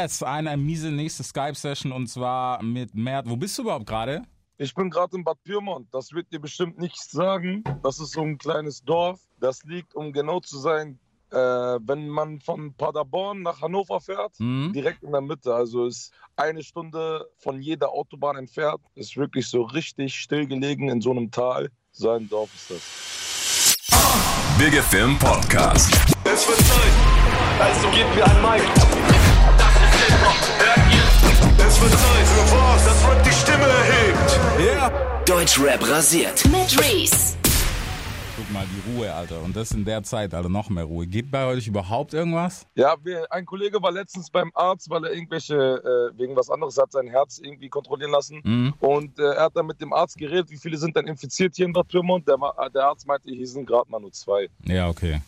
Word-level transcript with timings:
Yes, 0.00 0.22
eine 0.22 0.56
miese 0.56 0.90
nächste 0.90 1.22
Skype-Session 1.22 1.92
und 1.92 2.06
zwar 2.06 2.62
mit 2.62 2.94
Mert. 2.94 3.28
Wo 3.28 3.36
bist 3.36 3.58
du 3.58 3.62
überhaupt 3.62 3.84
gerade? 3.86 4.22
Ich 4.56 4.74
bin 4.74 4.88
gerade 4.88 5.14
in 5.18 5.22
Bad 5.22 5.36
Pyrmont. 5.44 5.86
Das 5.92 6.12
wird 6.12 6.32
dir 6.32 6.40
bestimmt 6.40 6.78
nichts 6.78 7.10
sagen. 7.10 7.62
Das 7.82 8.00
ist 8.00 8.12
so 8.12 8.22
ein 8.22 8.38
kleines 8.38 8.82
Dorf. 8.82 9.20
Das 9.38 9.62
liegt, 9.64 9.94
um 9.94 10.10
genau 10.14 10.40
zu 10.40 10.58
sein, 10.58 10.98
äh, 11.30 11.36
wenn 11.36 12.08
man 12.08 12.40
von 12.40 12.72
Paderborn 12.72 13.42
nach 13.42 13.60
Hannover 13.60 14.00
fährt, 14.00 14.32
Mhm. 14.40 14.72
direkt 14.72 15.02
in 15.02 15.12
der 15.12 15.20
Mitte. 15.20 15.54
Also 15.54 15.84
ist 15.86 16.10
eine 16.36 16.62
Stunde 16.62 17.28
von 17.36 17.60
jeder 17.60 17.90
Autobahn 17.90 18.36
entfernt. 18.36 18.80
Ist 18.94 19.14
wirklich 19.18 19.46
so 19.46 19.60
richtig 19.60 20.14
stillgelegen 20.14 20.88
in 20.88 21.02
so 21.02 21.10
einem 21.10 21.30
Tal. 21.30 21.68
So 21.90 22.12
ein 22.12 22.30
Dorf 22.30 22.48
ist 22.54 22.70
das. 22.70 23.84
Big 24.58 24.72
FM 24.72 25.18
Podcast. 25.18 25.92
Es 26.24 26.48
wird 26.48 26.58
Zeit, 26.60 27.60
also 27.60 27.90
gebt 27.90 28.14
mir 28.14 28.24
ein 28.24 28.40
Mic. 28.40 29.01
Wird 31.82 31.92
Zeit 31.92 32.26
für 32.26 32.54
was, 32.54 32.84
das 32.84 33.08
Rap 33.08 33.22
die 33.24 33.32
Stimme 33.32 33.64
erhebt. 33.64 35.28
Deutschrap 35.28 35.88
rasiert. 35.88 36.44
Mit 36.46 36.78
Reese. 36.78 37.36
Guck 38.36 38.50
mal, 38.52 38.64
die 38.66 38.92
Ruhe, 38.92 39.12
Alter. 39.12 39.42
Und 39.42 39.54
das 39.56 39.72
in 39.72 39.84
der 39.84 40.02
Zeit, 40.02 40.32
Alter, 40.32 40.48
noch 40.48 40.70
mehr 40.70 40.84
Ruhe. 40.84 41.06
Geht 41.06 41.30
bei 41.30 41.44
euch 41.44 41.66
überhaupt 41.66 42.14
irgendwas? 42.14 42.66
Ja, 42.74 42.94
wir, 43.02 43.30
ein 43.30 43.44
Kollege 43.44 43.82
war 43.82 43.92
letztens 43.92 44.30
beim 44.30 44.50
Arzt, 44.54 44.88
weil 44.90 45.04
er 45.04 45.12
irgendwelche, 45.12 45.54
äh, 45.54 46.18
wegen 46.18 46.34
was 46.36 46.50
anderes 46.50 46.78
hat, 46.78 46.92
sein 46.92 47.08
Herz 47.08 47.38
irgendwie 47.42 47.68
kontrollieren 47.68 48.12
lassen. 48.12 48.40
Mhm. 48.42 48.74
Und 48.78 49.18
äh, 49.18 49.34
er 49.34 49.44
hat 49.44 49.56
dann 49.56 49.66
mit 49.66 49.80
dem 49.80 49.92
Arzt 49.92 50.16
geredet, 50.16 50.50
wie 50.50 50.56
viele 50.56 50.78
sind 50.78 50.96
denn 50.96 51.06
infiziert 51.06 51.56
hier 51.56 51.66
in 51.66 51.72
Bad 51.72 51.88
Pyrmont. 51.88 52.26
Der, 52.26 52.38
der 52.74 52.84
Arzt 52.84 53.06
meinte, 53.06 53.30
hier 53.30 53.46
sind 53.46 53.66
gerade 53.66 53.90
mal 53.90 54.00
nur 54.00 54.12
zwei. 54.12 54.48
Ja, 54.64 54.88
okay. 54.88 55.20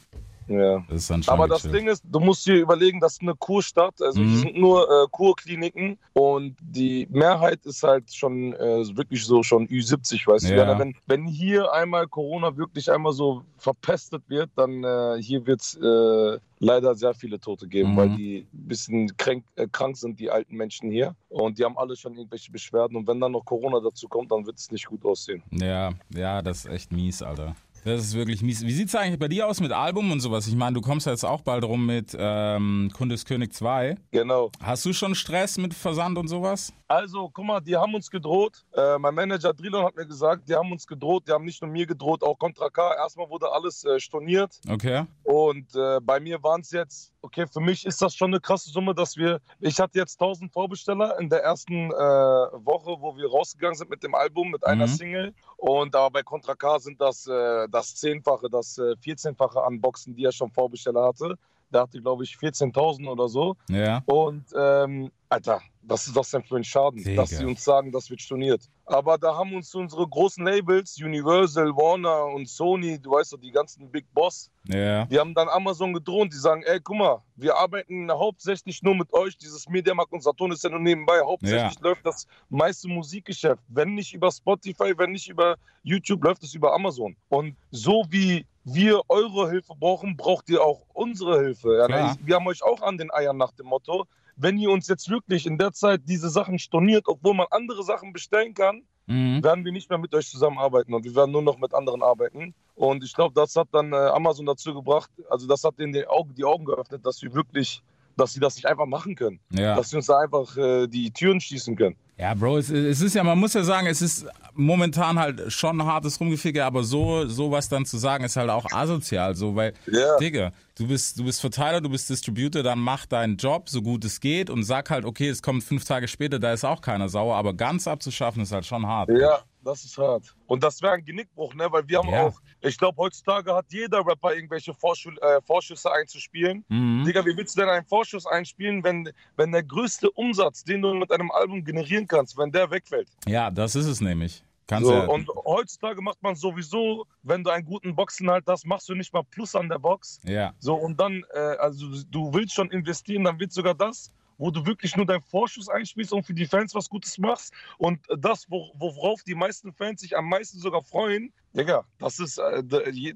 Ja. 0.46 0.84
Das 0.88 1.10
Aber 1.28 1.48
das. 1.48 1.62
Ding 1.62 1.86
ist, 1.88 2.02
du 2.10 2.20
musst 2.20 2.46
dir 2.46 2.56
überlegen, 2.56 3.00
das 3.00 3.14
ist 3.14 3.22
eine 3.22 3.34
Kurstadt, 3.34 4.00
also 4.02 4.20
Mhm. 4.20 4.36
sind 4.36 4.56
nur 4.58 4.82
äh, 4.88 5.06
Kurkliniken 5.10 5.98
und 6.12 6.56
die 6.60 7.06
Mehrheit 7.10 7.64
ist 7.64 7.82
halt 7.82 8.12
schon 8.12 8.52
äh, 8.54 8.96
wirklich 8.96 9.24
so 9.24 9.42
schon 9.42 9.66
Ü70, 9.68 10.26
weißt 10.26 10.44
du. 10.50 10.54
Ja. 10.54 10.70
Ja, 10.72 10.78
wenn, 10.78 10.94
wenn 11.06 11.26
hier 11.26 11.72
einmal 11.72 12.06
Corona 12.06 12.56
wirklich 12.56 12.90
einmal 12.90 13.12
so 13.12 13.42
verpestet 13.58 14.22
wird, 14.28 14.50
dann 14.56 14.84
äh, 14.84 15.16
hier 15.22 15.46
wird 15.46 15.60
es 15.60 15.76
äh, 15.76 16.38
leider 16.58 16.94
sehr 16.94 17.14
viele 17.14 17.38
Tote 17.40 17.66
geben, 17.66 17.92
Mhm. 17.92 17.96
weil 17.96 18.08
die 18.16 18.46
ein 18.52 18.68
bisschen 18.68 19.16
krank, 19.16 19.44
äh, 19.56 19.66
krank 19.70 19.96
sind, 19.96 20.18
die 20.20 20.30
alten 20.30 20.56
Menschen 20.56 20.90
hier. 20.90 21.14
Und 21.30 21.58
die 21.58 21.64
haben 21.64 21.76
alle 21.78 21.96
schon 21.96 22.16
irgendwelche 22.16 22.52
Beschwerden 22.52 22.96
und 22.96 23.06
wenn 23.08 23.20
dann 23.20 23.32
noch 23.32 23.44
Corona 23.44 23.80
dazu 23.80 24.08
kommt, 24.08 24.30
dann 24.30 24.46
wird 24.46 24.58
es 24.58 24.70
nicht 24.70 24.86
gut 24.86 25.04
aussehen. 25.04 25.42
Ja, 25.50 25.90
ja, 26.14 26.42
das 26.42 26.64
ist 26.64 26.70
echt 26.70 26.92
mies, 26.92 27.22
Alter. 27.22 27.56
Das 27.84 28.00
ist 28.00 28.14
wirklich 28.14 28.40
mies. 28.42 28.62
Wie 28.62 28.72
sieht's 28.72 28.94
eigentlich 28.94 29.18
bei 29.18 29.28
dir 29.28 29.46
aus 29.46 29.60
mit 29.60 29.70
Album 29.70 30.10
und 30.10 30.20
sowas? 30.20 30.46
Ich 30.46 30.56
meine, 30.56 30.72
du 30.74 30.80
kommst 30.80 31.06
jetzt 31.06 31.24
auch 31.24 31.42
bald 31.42 31.64
rum 31.64 31.84
mit 31.84 32.16
ähm, 32.18 32.90
Kundeskönig 32.96 33.52
2. 33.52 33.96
Genau. 34.10 34.50
Hast 34.62 34.86
du 34.86 34.92
schon 34.94 35.14
Stress 35.14 35.58
mit 35.58 35.74
Versand 35.74 36.16
und 36.16 36.28
sowas? 36.28 36.72
Also, 36.88 37.28
guck 37.32 37.44
mal, 37.44 37.60
die 37.60 37.76
haben 37.76 37.94
uns 37.94 38.10
gedroht. 38.10 38.64
Äh, 38.74 38.98
mein 38.98 39.14
Manager 39.14 39.52
Drilon 39.52 39.84
hat 39.84 39.96
mir 39.96 40.06
gesagt, 40.06 40.48
die 40.48 40.54
haben 40.54 40.70
uns 40.72 40.86
gedroht. 40.86 41.24
Die 41.28 41.32
haben 41.32 41.44
nicht 41.44 41.60
nur 41.60 41.70
mir 41.70 41.86
gedroht, 41.86 42.22
auch 42.22 42.38
Contra 42.38 42.70
K. 42.70 42.94
Erstmal 42.94 43.28
wurde 43.28 43.50
alles 43.50 43.84
äh, 43.84 43.98
storniert. 44.00 44.60
Okay. 44.70 45.04
Und 45.22 45.74
äh, 45.74 46.00
bei 46.00 46.20
mir 46.20 46.42
waren 46.42 46.60
es 46.62 46.70
jetzt, 46.70 47.12
okay, 47.22 47.46
für 47.46 47.60
mich 47.60 47.84
ist 47.84 48.00
das 48.00 48.14
schon 48.14 48.30
eine 48.30 48.40
krasse 48.40 48.70
Summe, 48.70 48.94
dass 48.94 49.16
wir, 49.16 49.40
ich 49.60 49.78
hatte 49.80 49.98
jetzt 49.98 50.20
1000 50.20 50.52
Vorbesteller 50.52 51.18
in 51.18 51.28
der 51.28 51.42
ersten 51.42 51.90
äh, 51.90 51.94
Woche, 51.94 52.96
wo 53.00 53.16
wir 53.16 53.28
rausgegangen 53.30 53.76
sind 53.76 53.90
mit 53.90 54.02
dem 54.02 54.14
Album, 54.14 54.50
mit 54.50 54.64
einer 54.64 54.86
Mhm. 54.86 54.90
Single. 54.90 55.34
Und 55.56 55.94
aber 55.96 56.10
bei 56.10 56.22
Contra 56.22 56.54
K 56.54 56.78
sind 56.78 57.00
das 57.00 57.26
äh, 57.26 57.66
das 57.74 57.94
Zehnfache, 57.96 58.48
das 58.48 58.78
äh, 58.78 58.94
14-fache 59.04 59.58
an 59.58 59.80
Boxen, 59.80 60.14
die 60.14 60.24
er 60.24 60.32
schon 60.32 60.50
Vorbesteller 60.50 61.04
hatte. 61.08 61.34
Der 61.72 61.82
hatte, 61.82 62.00
glaube 62.00 62.22
ich, 62.22 62.36
14.000 62.36 63.08
oder 63.08 63.28
so. 63.28 63.56
Ja. 63.68 64.02
Und, 64.06 64.44
ähm, 64.56 65.10
Alter, 65.28 65.60
was 65.86 66.06
ist 66.06 66.16
das 66.16 66.30
denn 66.30 66.42
für 66.42 66.56
ein 66.56 66.64
Schaden, 66.64 67.02
Digga. 67.02 67.22
dass 67.22 67.30
sie 67.30 67.44
uns 67.44 67.62
sagen, 67.64 67.92
das 67.92 68.08
wird 68.10 68.20
storniert. 68.22 68.62
Aber 68.86 69.16
da 69.18 69.34
haben 69.34 69.54
uns 69.54 69.74
unsere 69.74 70.06
großen 70.06 70.44
Labels, 70.44 70.96
Universal, 71.02 71.68
Warner 71.76 72.26
und 72.34 72.48
Sony, 72.48 72.98
du 72.98 73.10
weißt 73.12 73.32
doch, 73.32 73.38
die 73.38 73.50
ganzen 73.50 73.90
Big 73.90 74.06
Boss, 74.12 74.50
Ja. 74.64 75.06
die 75.06 75.18
haben 75.18 75.34
dann 75.34 75.48
Amazon 75.48 75.92
gedroht. 75.92 76.28
Die 76.32 76.36
sagen, 76.38 76.62
ey, 76.64 76.80
guck 76.80 76.96
mal, 76.96 77.22
wir 77.36 77.56
arbeiten 77.56 78.10
hauptsächlich 78.10 78.82
nur 78.82 78.94
mit 78.94 79.12
euch. 79.12 79.36
Dieses 79.38 79.68
Mediamarkt 79.68 80.12
und 80.12 80.22
Saturn 80.22 80.52
ist 80.52 80.64
ja 80.64 80.70
nur 80.70 80.80
nebenbei. 80.80 81.20
Hauptsächlich 81.24 81.78
läuft 81.80 82.04
das 82.04 82.26
meiste 82.48 82.88
Musikgeschäft. 82.88 83.62
Wenn 83.68 83.94
nicht 83.94 84.12
über 84.14 84.30
Spotify, 84.30 84.92
wenn 84.96 85.12
nicht 85.12 85.28
über 85.28 85.56
YouTube, 85.82 86.22
läuft 86.24 86.42
es 86.44 86.54
über 86.54 86.74
Amazon. 86.74 87.16
Und 87.28 87.56
so 87.70 88.04
wie 88.10 88.46
wir 88.64 89.02
eure 89.08 89.50
Hilfe 89.50 89.74
brauchen, 89.78 90.16
braucht 90.16 90.48
ihr 90.48 90.62
auch 90.62 90.82
unsere 90.94 91.40
Hilfe. 91.40 91.76
Ja, 91.76 91.86
Klar. 91.86 92.16
wir 92.22 92.34
haben 92.36 92.46
euch 92.46 92.62
auch 92.62 92.80
an 92.82 92.96
den 92.96 93.10
Eiern 93.12 93.36
nach 93.36 93.52
dem 93.52 93.66
Motto, 93.66 94.06
wenn 94.36 94.58
ihr 94.58 94.70
uns 94.70 94.88
jetzt 94.88 95.08
wirklich 95.08 95.46
in 95.46 95.58
der 95.58 95.72
Zeit 95.72 96.02
diese 96.04 96.28
Sachen 96.28 96.58
storniert, 96.58 97.06
obwohl 97.06 97.34
man 97.34 97.46
andere 97.50 97.82
Sachen 97.82 98.12
bestellen 98.12 98.54
kann, 98.54 98.82
Mhm. 99.06 99.44
werden 99.44 99.64
wir 99.64 99.72
nicht 99.72 99.90
mehr 99.90 99.98
mit 99.98 100.14
euch 100.14 100.30
zusammenarbeiten 100.30 100.94
und 100.94 101.04
wir 101.04 101.14
werden 101.14 101.30
nur 101.30 101.42
noch 101.42 101.58
mit 101.58 101.74
anderen 101.74 102.02
arbeiten. 102.02 102.54
Und 102.74 103.04
ich 103.04 103.12
glaube, 103.12 103.34
das 103.34 103.54
hat 103.54 103.68
dann 103.72 103.92
äh, 103.92 103.96
Amazon 103.96 104.46
dazu 104.46 104.72
gebracht, 104.72 105.10
also 105.28 105.46
das 105.46 105.62
hat 105.62 105.78
denen 105.78 105.92
die 105.92 106.06
Augen, 106.06 106.34
die 106.34 106.44
Augen 106.44 106.64
geöffnet, 106.64 107.04
dass 107.04 107.20
wir 107.22 107.34
wirklich, 107.34 107.82
dass 108.16 108.32
sie 108.32 108.40
das 108.40 108.56
nicht 108.56 108.66
einfach 108.66 108.86
machen 108.86 109.14
können. 109.14 109.40
Ja. 109.50 109.76
Dass 109.76 109.90
sie 109.90 109.96
uns 109.96 110.06
da 110.06 110.18
einfach 110.18 110.56
äh, 110.56 110.86
die 110.86 111.10
Türen 111.10 111.40
schließen 111.40 111.76
können. 111.76 111.96
Ja, 112.16 112.32
Bro, 112.34 112.58
es, 112.58 112.70
es 112.70 113.00
ist 113.00 113.14
ja, 113.14 113.24
man 113.24 113.38
muss 113.38 113.54
ja 113.54 113.64
sagen, 113.64 113.88
es 113.88 114.00
ist 114.00 114.24
momentan 114.54 115.18
halt 115.18 115.52
schon 115.52 115.80
ein 115.80 115.86
hartes 115.86 116.20
Rumgeficke, 116.20 116.64
aber 116.64 116.84
so 116.84 117.26
sowas 117.26 117.68
dann 117.68 117.84
zu 117.84 117.98
sagen, 117.98 118.22
ist 118.24 118.36
halt 118.36 118.50
auch 118.50 118.66
asozial, 118.70 119.34
so, 119.34 119.56
weil, 119.56 119.74
Ja. 119.90 120.16
Digga, 120.18 120.52
du 120.76 120.86
bist, 120.86 121.18
du 121.18 121.24
bist 121.24 121.40
Verteiler, 121.40 121.80
du 121.80 121.90
bist 121.90 122.08
Distributor, 122.08 122.62
dann 122.62 122.78
mach 122.78 123.04
deinen 123.06 123.36
Job 123.36 123.68
so 123.68 123.82
gut 123.82 124.04
es 124.04 124.20
geht 124.20 124.48
und 124.48 124.62
sag 124.62 124.90
halt, 124.90 125.04
okay, 125.04 125.28
es 125.28 125.42
kommt 125.42 125.64
fünf 125.64 125.84
Tage 125.84 126.06
später, 126.06 126.38
da 126.38 126.52
ist 126.52 126.64
auch 126.64 126.80
keiner 126.80 127.08
sauer, 127.08 127.34
aber 127.34 127.52
ganz 127.52 127.88
abzuschaffen 127.88 128.42
ist 128.42 128.52
halt 128.52 128.64
schon 128.64 128.86
hart. 128.86 129.10
Ja, 129.10 129.40
das 129.64 129.84
ist 129.84 129.98
hart. 129.98 130.34
Und 130.46 130.62
das 130.62 130.80
wäre 130.82 130.92
ein 130.94 131.04
Genickbruch, 131.04 131.54
ne? 131.54 131.66
Weil 131.70 131.86
wir 131.88 131.98
haben 131.98 132.08
Ja. 132.08 132.26
auch, 132.26 132.40
ich 132.60 132.76
glaube, 132.78 132.96
heutzutage 132.98 133.54
hat 133.54 133.66
jeder 133.70 133.98
Rapper 134.06 134.34
irgendwelche 134.34 134.74
Vorschul 134.74 135.18
äh, 135.18 135.40
Vorschüsse 135.42 135.90
einzuspielen. 135.92 136.64
Mhm. 136.68 137.04
Digga, 137.06 137.24
wie 137.24 137.36
willst 137.36 137.56
du 137.56 137.60
denn 137.60 137.70
einen 137.70 137.86
Vorschuss 137.86 138.26
einspielen, 138.26 138.84
wenn, 138.84 139.10
wenn 139.36 139.52
der 139.52 139.62
größte 139.62 140.10
Umsatz, 140.12 140.64
den 140.64 140.82
du 140.82 140.94
mit 140.94 141.10
einem 141.10 141.30
Album 141.30 141.64
generieren 141.64 142.06
kannst, 142.06 142.36
wenn 142.36 142.52
der 142.52 142.70
wegfällt? 142.70 143.08
Ja, 143.26 143.50
das 143.50 143.74
ist 143.74 143.86
es 143.86 144.00
nämlich. 144.00 144.44
Kannst 144.66 144.88
So, 144.88 144.94
ja, 144.94 145.04
und 145.06 145.28
heutzutage 145.44 146.00
macht 146.00 146.22
man 146.22 146.34
sowieso, 146.36 147.04
wenn 147.22 147.44
du 147.44 147.50
einen 147.50 147.66
guten 147.66 147.94
Boxenhalt 147.94 148.44
hast, 148.46 148.64
machst 148.66 148.88
du 148.88 148.94
nicht 148.94 149.12
mal 149.12 149.22
Plus 149.22 149.54
an 149.54 149.68
der 149.68 149.78
Box. 149.78 150.20
ja, 150.24 150.54
So, 150.58 150.74
und 150.74 150.98
dann, 150.98 151.22
äh, 151.34 151.38
also 151.38 151.86
du 152.10 152.32
willst 152.32 152.54
schon 152.54 152.70
investieren, 152.70 153.24
dann 153.24 153.38
wird 153.38 153.52
sogar 153.52 153.74
das, 153.74 154.10
wo 154.38 154.50
du 154.50 154.64
wirklich 154.66 154.96
nur 154.96 155.06
deinen 155.06 155.22
Vorschuss 155.22 155.68
einspielst 155.68 156.12
und 156.12 156.24
für 156.24 156.34
die 156.34 156.46
Fans 156.46 156.74
was 156.74 156.88
Gutes 156.88 157.18
machst. 157.18 157.52
Und 157.78 158.00
das, 158.18 158.46
wo, 158.50 158.70
worauf 158.74 159.22
die 159.22 159.34
meisten 159.34 159.72
Fans 159.72 160.00
sich 160.00 160.16
am 160.16 160.28
meisten 160.28 160.58
sogar 160.58 160.82
freuen, 160.82 161.32
Digga, 161.56 161.84
das 162.00 162.18
ist, 162.18 162.38
äh, 162.38 162.62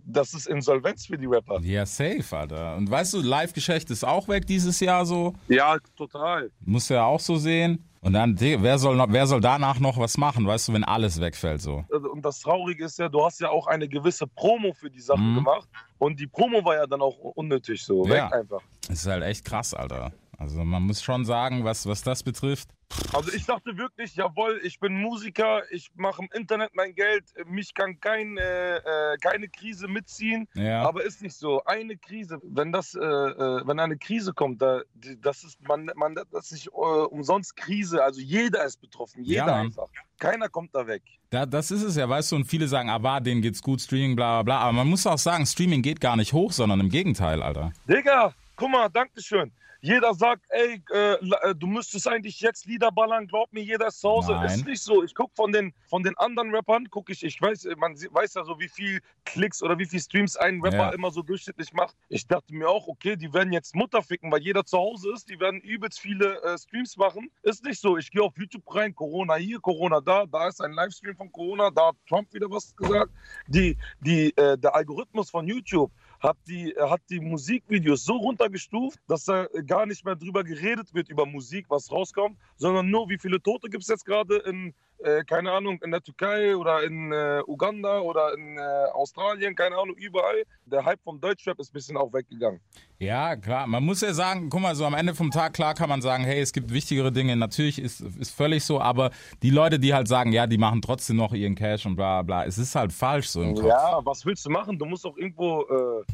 das 0.06 0.32
ist 0.34 0.46
Insolvenz 0.46 1.06
für 1.06 1.18
die 1.18 1.26
Rapper. 1.26 1.60
ja, 1.62 1.84
safe, 1.84 2.24
Alter. 2.36 2.76
Und 2.76 2.88
weißt 2.88 3.14
du, 3.14 3.20
Live-Geschäft 3.20 3.90
ist 3.90 4.04
auch 4.04 4.28
weg 4.28 4.46
dieses 4.46 4.78
Jahr 4.78 5.04
so. 5.04 5.34
Ja, 5.48 5.76
total. 5.96 6.50
Musst 6.60 6.88
du 6.90 6.94
ja 6.94 7.04
auch 7.04 7.18
so 7.20 7.36
sehen. 7.36 7.84
Und 8.00 8.12
dann, 8.12 8.38
wer 8.38 8.78
soll, 8.78 8.94
noch, 8.94 9.08
wer 9.10 9.26
soll 9.26 9.40
danach 9.40 9.80
noch 9.80 9.98
was 9.98 10.16
machen, 10.18 10.46
weißt 10.46 10.68
du, 10.68 10.72
wenn 10.72 10.84
alles 10.84 11.20
wegfällt 11.20 11.60
so? 11.60 11.84
Und 12.12 12.24
das 12.24 12.38
Traurige 12.38 12.84
ist 12.84 12.96
ja, 13.00 13.08
du 13.08 13.24
hast 13.24 13.40
ja 13.40 13.50
auch 13.50 13.66
eine 13.66 13.88
gewisse 13.88 14.28
Promo 14.28 14.72
für 14.72 14.88
die 14.88 15.00
Sachen 15.00 15.32
Mhm. 15.32 15.34
gemacht. 15.34 15.68
Und 15.98 16.20
die 16.20 16.28
Promo 16.28 16.64
war 16.64 16.76
ja 16.76 16.86
dann 16.86 17.02
auch 17.02 17.18
unnötig 17.18 17.82
so. 17.82 18.06
Ja. 18.06 18.26
Weg 18.26 18.32
einfach. 18.34 18.60
Das 18.86 19.00
ist 19.00 19.06
halt 19.08 19.24
echt 19.24 19.44
krass, 19.44 19.74
Alter. 19.74 20.12
Also 20.41 20.62
man 20.62 20.84
muss 20.84 21.03
schon 21.03 21.25
sagen, 21.25 21.65
was, 21.65 21.84
was 21.87 22.03
das 22.03 22.22
betrifft. 22.22 22.69
Also 23.12 23.32
ich 23.32 23.44
dachte 23.44 23.76
wirklich, 23.76 24.15
jawohl, 24.15 24.60
ich 24.62 24.78
bin 24.78 24.94
Musiker, 24.94 25.62
ich 25.72 25.91
mache 25.97 26.22
im 26.22 26.28
Internet 26.32 26.71
mein 26.75 26.94
Geld, 26.94 27.25
mich 27.47 27.75
kann 27.75 27.99
kein, 28.00 28.38
äh, 28.38 28.77
äh, 28.77 29.16
keine 29.21 29.48
Krise 29.48 29.88
mitziehen, 29.88 30.47
Ja. 30.54 30.88
aber 30.88 31.04
ist 31.04 31.22
nicht 31.22 31.34
so. 31.37 31.62
Eine 31.65 31.97
Krise, 31.97 32.38
wenn 32.44 32.71
das, 32.71 32.94
äh, 32.94 33.00
äh, 33.00 33.66
wenn 33.66 33.81
eine 33.81 33.98
Krise 33.98 34.32
kommt, 34.32 34.62
da, 34.62 34.82
das 35.21 35.43
ist, 35.43 35.59
man, 35.66 35.91
man 35.97 36.15
das 36.32 36.53
nicht 36.53 36.69
äh, 36.69 36.71
umsonst 36.71 37.57
Krise, 37.57 38.03
also 38.03 38.21
jeder 38.21 38.65
ist 38.65 38.80
betroffen, 38.80 39.24
jeder 39.24 39.47
Ja, 39.47 39.54
einfach. 39.57 39.89
Keiner 40.21 40.48
kommt 40.48 40.72
da 40.72 40.86
weg. 40.86 41.03
Da, 41.30 41.47
das 41.47 41.72
ist 41.72 41.83
es 41.83 41.97
ja, 41.97 42.09
weißt 42.09 42.30
du, 42.33 42.36
und 42.36 42.45
viele 42.47 42.68
sagen, 42.68 42.91
ah, 42.91 43.03
war, 43.03 43.21
denen 43.21 43.42
geht's 43.42 43.60
gut, 43.60 43.80
Streaming, 43.80 44.15
bla 44.15 44.42
bla 44.42 44.42
bla. 44.45 44.59
Aber 44.60 44.72
man 44.72 44.89
muss 44.89 45.04
auch 45.07 45.18
sagen, 45.18 45.45
Streaming 45.47 45.83
geht 45.83 46.01
gar 46.01 46.16
nicht 46.16 46.33
hoch, 46.33 46.53
sondern 46.53 46.78
im 46.80 46.89
Gegenteil, 46.91 47.42
Alter. 47.42 47.72
Digga, 47.89 48.33
guck 48.59 48.71
mal, 48.71 48.89
Dankeschön. 48.89 49.53
Jeder 49.81 50.13
sagt, 50.13 50.45
ey, 50.49 50.83
äh, 50.91 51.13
äh, 51.13 51.55
du 51.55 51.69
müsstest 51.69 52.09
eigentlich 52.09 52.41
jetzt 52.41 52.66
Lieder 52.66 52.91
ballern, 52.91 53.28
glaub 53.28 53.53
mir, 53.53 53.63
jeder 53.63 53.87
ist 53.87 54.01
zu 54.01 54.09
Hause. 54.09 54.33
Nein. 54.33 54.47
Ist 54.47 54.66
nicht 54.66 54.83
so. 54.83 55.05
Ich 55.05 55.15
guck 55.15 55.33
von 55.37 55.53
den, 55.53 55.72
von 55.87 56.03
den 56.03 56.16
anderen 56.19 56.53
Rappern, 56.53 56.89
guck 56.91 57.09
ich, 57.10 57.22
ich 57.22 57.41
weiß, 57.41 57.69
man 57.77 57.95
weiß 57.95 58.34
ja 58.34 58.43
so, 58.43 58.59
wie 58.59 58.69
viel 58.69 59.01
Klicks 59.25 59.63
oder 59.63 59.78
wie 59.78 59.87
viel 59.87 60.01
Streams 60.01 60.37
ein 60.37 60.60
Rapper 60.60 60.77
Ja. 60.77 60.91
immer 60.91 61.13
so 61.13 61.22
durchschnittlich 61.22 61.72
macht. 61.72 61.95
Ich 62.09 62.27
dachte 62.27 62.53
mir 62.53 62.69
auch, 62.69 62.89
okay, 62.89 63.15
die 63.15 63.33
werden 63.33 63.53
jetzt 63.53 63.77
Mutter 63.77 64.03
ficken, 64.03 64.33
weil 64.33 64.43
jeder 64.43 64.65
zu 64.65 64.77
Hause 64.78 65.13
ist, 65.13 65.28
die 65.31 65.39
werden 65.39 65.60
übelst 65.60 66.01
viele 66.01 66.43
äh, 66.43 66.59
Streams 66.59 66.97
machen. 66.97 67.31
Ist 67.43 67.65
nicht 67.65 67.81
so. 67.81 67.97
Ich 67.97 68.10
gehe 68.10 68.22
auf 68.22 68.37
YouTube 68.37 68.65
rein, 68.75 68.93
Corona 68.93 69.37
hier, 69.37 69.60
Corona 69.60 70.01
da, 70.01 70.27
da 70.27 70.49
ist 70.49 70.60
ein 70.60 70.72
Livestream 70.72 71.15
von 71.15 71.31
Corona, 71.31 71.71
da 71.71 71.89
hat 71.89 71.97
Trump 72.09 72.34
wieder 72.34 72.51
was 72.51 72.75
gesagt. 72.75 73.13
Die, 73.47 73.77
die, 74.01 74.37
äh, 74.37 74.59
der 74.59 74.75
Algorithmus 74.75 75.31
von 75.31 75.47
YouTube 75.47 75.93
hat 76.20 76.36
die, 76.48 76.74
hat 76.78 77.00
die 77.10 77.20
Musikvideos 77.20 78.04
so 78.04 78.15
runtergestuft, 78.15 78.98
dass 79.06 79.24
da 79.24 79.47
gar 79.66 79.86
nicht 79.86 80.04
mehr 80.04 80.16
drüber 80.16 80.44
geredet 80.44 80.92
wird 80.94 81.09
über 81.09 81.26
Musik, 81.26 81.66
was 81.68 81.91
rauskommt, 81.92 82.38
sondern 82.56 82.91
nur, 82.91 83.09
wie 83.09 83.18
viele 83.18 83.41
Tote 83.41 83.68
gibt 83.68 83.82
es 83.82 83.88
jetzt 83.88 84.04
gerade 84.04 84.36
in, 84.38 84.74
äh, 85.04 85.22
keine 85.24 85.53
Ahnung, 85.53 85.80
in 85.83 85.91
der 85.91 86.03
Türkei 86.03 86.56
oder 86.56 86.83
in 86.83 87.12
äh, 87.12 87.41
Uganda 87.47 88.00
oder 88.00 88.34
in 88.34 88.56
äh, 88.56 88.60
Australien, 88.92 89.54
keine 89.54 89.77
Ahnung, 89.77 89.97
überall. 89.97 90.42
Der 90.66 90.84
Hype 90.84 91.00
vom 91.03 91.21
Deutschrap 91.21 91.59
ist 91.60 91.71
ein 91.71 91.74
bisschen 91.74 91.97
auch 91.97 92.12
weggegangen. 92.12 92.60
Ja, 92.98 93.36
klar. 93.36 93.66
Man 93.66 93.84
muss 93.84 94.00
ja 94.00 94.12
sagen, 94.12 94.50
guck 94.50 94.60
mal, 94.60 94.74
so 94.74 94.84
am 94.84 94.95
Ende 94.95 95.15
vom 95.15 95.30
Tag, 95.30 95.53
klar 95.53 95.74
kann 95.74 95.89
man 95.89 96.03
sagen, 96.03 96.24
hey, 96.24 96.41
es 96.41 96.53
gibt 96.53 96.72
wichtigere 96.72 97.12
Dinge. 97.12 97.36
Natürlich 97.36 97.78
ist, 97.78 98.00
ist 98.00 98.34
völlig 98.34 98.65
so, 98.65 98.80
aber 98.80 99.10
die 99.42 99.50
Leute, 99.50 99.78
die 99.78 99.95
halt 99.95 100.09
sagen, 100.09 100.33
ja, 100.33 100.47
die 100.47 100.59
machen 100.59 100.83
trotzdem 100.83 101.16
noch 101.16 101.33
ihren 101.33 101.54
Cash 101.54 101.86
und 101.86 101.95
bla 101.97 102.22
bla, 102.22 102.45
es 102.45 102.59
ist 102.59 102.74
halt 102.74 102.92
falsch 102.92 103.28
so 103.28 103.42
im 103.42 103.54
Kopf. 103.54 103.66
Ja, 103.66 104.00
was 104.04 104.27
willst 104.27 104.45
du 104.47 104.50
machen? 104.50 104.78
Du 104.78 104.84
musst 104.84 105.06
auch 105.06 105.16
irgendwo, 105.16 105.62
äh, 105.62 106.04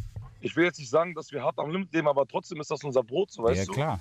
ich 0.42 0.54
will 0.56 0.64
jetzt 0.64 0.78
nicht 0.78 0.90
sagen, 0.90 1.14
dass 1.14 1.32
wir 1.32 1.42
hart 1.42 1.58
am 1.58 1.70
Limit 1.70 1.92
leben, 1.94 2.06
aber 2.06 2.26
trotzdem 2.26 2.60
ist 2.60 2.70
das 2.70 2.84
unser 2.84 3.02
Brot, 3.02 3.30
so 3.30 3.42
weißt 3.44 3.60
Ja, 3.60 3.64
du? 3.64 3.72
klar. 3.72 4.00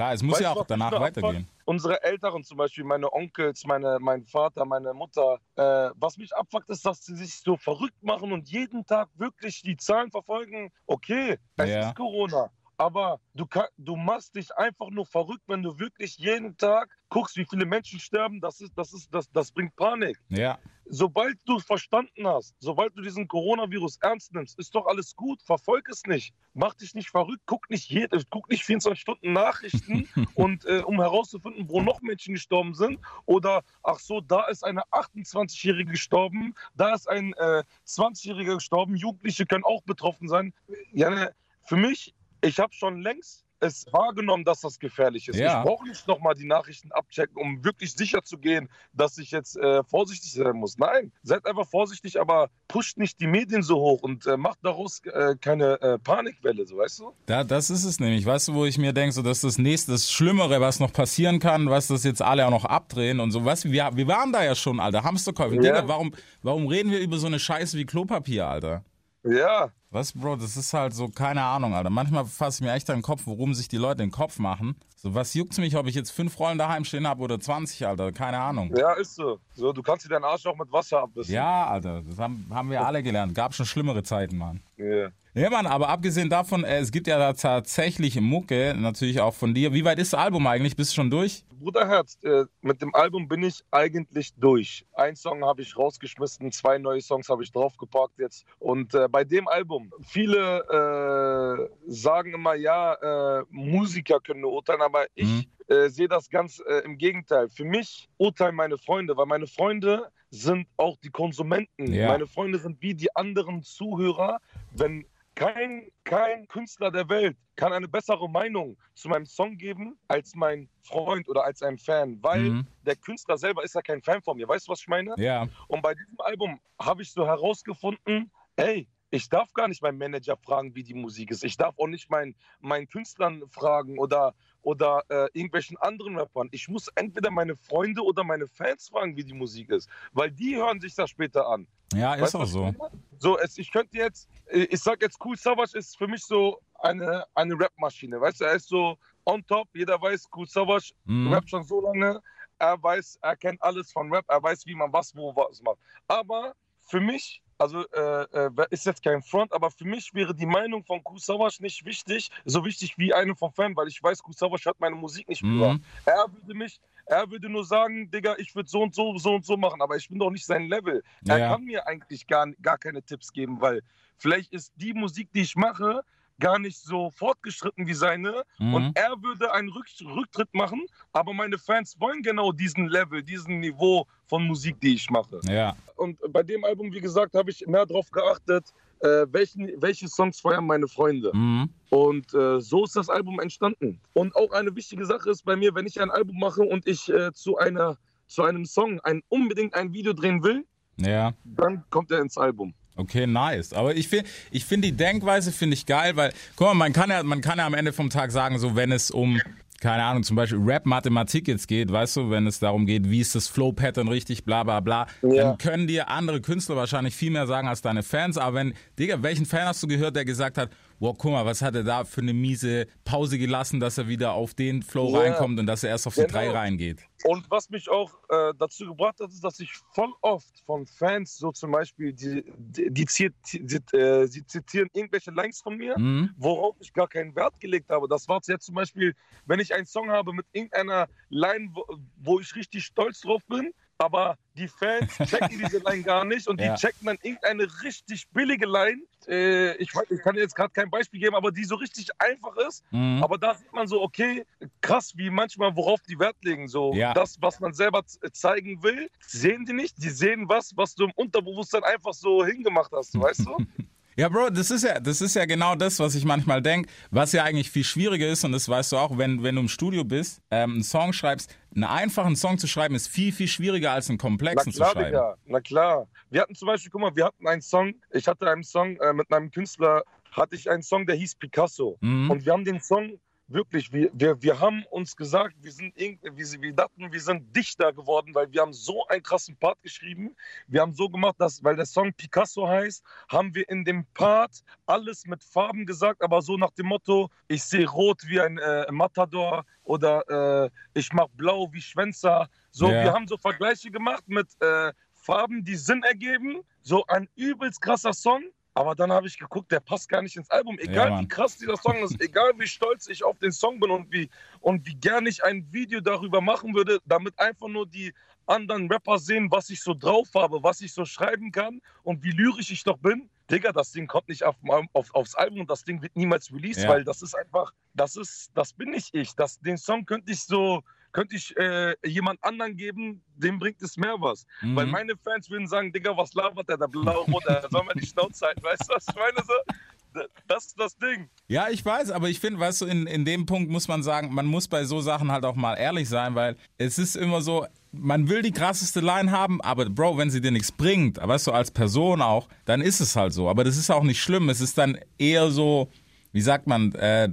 Klar, 0.00 0.14
es 0.14 0.22
muss 0.22 0.36
Weißt 0.36 0.42
ja 0.42 0.52
auch 0.52 0.64
danach 0.64 0.98
weitergehen. 0.98 1.46
Unsere 1.66 2.02
Älteren 2.02 2.42
zum 2.42 2.56
Beispiel, 2.56 2.84
meine 2.84 3.12
Onkels, 3.12 3.66
meine, 3.66 3.98
mein 4.00 4.24
Vater, 4.24 4.64
meine 4.64 4.94
Mutter. 4.94 5.38
Äh, 5.56 5.90
was 5.94 6.16
mich 6.16 6.34
abfuckt, 6.34 6.70
ist, 6.70 6.86
dass 6.86 7.04
sie 7.04 7.14
sich 7.14 7.38
so 7.40 7.58
verrückt 7.58 8.02
machen 8.02 8.32
und 8.32 8.48
jeden 8.48 8.86
Tag 8.86 9.10
wirklich 9.16 9.60
die 9.60 9.76
Zahlen 9.76 10.10
verfolgen. 10.10 10.72
Okay, 10.86 11.38
es 11.56 11.68
Ja. 11.68 11.90
ist 11.90 11.96
Corona. 11.96 12.50
Aber 12.80 13.20
du, 13.34 13.44
kann, 13.44 13.66
du 13.76 13.94
machst 13.94 14.34
dich 14.34 14.56
einfach 14.56 14.88
nur 14.88 15.04
verrückt, 15.04 15.42
wenn 15.48 15.62
du 15.62 15.78
wirklich 15.78 16.16
jeden 16.16 16.56
Tag 16.56 16.88
guckst, 17.10 17.36
wie 17.36 17.44
viele 17.44 17.66
Menschen 17.66 18.00
sterben. 18.00 18.40
Das, 18.40 18.62
ist, 18.62 18.72
das, 18.74 18.94
ist, 18.94 19.14
das, 19.14 19.30
das 19.32 19.52
bringt 19.52 19.76
Panik. 19.76 20.18
Ja, 20.30 20.58
Sobald 20.92 21.38
du 21.44 21.60
verstanden 21.60 22.26
hast, 22.26 22.56
sobald 22.58 22.96
du 22.96 23.02
diesen 23.02 23.28
Coronavirus 23.28 23.98
ernst 23.98 24.34
nimmst, 24.34 24.58
ist 24.58 24.74
doch 24.74 24.86
alles 24.86 25.14
gut. 25.14 25.40
Verfolg 25.40 25.88
es 25.88 26.02
nicht. 26.04 26.34
Mach 26.52 26.74
dich 26.74 26.94
nicht 26.94 27.10
verrückt. 27.10 27.42
Guck 27.46 27.70
nicht, 27.70 27.88
jede, 27.90 28.20
guck 28.28 28.50
nicht 28.50 28.64
24 28.64 29.00
Stunden 29.00 29.32
Nachrichten 29.32 30.08
und 30.34 30.64
äh, 30.64 30.82
um 30.84 31.00
herauszufinden, 31.00 31.68
wo 31.68 31.80
noch 31.80 32.00
Menschen 32.00 32.34
gestorben 32.34 32.74
sind. 32.74 32.98
Oder 33.26 33.62
ach 33.84 34.00
so, 34.00 34.20
da 34.20 34.46
ist 34.46 34.64
eine 34.64 34.82
28-Jährige 34.86 35.92
gestorben, 35.92 36.54
da 36.74 36.92
ist 36.92 37.08
ein 37.08 37.34
äh, 37.34 37.62
20-Jähriger 37.86 38.54
gestorben. 38.54 38.96
Jugendliche 38.96 39.46
können 39.46 39.64
auch 39.64 39.82
betroffen 39.82 40.26
sein. 40.26 40.52
Ja, 40.92 41.10
ne, 41.10 41.32
für 41.62 41.76
mich, 41.76 42.14
ich 42.42 42.58
habe 42.58 42.72
schon 42.72 43.00
längst 43.00 43.44
es 43.60 43.86
wahrgenommen, 43.92 44.44
dass 44.44 44.60
das 44.60 44.78
gefährlich 44.78 45.28
ist. 45.28 45.38
Ja. 45.38 45.58
Ich 45.58 45.66
brauche 45.66 45.86
nicht 45.86 46.06
nochmal 46.08 46.34
die 46.34 46.46
Nachrichten 46.46 46.90
abchecken, 46.92 47.36
um 47.36 47.64
wirklich 47.64 47.92
sicher 47.92 48.22
zu 48.22 48.38
gehen, 48.38 48.68
dass 48.92 49.18
ich 49.18 49.30
jetzt 49.30 49.56
äh, 49.56 49.84
vorsichtig 49.84 50.32
sein 50.32 50.56
muss. 50.56 50.78
Nein, 50.78 51.12
seid 51.22 51.46
einfach 51.46 51.66
vorsichtig, 51.68 52.20
aber 52.20 52.48
pusht 52.68 52.98
nicht 52.98 53.20
die 53.20 53.26
Medien 53.26 53.62
so 53.62 53.76
hoch 53.76 54.02
und 54.02 54.26
äh, 54.26 54.36
macht 54.36 54.58
daraus 54.62 55.00
äh, 55.04 55.36
keine 55.40 55.80
äh, 55.80 55.98
Panikwelle, 55.98 56.66
so 56.66 56.78
weißt 56.78 57.00
du? 57.00 57.12
da, 57.26 57.44
das 57.44 57.70
ist 57.70 57.84
es 57.84 58.00
nämlich. 58.00 58.24
Weißt 58.24 58.48
du, 58.48 58.54
wo 58.54 58.64
ich 58.64 58.78
mir 58.78 58.92
denke, 58.92 59.12
so, 59.12 59.22
dass 59.22 59.42
das 59.42 59.58
nächste, 59.58 59.92
das 59.92 60.10
Schlimmere, 60.10 60.60
was 60.60 60.80
noch 60.80 60.92
passieren 60.92 61.38
kann, 61.38 61.68
was 61.68 61.88
das 61.88 62.04
jetzt 62.04 62.22
alle 62.22 62.46
auch 62.46 62.50
noch 62.50 62.64
abdrehen 62.64 63.20
und 63.20 63.30
so. 63.30 63.44
Weißt 63.44 63.64
du, 63.64 63.70
wir, 63.70 63.90
wir 63.94 64.06
waren 64.06 64.32
da 64.32 64.42
ja 64.42 64.54
schon, 64.54 64.80
Alter. 64.80 65.04
Hamsterkäufe. 65.04 65.56
Ja. 65.56 65.60
Digga, 65.60 65.88
warum, 65.88 66.14
warum 66.42 66.66
reden 66.66 66.90
wir 66.90 67.00
über 67.00 67.18
so 67.18 67.26
eine 67.26 67.38
Scheiße 67.38 67.76
wie 67.76 67.84
Klopapier, 67.84 68.48
Alter? 68.48 68.84
Ja, 69.22 69.70
Was, 69.92 70.12
Bro, 70.12 70.36
das 70.36 70.56
ist 70.56 70.72
halt 70.72 70.94
so, 70.94 71.08
keine 71.08 71.42
Ahnung, 71.42 71.74
Alter. 71.74 71.90
Manchmal 71.90 72.24
fasse 72.24 72.62
ich 72.62 72.68
mir 72.68 72.72
echt 72.74 72.88
an 72.90 72.98
den 72.98 73.02
Kopf, 73.02 73.22
worum 73.24 73.54
sich 73.54 73.66
die 73.66 73.76
Leute 73.76 73.96
den 73.96 74.12
Kopf 74.12 74.38
machen. 74.38 74.76
So, 74.94 75.16
was 75.16 75.34
juckt's 75.34 75.58
mich, 75.58 75.76
ob 75.76 75.88
ich 75.88 75.96
jetzt 75.96 76.10
fünf 76.12 76.38
Rollen 76.38 76.58
daheim 76.58 76.84
stehen 76.84 77.08
habe 77.08 77.20
oder 77.22 77.40
20, 77.40 77.84
Alter? 77.88 78.12
Keine 78.12 78.38
Ahnung. 78.38 78.72
ja, 78.76 78.92
ist 78.92 79.16
so. 79.16 79.40
So, 79.52 79.72
du 79.72 79.82
kannst 79.82 80.04
dir 80.04 80.10
deinen 80.10 80.22
Arsch 80.22 80.46
auch 80.46 80.56
mit 80.56 80.70
Wasser 80.70 81.00
abwischen. 81.00 81.34
Ja, 81.34 81.66
Alter, 81.66 82.02
das 82.02 82.18
haben, 82.20 82.46
haben 82.50 82.70
wir 82.70 82.86
alle 82.86 83.02
gelernt. 83.02 83.34
Gab 83.34 83.52
schon 83.52 83.66
schlimmere 83.66 84.04
Zeiten, 84.04 84.38
Mann. 84.38 84.60
Ja. 84.76 85.08
Ja, 85.32 85.48
Mann, 85.48 85.66
aber 85.66 85.88
abgesehen 85.88 86.28
davon, 86.28 86.64
äh, 86.64 86.78
es 86.80 86.90
gibt 86.90 87.06
ja 87.06 87.16
da 87.16 87.32
tatsächlich 87.32 88.20
Mucke, 88.20 88.74
natürlich 88.76 89.20
auch 89.20 89.32
von 89.32 89.54
dir. 89.54 89.72
Wie 89.72 89.84
weit 89.84 90.00
ist 90.00 90.12
das 90.12 90.18
Album 90.18 90.44
eigentlich? 90.48 90.74
Bist 90.74 90.90
du 90.90 90.96
schon 90.96 91.08
durch? 91.08 91.44
Bruderherz, 91.60 92.18
äh, 92.24 92.46
mit 92.62 92.82
dem 92.82 92.92
Album 92.96 93.28
bin 93.28 93.44
ich 93.44 93.62
eigentlich 93.70 94.34
durch. 94.34 94.84
Ein 94.92 95.14
Song 95.14 95.44
habe 95.44 95.62
ich 95.62 95.76
rausgeschmissen, 95.76 96.50
zwei 96.50 96.78
neue 96.78 97.00
Songs 97.00 97.28
habe 97.28 97.44
ich 97.44 97.52
draufgepackt 97.52 98.18
jetzt. 98.18 98.44
Und 98.58 98.92
äh, 98.94 99.06
bei 99.08 99.22
dem 99.22 99.46
Album, 99.46 99.79
viele 100.02 101.68
äh, 101.88 101.90
sagen 101.90 102.34
immer, 102.34 102.54
ja, 102.54 103.40
äh, 103.40 103.44
Musiker 103.50 104.20
können 104.20 104.40
nur 104.40 104.52
urteilen, 104.52 104.82
aber 104.82 105.06
ich 105.14 105.26
Mhm. 105.68 105.74
äh, 105.74 105.88
sehe 105.88 106.08
das 106.08 106.28
ganz 106.30 106.60
äh, 106.66 106.80
im 106.84 106.98
Gegenteil. 106.98 107.48
Für 107.48 107.64
mich 107.64 108.08
urteilen 108.18 108.54
meine 108.56 108.78
Freunde, 108.78 109.16
weil 109.16 109.26
meine 109.26 109.46
Freunde 109.46 110.10
sind 110.30 110.66
auch 110.76 110.96
die 110.98 111.10
Konsumenten. 111.10 111.92
Ja. 111.92 112.08
Meine 112.08 112.26
Freunde 112.26 112.58
sind 112.58 112.80
wie 112.82 112.94
die 112.94 113.14
anderen 113.16 113.62
Zuhörer. 113.62 114.38
Wenn 114.72 115.04
kein, 115.34 115.90
kein 116.04 116.46
Künstler 116.48 116.90
der 116.90 117.08
Welt 117.08 117.36
kann 117.56 117.72
eine 117.72 117.88
bessere 117.88 118.28
Meinung 118.28 118.76
zu 118.94 119.08
meinem 119.08 119.26
Song 119.26 119.56
geben 119.56 119.96
als 120.08 120.34
mein 120.34 120.68
Freund 120.82 121.28
oder 121.28 121.44
als 121.44 121.62
ein 121.62 121.78
Fan, 121.78 122.18
weil 122.22 122.42
Mhm. 122.50 122.66
der 122.84 122.96
Künstler 122.96 123.38
selber 123.38 123.62
ist 123.64 123.74
ja 123.74 123.80
kein 123.80 124.02
Fan 124.02 124.20
von 124.22 124.36
mir. 124.36 124.46
Weißt 124.48 124.66
du, 124.68 124.72
was 124.72 124.80
ich 124.80 124.88
meine? 124.88 125.14
Ja. 125.18 125.48
Und 125.68 125.82
bei 125.82 125.94
diesem 125.94 126.20
Album 126.20 126.60
habe 126.80 127.02
ich 127.02 127.12
so 127.12 127.26
herausgefunden, 127.26 128.30
ey, 128.56 128.86
ich 129.10 129.28
darf 129.28 129.52
gar 129.52 129.68
nicht 129.68 129.82
meinen 129.82 129.98
Manager 129.98 130.36
fragen, 130.36 130.74
wie 130.74 130.84
die 130.84 130.94
Musik 130.94 131.30
ist. 131.30 131.44
Ich 131.44 131.56
darf 131.56 131.74
auch 131.78 131.88
nicht 131.88 132.10
meinen, 132.10 132.34
meinen 132.60 132.86
Künstlern 132.88 133.42
fragen 133.50 133.98
oder, 133.98 134.34
oder 134.62 135.02
äh, 135.08 135.28
irgendwelchen 135.32 135.76
anderen 135.78 136.16
Rappern. 136.16 136.48
Ich 136.52 136.68
muss 136.68 136.88
entweder 136.94 137.30
meine 137.30 137.56
Freunde 137.56 138.02
oder 138.02 138.22
meine 138.22 138.46
Fans 138.46 138.88
fragen, 138.88 139.16
wie 139.16 139.24
die 139.24 139.34
Musik 139.34 139.70
ist. 139.70 139.88
Weil 140.12 140.30
die 140.30 140.56
hören 140.56 140.80
sich 140.80 140.94
das 140.94 141.10
später 141.10 141.46
an. 141.46 141.66
Ja, 141.92 142.14
ist 142.14 142.22
Weißt 142.22 142.36
auch 142.36 142.44
so. 142.46 142.74
So, 143.18 143.38
es, 143.38 143.58
ich 143.58 143.70
könnte 143.70 143.96
jetzt, 143.96 144.28
äh, 144.46 144.60
ich 144.60 144.80
sag 144.80 145.02
jetzt, 145.02 145.18
Cool 145.24 145.36
Savage 145.36 145.76
ist 145.76 145.96
für 145.98 146.06
mich 146.06 146.24
so 146.24 146.60
eine, 146.74 147.24
eine 147.34 147.58
Rap-Maschine. 147.58 148.20
Weißt 148.20 148.40
du, 148.40 148.44
er 148.44 148.54
ist 148.54 148.68
so 148.68 148.96
on 149.24 149.44
top. 149.46 149.68
Jeder 149.74 150.00
weiß, 150.00 150.28
Cool 150.34 150.46
Savage 150.46 150.92
Mhm. 151.04 151.32
rappt 151.32 151.50
schon 151.50 151.64
so 151.64 151.80
lange. 151.80 152.20
Er 152.58 152.80
weiß, 152.80 153.18
er 153.22 153.36
kennt 153.36 153.60
alles 153.62 153.90
von 153.90 154.12
Rap. 154.12 154.24
Er 154.28 154.42
weiß, 154.42 154.64
wie 154.66 154.74
man 154.74 154.92
was, 154.92 155.14
wo, 155.16 155.34
was 155.34 155.60
macht. 155.62 155.78
Aber 156.06 156.54
für 156.78 157.00
mich, 157.00 157.42
also 157.60 157.84
äh, 157.90 158.22
äh, 158.32 158.66
ist 158.70 158.86
jetzt 158.86 159.02
kein 159.02 159.22
Front, 159.22 159.52
aber 159.52 159.70
für 159.70 159.84
mich 159.84 160.14
wäre 160.14 160.34
die 160.34 160.46
Meinung 160.46 160.82
von 160.82 161.02
Savage 161.16 161.58
nicht 161.60 161.84
wichtig, 161.84 162.30
so 162.46 162.64
wichtig 162.64 162.96
wie 162.96 163.12
eine 163.12 163.36
vom 163.36 163.52
Fan, 163.52 163.76
weil 163.76 163.88
ich 163.88 164.02
weiß, 164.02 164.22
Savage 164.34 164.64
hört 164.64 164.80
meine 164.80 164.96
Musik 164.96 165.28
nicht. 165.28 165.42
Mhm. 165.42 165.84
Er 166.06 166.26
würde 166.32 166.54
mich, 166.54 166.80
er 167.04 167.30
würde 167.30 167.50
nur 167.50 167.64
sagen, 167.66 168.10
Digga, 168.10 168.34
ich 168.38 168.54
würde 168.54 168.68
so 168.68 168.82
und 168.82 168.94
so, 168.94 169.18
so 169.18 169.34
und 169.34 169.44
so 169.44 169.58
machen, 169.58 169.82
aber 169.82 169.96
ich 169.96 170.08
bin 170.08 170.18
doch 170.18 170.30
nicht 170.30 170.46
sein 170.46 170.68
Level. 170.68 171.02
Er 171.28 171.38
Ja. 171.38 171.48
kann 171.48 171.64
mir 171.64 171.86
eigentlich 171.86 172.26
gar, 172.26 172.50
gar 172.62 172.78
keine 172.78 173.02
Tipps 173.02 173.30
geben, 173.30 173.60
weil 173.60 173.82
vielleicht 174.16 174.52
ist 174.54 174.72
die 174.76 174.94
Musik, 174.94 175.28
die 175.34 175.42
ich 175.42 175.54
mache, 175.54 176.02
gar 176.40 176.58
nicht 176.58 176.78
so 176.78 177.10
fortgeschritten 177.10 177.86
wie 177.86 177.94
seine. 177.94 178.42
Mhm. 178.58 178.74
Und 178.74 178.96
er 178.96 179.10
würde 179.22 179.52
einen 179.52 179.68
Rück 179.68 179.86
Rücktritt 180.16 180.52
machen, 180.52 180.84
aber 181.12 181.32
meine 181.32 181.58
Fans 181.58 181.96
wollen 182.00 182.22
genau 182.22 182.50
diesen 182.52 182.88
Level, 182.88 183.22
diesen 183.22 183.60
Niveau 183.60 184.06
von 184.26 184.46
Musik, 184.46 184.80
die 184.80 184.94
ich 184.94 185.08
mache. 185.10 185.40
Ja. 185.48 185.76
Und 185.96 186.18
bei 186.32 186.42
dem 186.42 186.64
Album, 186.64 186.92
wie 186.92 187.00
gesagt, 187.00 187.34
habe 187.34 187.50
ich 187.50 187.66
mehr 187.66 187.84
darauf 187.86 188.10
geachtet, 188.10 188.72
äh, 189.00 189.26
welchen, 189.30 189.70
welche 189.80 190.08
Songs 190.08 190.40
feiern 190.40 190.66
meine 190.66 190.88
Freunde. 190.88 191.30
Mhm. 191.34 191.68
Und 191.90 192.32
äh, 192.34 192.60
so 192.60 192.84
ist 192.84 192.96
das 192.96 193.08
Album 193.08 193.40
entstanden. 193.40 194.00
Und 194.14 194.34
auch 194.36 194.50
eine 194.52 194.74
wichtige 194.74 195.04
Sache 195.06 195.30
ist 195.30 195.44
bei 195.44 195.56
mir, 195.56 195.74
wenn 195.74 195.86
ich 195.86 196.00
ein 196.00 196.10
Album 196.10 196.38
mache 196.38 196.62
und 196.62 196.86
ich 196.86 197.08
äh, 197.10 197.32
zu, 197.32 197.56
einer, 197.58 197.96
zu 198.26 198.42
einem 198.42 198.64
Song 198.64 199.00
ein, 199.00 199.22
unbedingt 199.28 199.74
ein 199.74 199.92
Video 199.92 200.12
drehen 200.12 200.42
will, 200.42 200.64
Ja. 200.96 201.32
dann 201.44 201.84
kommt 201.90 202.10
er 202.10 202.20
ins 202.20 202.36
Album. 202.38 202.74
Okay, 203.00 203.26
nice. 203.26 203.72
Aber 203.72 203.94
ich 203.96 204.08
finde, 204.08 204.26
ich 204.50 204.64
finde 204.64 204.88
die 204.88 204.96
Denkweise 204.96 205.52
finde 205.52 205.74
ich 205.74 205.86
geil, 205.86 206.16
weil, 206.16 206.32
guck 206.56 206.68
mal, 206.68 206.74
man 206.74 206.92
kann 206.92 207.10
ja, 207.10 207.22
man 207.22 207.40
kann 207.40 207.58
ja 207.58 207.66
am 207.66 207.74
Ende 207.74 207.92
vom 207.92 208.10
Tag 208.10 208.30
sagen, 208.30 208.58
so 208.58 208.76
wenn 208.76 208.92
es 208.92 209.10
um, 209.10 209.40
keine 209.80 210.02
Ahnung, 210.04 210.22
zum 210.22 210.36
Beispiel 210.36 210.58
Rap-Mathematik 210.62 211.48
jetzt 211.48 211.66
geht, 211.66 211.90
weißt 211.90 212.16
du, 212.16 212.30
wenn 212.30 212.46
es 212.46 212.58
darum 212.58 212.84
geht, 212.84 213.08
wie 213.08 213.20
ist 213.20 213.34
das 213.34 213.48
Flow-Pattern 213.48 214.08
richtig, 214.08 214.44
bla 214.44 214.62
bla 214.64 214.80
bla, 214.80 215.06
Ja. 215.22 215.44
dann 215.44 215.58
können 215.58 215.86
dir 215.86 216.08
andere 216.08 216.40
Künstler 216.42 216.76
wahrscheinlich 216.76 217.16
viel 217.16 217.30
mehr 217.30 217.46
sagen 217.46 217.66
als 217.68 217.80
deine 217.80 218.02
Fans. 218.02 218.36
Aber 218.36 218.54
wenn, 218.56 218.74
Digga, 218.98 219.22
welchen 219.22 219.46
Fan 219.46 219.66
hast 219.66 219.82
du 219.82 219.86
gehört, 219.86 220.16
der 220.16 220.24
gesagt 220.26 220.58
hat, 220.58 220.70
wow, 221.00 221.16
guck 221.16 221.32
mal, 221.32 221.44
was 221.44 221.62
hat 221.62 221.74
er 221.74 221.82
da 221.82 222.04
für 222.04 222.20
eine 222.20 222.32
miese 222.34 222.86
Pause 223.04 223.38
gelassen, 223.38 223.80
dass 223.80 223.98
er 223.98 224.06
wieder 224.06 224.34
auf 224.34 224.54
den 224.54 224.82
Flow 224.82 225.12
Ja. 225.12 225.20
reinkommt 225.20 225.58
und 225.58 225.66
dass 225.66 225.82
er 225.82 225.90
erst 225.90 226.06
auf 226.06 226.14
die 226.14 226.20
Genau. 226.20 226.32
drei 226.32 226.50
reingeht? 226.50 227.02
Und 227.24 227.50
was 227.50 227.68
mich 227.70 227.88
auch 227.90 228.12
äh, 228.28 228.52
dazu 228.56 228.86
gebracht 228.86 229.18
hat, 229.20 229.30
ist, 229.30 229.42
dass 229.42 229.58
ich 229.60 229.72
voll 229.94 230.12
oft 230.22 230.60
von 230.64 230.86
Fans, 230.86 231.36
so 231.36 231.50
zum 231.52 231.72
Beispiel, 231.72 232.12
die, 232.12 232.44
die, 232.56 232.90
die, 232.90 233.30
die, 233.52 233.96
äh, 233.96 234.26
sie 234.26 234.46
zitieren 234.46 234.88
irgendwelche 234.92 235.30
Lines 235.30 235.60
von 235.60 235.76
mir, 235.76 235.98
Mhm. 235.98 236.30
worauf 236.36 236.76
ich 236.80 236.92
gar 236.92 237.08
keinen 237.08 237.34
Wert 237.34 237.58
gelegt 237.60 237.90
habe. 237.90 238.06
Das 238.08 238.28
war 238.28 238.40
jetzt 238.46 238.64
zum 238.66 238.74
Beispiel, 238.74 239.14
wenn 239.46 239.60
ich 239.60 239.74
einen 239.74 239.86
Song 239.86 240.10
habe 240.10 240.32
mit 240.32 240.46
irgendeiner 240.52 241.08
Line, 241.28 241.70
wo, 241.72 241.84
wo 242.16 242.40
ich 242.40 242.54
richtig 242.54 242.84
stolz 242.84 243.20
drauf 243.20 243.42
bin, 243.48 243.72
aber 244.00 244.36
die 244.54 244.66
Fans 244.68 245.16
checken 245.26 245.58
diese 245.58 245.78
Line 245.78 246.02
gar 246.02 246.24
nicht 246.24 246.48
und 246.48 246.60
Ja. 246.60 246.74
die 246.74 246.80
checken 246.80 247.06
dann 247.06 247.18
irgendeine 247.22 247.66
richtig 247.82 248.24
billige 248.32 248.66
Line. 248.66 249.02
Äh, 249.28 249.76
ich, 249.76 249.90
ich 250.08 250.22
kann 250.22 250.34
jetzt 250.36 250.54
gerade 250.54 250.72
kein 250.72 250.90
Beispiel 250.90 251.20
geben, 251.20 251.36
aber 251.36 251.52
die 251.52 251.64
so 251.64 251.74
richtig 251.76 252.08
einfach 252.18 252.56
ist. 252.68 252.82
Mhm. 252.90 253.22
Aber 253.22 253.38
da 253.38 253.54
sieht 253.54 253.72
man 253.72 253.86
so, 253.86 254.02
okay, 254.02 254.44
krass, 254.80 255.12
wie 255.16 255.30
manchmal, 255.30 255.76
worauf 255.76 256.00
die 256.08 256.18
Wert 256.18 256.36
legen. 256.42 256.66
So, 256.68 256.94
Ja. 256.94 257.12
das, 257.14 257.36
was 257.40 257.60
man 257.60 257.72
selber 257.74 258.02
zeigen 258.32 258.82
will, 258.82 259.08
sehen 259.20 259.64
die 259.66 259.74
nicht. 259.74 260.02
Die 260.02 260.10
sehen 260.10 260.48
was, 260.48 260.72
was 260.76 260.94
du 260.94 261.04
im 261.04 261.12
Unterbewusstsein 261.14 261.84
einfach 261.84 262.14
so 262.14 262.44
hingemacht 262.44 262.90
hast, 262.92 263.18
weißt 263.20 263.46
du? 263.46 263.56
Ja, 264.16 264.28
Bro, 264.28 264.50
das 264.50 264.70
ist 264.70 264.84
ja, 264.84 265.00
das 265.00 265.20
ist 265.20 265.34
ja 265.34 265.44
genau 265.44 265.74
das, 265.74 265.98
was 265.98 266.14
ich 266.14 266.24
manchmal 266.24 266.60
denke, 266.60 266.90
was 267.10 267.32
ja 267.32 267.44
eigentlich 267.44 267.70
viel 267.70 267.84
schwieriger 267.84 268.28
ist, 268.28 268.44
und 268.44 268.52
das 268.52 268.68
weißt 268.68 268.92
du 268.92 268.96
auch, 268.96 269.16
wenn, 269.16 269.42
wenn 269.42 269.54
du 269.54 269.62
im 269.62 269.68
Studio 269.68 270.04
bist, 270.04 270.42
ähm, 270.50 270.72
einen 270.72 270.82
Song 270.82 271.12
schreibst, 271.12 271.56
einen 271.74 271.84
einfachen 271.84 272.36
Song 272.36 272.58
zu 272.58 272.66
schreiben, 272.66 272.94
ist 272.94 273.08
viel, 273.08 273.32
viel 273.32 273.48
schwieriger 273.48 273.92
als 273.92 274.08
einen 274.08 274.18
komplexen 274.18 274.72
klar, 274.72 274.88
zu 274.88 274.94
schreiben. 274.94 275.10
Digga. 275.10 275.36
Na 275.46 275.60
klar. 275.60 276.08
Wir 276.30 276.42
hatten 276.42 276.54
zum 276.54 276.66
Beispiel, 276.66 276.90
guck 276.90 277.00
mal, 277.00 277.14
wir 277.16 277.24
hatten 277.24 277.46
einen 277.46 277.62
Song, 277.62 277.94
ich 278.12 278.26
hatte 278.26 278.50
einen 278.50 278.64
Song 278.64 278.96
äh, 278.96 279.12
mit 279.12 279.32
einem 279.32 279.50
Künstler, 279.50 280.02
hatte 280.32 280.54
ich 280.54 280.70
einen 280.70 280.82
Song, 280.82 281.06
der 281.06 281.16
hieß 281.16 281.36
Picasso. 281.36 281.96
Mhm. 282.00 282.30
Und 282.30 282.44
wir 282.44 282.52
haben 282.52 282.64
den 282.64 282.80
Song 282.80 283.18
wirklich, 283.50 283.92
wir, 283.92 284.10
wir, 284.12 284.40
wir 284.42 284.60
haben 284.60 284.84
uns 284.90 285.16
gesagt, 285.16 285.54
wir 285.60 285.72
sind 285.72 285.92
irgendwie, 285.96 286.36
wir, 286.36 286.60
wir 286.62 286.72
dachten, 286.72 287.12
wir 287.12 287.20
sind 287.20 287.54
Dichter 287.54 287.92
geworden, 287.92 288.34
weil 288.34 288.50
wir 288.52 288.62
haben 288.62 288.72
so 288.72 289.06
einen 289.08 289.22
krassen 289.22 289.56
Part 289.56 289.82
geschrieben. 289.82 290.34
Wir 290.68 290.80
haben 290.80 290.92
so 290.92 291.08
gemacht, 291.08 291.36
dass, 291.38 291.62
weil 291.62 291.76
der 291.76 291.86
Song 291.86 292.12
Picasso 292.12 292.66
heißt, 292.66 293.02
haben 293.28 293.54
wir 293.54 293.68
in 293.68 293.84
dem 293.84 294.06
Part 294.14 294.62
alles 294.86 295.26
mit 295.26 295.42
Farben 295.44 295.86
gesagt, 295.86 296.22
aber 296.22 296.42
so 296.42 296.56
nach 296.56 296.70
dem 296.72 296.86
Motto, 296.86 297.28
ich 297.48 297.62
sehe 297.62 297.88
rot 297.88 298.22
wie 298.26 298.40
ein 298.40 298.58
äh, 298.58 298.90
Matador 298.90 299.64
oder 299.84 300.64
äh, 300.64 300.70
ich 300.94 301.12
mach 301.12 301.28
blau 301.34 301.68
wie 301.72 301.80
Schwänzer. 301.80 302.48
So, 302.70 302.88
Ja. 302.90 303.04
wir 303.04 303.12
haben 303.12 303.26
so 303.26 303.36
Vergleiche 303.36 303.90
gemacht 303.90 304.24
mit 304.28 304.48
äh, 304.60 304.92
Farben, 305.12 305.64
die 305.64 305.76
Sinn 305.76 306.02
ergeben. 306.02 306.62
So 306.82 307.04
ein 307.06 307.28
übelst 307.36 307.80
krasser 307.82 308.12
Song. 308.12 308.42
Aber 308.80 308.94
dann 308.94 309.12
habe 309.12 309.26
ich 309.26 309.38
geguckt, 309.38 309.70
der 309.70 309.80
passt 309.80 310.08
gar 310.08 310.22
nicht 310.22 310.36
ins 310.36 310.50
Album. 310.50 310.78
Egal 310.78 311.10
Mann. 311.10 311.22
wie 311.22 311.28
krass 311.28 311.58
dieser 311.58 311.76
Song 311.76 312.02
ist, 312.02 312.18
egal 312.22 312.52
wie 312.56 312.66
stolz 312.66 313.08
ich 313.08 313.22
auf 313.22 313.38
den 313.38 313.52
Song 313.52 313.78
bin 313.78 313.90
und 313.90 314.10
wie, 314.10 314.30
und 314.60 314.86
wie 314.86 314.94
gern 314.94 315.26
ich 315.26 315.44
ein 315.44 315.70
Video 315.70 316.00
darüber 316.00 316.40
machen 316.40 316.74
würde, 316.74 316.98
damit 317.04 317.38
einfach 317.38 317.68
nur 317.68 317.86
die 317.86 318.14
anderen 318.46 318.90
Rapper 318.90 319.18
sehen, 319.18 319.50
was 319.50 319.68
ich 319.68 319.82
so 319.82 319.92
drauf 319.92 320.28
habe, 320.34 320.62
was 320.62 320.80
ich 320.80 320.94
so 320.94 321.04
schreiben 321.04 321.52
kann 321.52 321.82
und 322.04 322.24
wie 322.24 322.30
lyrisch 322.30 322.70
ich 322.70 322.82
doch 322.82 322.96
bin. 322.96 323.28
Digga, 323.50 323.70
das 323.70 323.92
Ding 323.92 324.06
kommt 324.06 324.30
nicht 324.30 324.44
auf, 324.44 324.56
auf, 324.94 325.14
aufs 325.14 325.34
Album 325.34 325.60
und 325.60 325.70
das 325.70 325.84
Ding 325.84 326.00
wird 326.00 326.16
niemals 326.16 326.50
released, 326.50 326.84
Ja. 326.84 326.88
weil 326.88 327.04
das 327.04 327.20
ist 327.20 327.34
einfach, 327.34 327.74
das 327.92 328.16
ist, 328.16 328.50
das 328.54 328.72
bin 328.72 328.92
nicht 328.92 329.14
ich. 329.14 329.34
Das, 329.34 329.60
den 329.60 329.76
Song 329.76 330.06
könnte 330.06 330.32
ich 330.32 330.40
so, 330.42 330.82
könnte 331.12 331.36
ich 331.36 331.56
äh, 331.56 331.94
jemand 332.04 332.42
anderen 332.42 332.76
geben, 332.76 333.22
dem 333.36 333.58
bringt 333.58 333.82
es 333.82 333.96
mehr 333.96 334.16
was. 334.18 334.46
Mhm. 334.62 334.76
Weil 334.76 334.86
meine 334.86 335.14
Fans 335.16 335.50
würden 335.50 335.66
sagen, 335.66 335.92
Digga, 335.92 336.16
was 336.16 336.34
labert 336.34 336.68
der 336.68 336.76
da 336.76 336.86
blau-rot, 336.86 337.44
der 337.48 337.66
soll 337.70 337.84
mal 337.84 337.94
die 337.94 338.06
Schnauze 338.06 338.46
halten, 338.46 338.62
weißt 338.62 338.88
du, 338.88 338.94
was 338.94 339.06
ich 339.08 339.14
meine? 339.14 339.46
So, 339.46 340.22
das 340.48 340.66
ist 340.66 340.80
das 340.80 340.96
Ding. 340.98 341.28
Ja, 341.48 341.68
ich 341.68 341.84
weiß, 341.84 342.10
aber 342.10 342.28
ich 342.28 342.40
finde, 342.40 342.60
weißt 342.60 342.82
du, 342.82 342.86
in, 342.86 343.06
in 343.06 343.24
dem 343.24 343.46
Punkt 343.46 343.70
muss 343.70 343.88
man 343.88 344.02
sagen, 344.02 344.32
man 344.34 344.46
muss 344.46 344.68
bei 344.68 344.84
so 344.84 345.00
Sachen 345.00 345.30
halt 345.30 345.44
auch 345.44 345.54
mal 345.54 345.74
ehrlich 345.74 346.08
sein, 346.08 346.34
weil 346.34 346.56
es 346.78 346.98
ist 346.98 347.16
immer 347.16 347.42
so, 347.42 347.66
man 347.92 348.28
will 348.28 348.42
die 348.42 348.52
krasseste 348.52 349.00
Line 349.00 349.30
haben, 349.30 349.60
aber 349.60 349.88
Bro, 349.88 350.18
wenn 350.18 350.30
sie 350.30 350.40
dir 350.40 350.50
nichts 350.50 350.72
bringt, 350.72 351.18
weißt 351.18 351.46
du, 351.46 351.52
als 351.52 351.70
Person 351.70 352.22
auch, 352.22 352.48
dann 352.64 352.80
ist 352.80 353.00
es 353.00 353.16
halt 353.16 353.32
so. 353.32 353.48
Aber 353.48 353.64
das 353.64 353.76
ist 353.76 353.90
auch 353.90 354.02
nicht 354.02 354.20
schlimm. 354.20 354.48
Es 354.48 354.60
ist 354.60 354.78
dann 354.78 354.98
eher 355.18 355.50
so, 355.50 355.90
wie 356.32 356.40
sagt 356.40 356.66
man, 356.66 356.92
äh, 356.92 357.28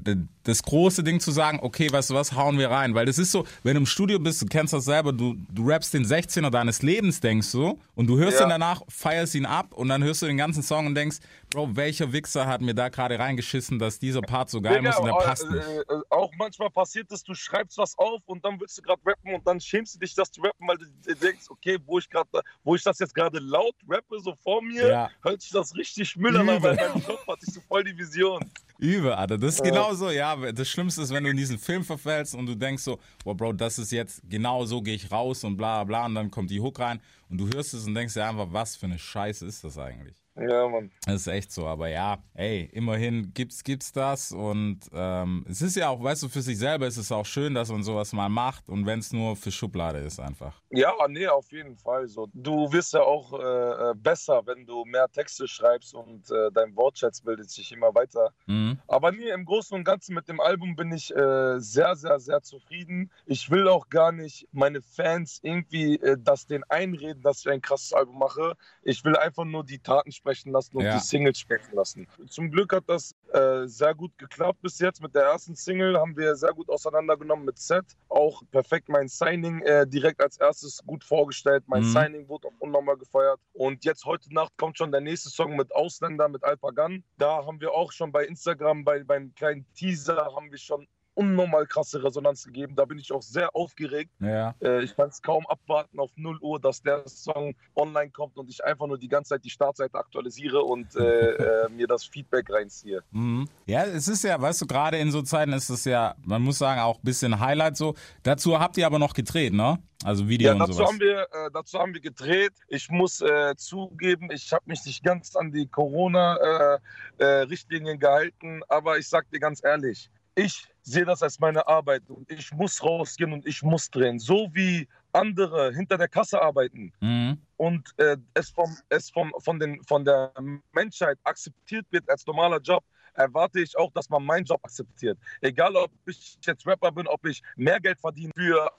das 0.48 0.64
große 0.64 1.04
Ding 1.04 1.20
zu 1.20 1.32
sagen, 1.32 1.60
okay, 1.62 1.92
weißt 1.92 2.10
du 2.10 2.14
was, 2.14 2.32
hauen 2.34 2.58
wir 2.58 2.70
rein. 2.72 2.96
Weil 2.96 3.06
das 3.06 3.18
ist 3.18 3.32
so, 3.32 3.46
wenn 3.64 3.74
du 3.74 3.82
im 3.82 3.86
Studio 3.86 4.18
bist, 4.18 4.42
du 4.42 4.46
kennst 4.46 4.74
das 4.74 4.86
selber, 4.86 5.12
du, 5.12 5.36
du 5.50 5.68
rappst 5.68 5.94
den 5.94 6.06
16er 6.06 6.50
deines 6.50 6.82
Lebens, 6.82 7.20
denkst 7.20 7.52
du, 7.52 7.78
und 7.96 8.08
du 8.08 8.18
hörst 8.18 8.40
Ja. 8.40 8.46
ihn 8.46 8.50
danach, 8.50 8.82
feierst 8.88 9.36
ihn 9.36 9.46
ab 9.46 9.74
und 9.74 9.90
dann 9.90 10.04
hörst 10.04 10.22
du 10.22 10.26
den 10.26 10.38
ganzen 10.38 10.64
Song 10.64 10.86
und 10.88 10.96
denkst, 10.96 11.18
Bro, 11.52 11.76
welcher 11.76 12.12
Wichser 12.14 12.46
hat 12.46 12.62
mir 12.62 12.74
da 12.74 12.90
gerade 12.90 13.18
reingeschissen, 13.20 13.80
dass 13.80 14.00
dieser 14.00 14.22
Part 14.22 14.50
so 14.50 14.62
geil 14.62 14.78
Digga, 14.80 14.90
muss 14.90 14.98
und 15.00 15.06
der 15.06 15.14
äh, 15.16 15.24
passt 15.26 15.50
nicht. 15.50 15.66
äh, 15.66 15.80
äh, 15.82 16.02
auch 16.10 16.32
manchmal 16.38 16.70
passiert 16.70 17.12
es, 17.12 17.24
du 17.24 17.34
schreibst 17.34 17.78
was 17.78 17.98
auf 17.98 18.22
und 18.26 18.44
dann 18.44 18.60
willst 18.60 18.78
du 18.78 18.82
gerade 18.82 19.02
rappen 19.06 19.34
und 19.34 19.46
dann 19.48 19.60
schämst 19.60 19.96
du 19.96 20.00
dich, 20.00 20.14
das 20.14 20.32
zu 20.32 20.42
rappen, 20.42 20.68
weil 20.68 20.78
du 20.78 21.16
denkst, 21.16 21.46
okay, 21.50 21.78
wo 21.86 22.00
ich 22.00 22.10
gerade, 22.10 22.28
wo 22.64 22.76
ich 22.76 22.84
das 22.84 23.00
jetzt 23.00 23.14
gerade 23.16 23.40
laut 23.40 23.76
rappe, 23.90 24.20
so 24.20 24.34
vor 24.44 24.62
mir, 24.62 24.88
Ja. 24.90 25.10
hört 25.24 25.42
sich 25.42 25.52
das 25.52 25.74
richtig 25.76 26.16
Müll 26.16 26.38
an, 26.38 26.50
aber 26.50 26.72
in 26.72 26.78
meinem 26.78 27.04
Kopf 27.04 27.26
hatte 27.28 27.46
ich 27.48 27.54
so 27.54 27.62
voll 27.68 27.84
die 27.84 27.98
Vision. 27.98 28.44
Übel, 28.80 29.12
Alter. 29.14 29.38
Das 29.40 29.56
ist 29.56 29.64
genauso, 29.64 30.12
ja. 30.12 30.37
Das 30.54 30.70
Schlimmste 30.70 31.02
ist, 31.02 31.12
wenn 31.12 31.24
du 31.24 31.30
in 31.30 31.38
diesen 31.38 31.58
Film 31.58 31.84
verfällst 31.84 32.36
und 32.36 32.46
du 32.46 32.56
denkst 32.56 32.84
so, 32.84 33.00
boah, 33.24 33.36
Bro, 33.36 33.54
das 33.54 33.80
ist 33.80 33.92
jetzt, 33.92 34.22
genau 34.30 34.66
so 34.66 34.82
gehe 34.82 34.96
ich 34.96 35.12
raus 35.12 35.44
und 35.44 35.58
bla 35.58 35.84
bla 35.84 36.06
und 36.06 36.16
dann 36.16 36.32
kommt 36.32 36.50
die 36.52 36.60
Hook 36.60 36.80
rein 36.80 37.00
und 37.30 37.38
du 37.38 37.48
hörst 37.54 37.74
es 37.74 37.86
und 37.86 37.96
denkst 37.96 38.14
dir 38.14 38.28
einfach, 38.28 38.48
was 38.52 38.76
für 38.76 38.86
eine 38.86 39.00
Scheiße 39.00 39.46
ist 39.46 39.64
das 39.64 39.78
eigentlich? 39.78 40.27
Ja, 40.40 40.68
Mann. 40.68 40.92
Das 41.06 41.16
ist 41.16 41.28
echt 41.28 41.52
so, 41.52 41.66
aber 41.66 41.88
ja, 41.90 42.20
ey, 42.36 42.70
immerhin 42.72 43.32
gibt's, 43.34 43.64
gibt's 43.64 43.92
das 43.92 44.32
und 44.32 44.82
ähm, 44.94 45.46
es 45.50 45.62
ist 45.62 45.76
ja 45.76 45.90
auch, 45.90 46.02
weißt 46.02 46.24
du, 46.24 46.30
für 46.30 46.42
sich 46.42 46.60
selber 46.60 46.86
ist 46.86 46.98
es 46.98 47.12
auch 47.12 47.26
schön, 47.26 47.56
dass 47.56 47.70
man 47.70 47.82
sowas 47.82 48.14
mal 48.14 48.30
macht 48.30 48.70
und 48.70 48.86
wenn 48.86 49.00
es 49.00 49.12
nur 49.12 49.36
für 49.36 49.52
Schublade 49.52 50.00
ist 50.00 50.20
einfach. 50.20 50.62
Ja, 50.70 50.94
nee, 51.08 51.28
auf 51.28 51.52
jeden 51.52 51.76
Fall. 51.76 52.08
So. 52.08 52.28
Du 52.34 52.72
wirst 52.72 52.94
ja 52.94 53.02
auch 53.02 53.34
äh, 53.34 53.92
äh, 53.92 53.94
besser, 53.96 54.44
wenn 54.46 54.66
du 54.66 54.86
mehr 54.86 55.08
Texte 55.10 55.48
schreibst 55.48 55.96
und 55.96 56.30
äh, 56.30 56.52
dein 56.54 56.76
Wortschatz 56.76 57.22
bildet 57.22 57.50
sich 57.50 57.72
immer 57.72 57.96
weiter. 57.96 58.32
Mhm. 58.46 58.78
Aber 58.88 59.12
nee, 59.12 59.30
im 59.30 59.46
Großen 59.46 59.76
und 59.76 59.86
Ganzen 59.86 60.14
mit 60.14 60.28
dem 60.28 60.40
Album 60.40 60.76
bin 60.76 60.92
ich 60.92 61.16
äh, 61.16 61.60
sehr, 61.60 61.96
sehr, 61.96 62.20
sehr 62.20 62.42
zufrieden. 62.44 63.12
Ich 63.26 63.50
will 63.50 63.68
auch 63.68 63.90
gar 63.90 64.12
nicht 64.12 64.48
meine 64.52 64.82
Fans 64.82 65.40
irgendwie 65.42 65.96
äh, 65.96 66.18
das 66.20 66.46
denen 66.46 66.64
einreden, 66.66 67.24
dass 67.24 67.40
ich 67.40 67.50
ein 67.50 67.62
krasses 67.62 67.94
Album 67.94 68.20
mache. 68.20 68.56
Ich 68.84 69.04
will 69.04 69.16
einfach 69.16 69.46
nur 69.46 69.64
die 69.64 69.80
Taten 69.80 70.12
sprechen 70.12 70.27
lassen 70.52 70.78
und 70.78 70.84
Ja. 70.84 70.94
die 70.94 71.00
Singles 71.00 71.40
sprechen 71.40 71.74
lassen. 71.76 72.08
Zum 72.30 72.52
Glück 72.52 72.74
hat 72.74 72.84
das 72.88 73.16
äh, 73.34 73.66
sehr 73.68 73.94
gut 73.96 74.18
geklappt 74.18 74.62
bis 74.62 74.80
jetzt. 74.80 75.02
Mit 75.02 75.14
der 75.16 75.24
ersten 75.24 75.56
Single 75.56 75.98
haben 75.98 76.16
wir 76.18 76.36
sehr 76.36 76.54
gut 76.54 76.70
auseinandergenommen 76.70 77.46
mit 77.46 77.58
Set. 77.58 77.86
Auch 78.10 78.42
perfekt 78.52 78.90
mein 78.90 79.08
Signing 79.08 79.62
äh, 79.62 79.86
direkt 79.88 80.22
als 80.22 80.38
erstes 80.38 80.82
gut 80.86 81.04
vorgestellt. 81.04 81.64
Mein 81.68 81.84
Mhm. 81.84 81.92
Signing 81.94 82.28
wurde 82.30 82.48
auch 82.48 82.54
unnormal 82.60 82.98
gefeiert. 82.98 83.40
Und 83.54 83.86
jetzt 83.86 84.06
heute 84.06 84.34
Nacht 84.34 84.52
kommt 84.58 84.78
schon 84.78 84.92
der 84.92 85.02
nächste 85.02 85.30
Song 85.30 85.56
mit 85.56 85.74
Ausländer, 85.76 86.28
mit 86.30 86.44
Alpagan. 86.44 87.04
Da 87.18 87.46
haben 87.46 87.60
wir 87.62 87.72
auch 87.74 87.92
schon 87.92 88.12
bei 88.12 88.26
Instagram, 88.26 88.84
bei, 88.84 89.04
beim 89.04 89.34
kleinen 89.36 89.66
Teaser, 89.76 90.32
haben 90.36 90.52
wir 90.52 90.58
schon 90.58 90.88
unnormal 91.18 91.66
krasse 91.66 92.04
Resonanz 92.04 92.44
gegeben. 92.46 92.76
Da 92.76 92.86
bin 92.86 93.00
ich 93.00 93.12
auch 93.12 93.24
sehr 93.24 93.56
aufgeregt. 93.56 94.12
Ja. 94.20 94.54
Äh, 94.62 94.84
ich 94.84 94.96
kann 94.96 95.10
es 95.10 95.20
kaum 95.22 95.46
abwarten 95.48 96.00
auf 96.00 96.12
0 96.16 96.38
Uhr, 96.42 96.60
dass 96.60 96.80
der 96.82 97.08
Song 97.08 97.56
online 97.76 98.12
kommt 98.12 98.38
und 98.38 98.48
ich 98.50 98.64
einfach 98.64 98.86
nur 98.86 99.00
die 99.00 99.08
ganze 99.08 99.30
Zeit 99.30 99.44
die 99.44 99.50
Startseite 99.50 99.98
aktualisiere 99.98 100.62
und 100.62 100.96
äh, 100.96 101.02
äh, 101.66 101.70
mir 101.70 101.88
das 101.88 102.06
Feedback 102.06 102.52
reinziehe. 102.52 103.02
Mhm. 103.12 103.50
Ja, 103.66 103.86
es 103.86 104.08
ist 104.08 104.24
ja, 104.24 104.40
weißt 104.40 104.62
du, 104.62 104.68
gerade 104.68 104.98
in 104.98 105.10
so 105.12 105.24
Zeiten 105.24 105.54
ist 105.54 105.70
es 105.70 105.86
ja, 105.86 106.14
man 106.24 106.44
muss 106.44 106.60
sagen, 106.60 106.82
auch 106.82 106.98
ein 107.00 107.04
bisschen 107.04 107.40
Highlight 107.40 107.78
so. 107.78 107.96
Dazu 108.24 108.60
habt 108.60 108.78
ihr 108.78 108.86
aber 108.86 109.00
noch 109.00 109.14
gedreht, 109.14 109.54
ne? 109.54 109.80
Also 110.04 110.28
Video 110.30 110.50
Ja, 110.50 110.54
und 110.54 110.60
dazu 110.60 110.74
sowas. 110.74 110.90
haben, 110.90 111.00
wir, 111.00 111.22
äh, 111.22 111.50
dazu 111.52 111.80
haben 111.80 111.96
wir 111.96 112.02
gedreht. 112.02 112.54
Ich 112.68 112.90
muss 112.90 113.22
äh, 113.22 113.56
zugeben, 113.58 114.30
ich 114.32 114.54
habe 114.54 114.64
mich 114.68 114.86
nicht 114.86 115.04
ganz 115.04 115.36
an 115.36 115.52
die 115.52 115.68
Corona-Richtlinien 115.68 118.00
gehalten, 118.00 118.62
aber 118.70 119.00
ich 119.00 119.10
sag 119.10 119.28
dir 119.32 119.40
ganz 119.40 119.64
ehrlich, 119.64 120.12
ich 120.38 120.68
sehe 120.84 121.04
das 121.04 121.24
als 121.24 121.40
meine 121.40 121.68
Arbeit 121.68 122.04
und 122.10 122.32
ich 122.32 122.52
muss 122.52 122.84
rausgehen 122.84 123.34
und 123.34 123.46
ich 123.48 123.64
muss 123.64 123.90
drehen. 123.90 124.20
So 124.20 124.50
wie 124.54 124.88
andere 125.12 125.74
hinter 125.74 125.98
der 125.98 126.08
Kasse 126.08 126.40
arbeiten 126.40 126.94
Mhm. 127.02 127.42
und 127.58 127.92
äh, 127.98 128.18
es, 128.36 128.52
vom, 128.52 128.78
es 128.90 129.10
vom, 129.10 129.34
von, 129.40 129.60
den, 129.60 129.84
von 129.84 130.06
der 130.06 130.32
Menschheit 130.74 131.18
akzeptiert 131.24 131.88
wird 131.90 132.08
als 132.08 132.26
normaler 132.28 132.60
Job, 132.62 132.84
erwarte 133.16 133.60
ich 133.60 133.76
auch, 133.76 133.92
dass 133.94 134.10
man 134.10 134.24
meinen 134.24 134.46
Job 134.46 134.60
akzeptiert. 134.64 135.18
Egal, 135.42 135.76
ob 135.76 135.92
ich 136.06 136.38
jetzt 136.46 136.68
Rapper 136.68 136.92
bin, 136.92 137.08
ob 137.08 137.26
ich 137.26 137.42
mehr 137.56 137.80
Geld 137.80 138.00
verdiene 138.00 138.32
für 138.36 138.72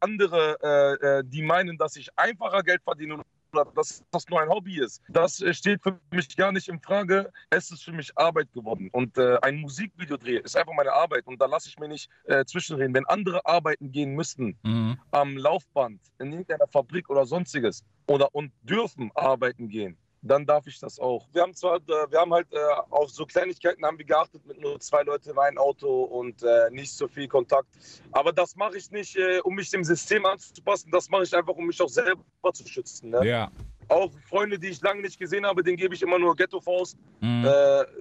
andere, 0.00 0.58
äh, 0.62 1.06
äh, 1.06 1.22
die 1.24 1.42
meinen, 1.42 1.78
dass 1.78 1.94
ich 1.94 2.08
einfacher 2.18 2.64
Geld 2.64 2.82
verdiene 2.82 3.22
dass 3.54 4.02
das 4.10 4.28
nur 4.28 4.40
ein 4.40 4.48
Hobby 4.48 4.80
ist. 4.80 5.02
Das 5.08 5.40
äh, 5.40 5.54
steht 5.54 5.82
für 5.82 5.98
mich 6.10 6.36
gar 6.36 6.52
nicht 6.52 6.68
in 6.68 6.80
Frage. 6.80 7.30
Es 7.50 7.70
ist 7.70 7.84
für 7.84 7.92
mich 7.92 8.10
Arbeit 8.16 8.52
geworden. 8.52 8.88
Und 8.92 9.16
äh, 9.18 9.38
ein 9.42 9.56
Musikvideo 9.60 10.16
drehen 10.16 10.42
ist 10.44 10.56
einfach 10.56 10.72
meine 10.74 10.92
Arbeit. 10.92 11.26
Und 11.26 11.40
da 11.40 11.46
lasse 11.46 11.68
ich 11.68 11.78
mir 11.78 11.88
nicht 11.88 12.08
äh, 12.24 12.44
zwischenreden. 12.44 12.94
Wenn 12.94 13.06
andere 13.06 13.44
arbeiten 13.46 13.92
gehen 13.92 14.14
müssten, 14.14 14.58
Mhm. 14.62 14.98
am 15.10 15.36
Laufband, 15.36 16.00
in 16.18 16.32
irgendeiner 16.32 16.66
Fabrik 16.68 17.08
oder 17.10 17.24
sonstiges 17.26 17.84
oder 18.06 18.34
und 18.34 18.52
dürfen 18.62 19.10
arbeiten 19.14 19.68
gehen, 19.68 19.96
dann 20.24 20.46
darf 20.46 20.66
ich 20.66 20.78
das 20.80 20.98
auch. 20.98 21.28
Wir 21.32 21.42
haben 21.42 21.54
zwar, 21.54 21.76
äh, 21.76 22.10
wir 22.10 22.18
haben 22.18 22.32
halt 22.32 22.50
äh, 22.52 22.56
auf 22.90 23.10
so 23.10 23.26
Kleinigkeiten 23.26 23.84
haben 23.84 23.98
wir 23.98 24.06
geachtet 24.06 24.44
mit 24.46 24.60
nur 24.60 24.80
zwei 24.80 25.02
Leuten 25.02 25.30
in 25.30 25.38
einem 25.38 25.58
Auto 25.58 26.04
und 26.04 26.42
äh, 26.42 26.70
nicht 26.70 26.92
so 26.92 27.06
viel 27.06 27.28
Kontakt. 27.28 27.68
Aber 28.12 28.32
das 28.32 28.56
mache 28.56 28.78
ich 28.78 28.90
nicht, 28.90 29.18
um 29.42 29.54
mich 29.54 29.70
dem 29.70 29.84
System 29.84 30.24
anzupassen. 30.24 30.90
Das 30.90 31.10
mache 31.10 31.24
ich 31.24 31.36
einfach, 31.36 31.54
um 31.54 31.66
mich 31.66 31.80
auch 31.80 31.88
selber 31.88 32.22
zu 32.52 32.66
schützen. 32.66 33.10
Ne? 33.10 33.26
Ja. 33.26 33.50
Auch 33.88 34.10
Freunde, 34.28 34.58
die 34.58 34.68
ich 34.68 34.80
lange 34.80 35.02
nicht 35.02 35.18
gesehen 35.18 35.44
habe, 35.44 35.62
denen 35.62 35.76
gebe 35.76 35.94
ich 35.94 36.02
immer 36.02 36.18
nur 36.18 36.34
Ghetto-Faust. 36.34 36.96
Mhm. 37.20 37.46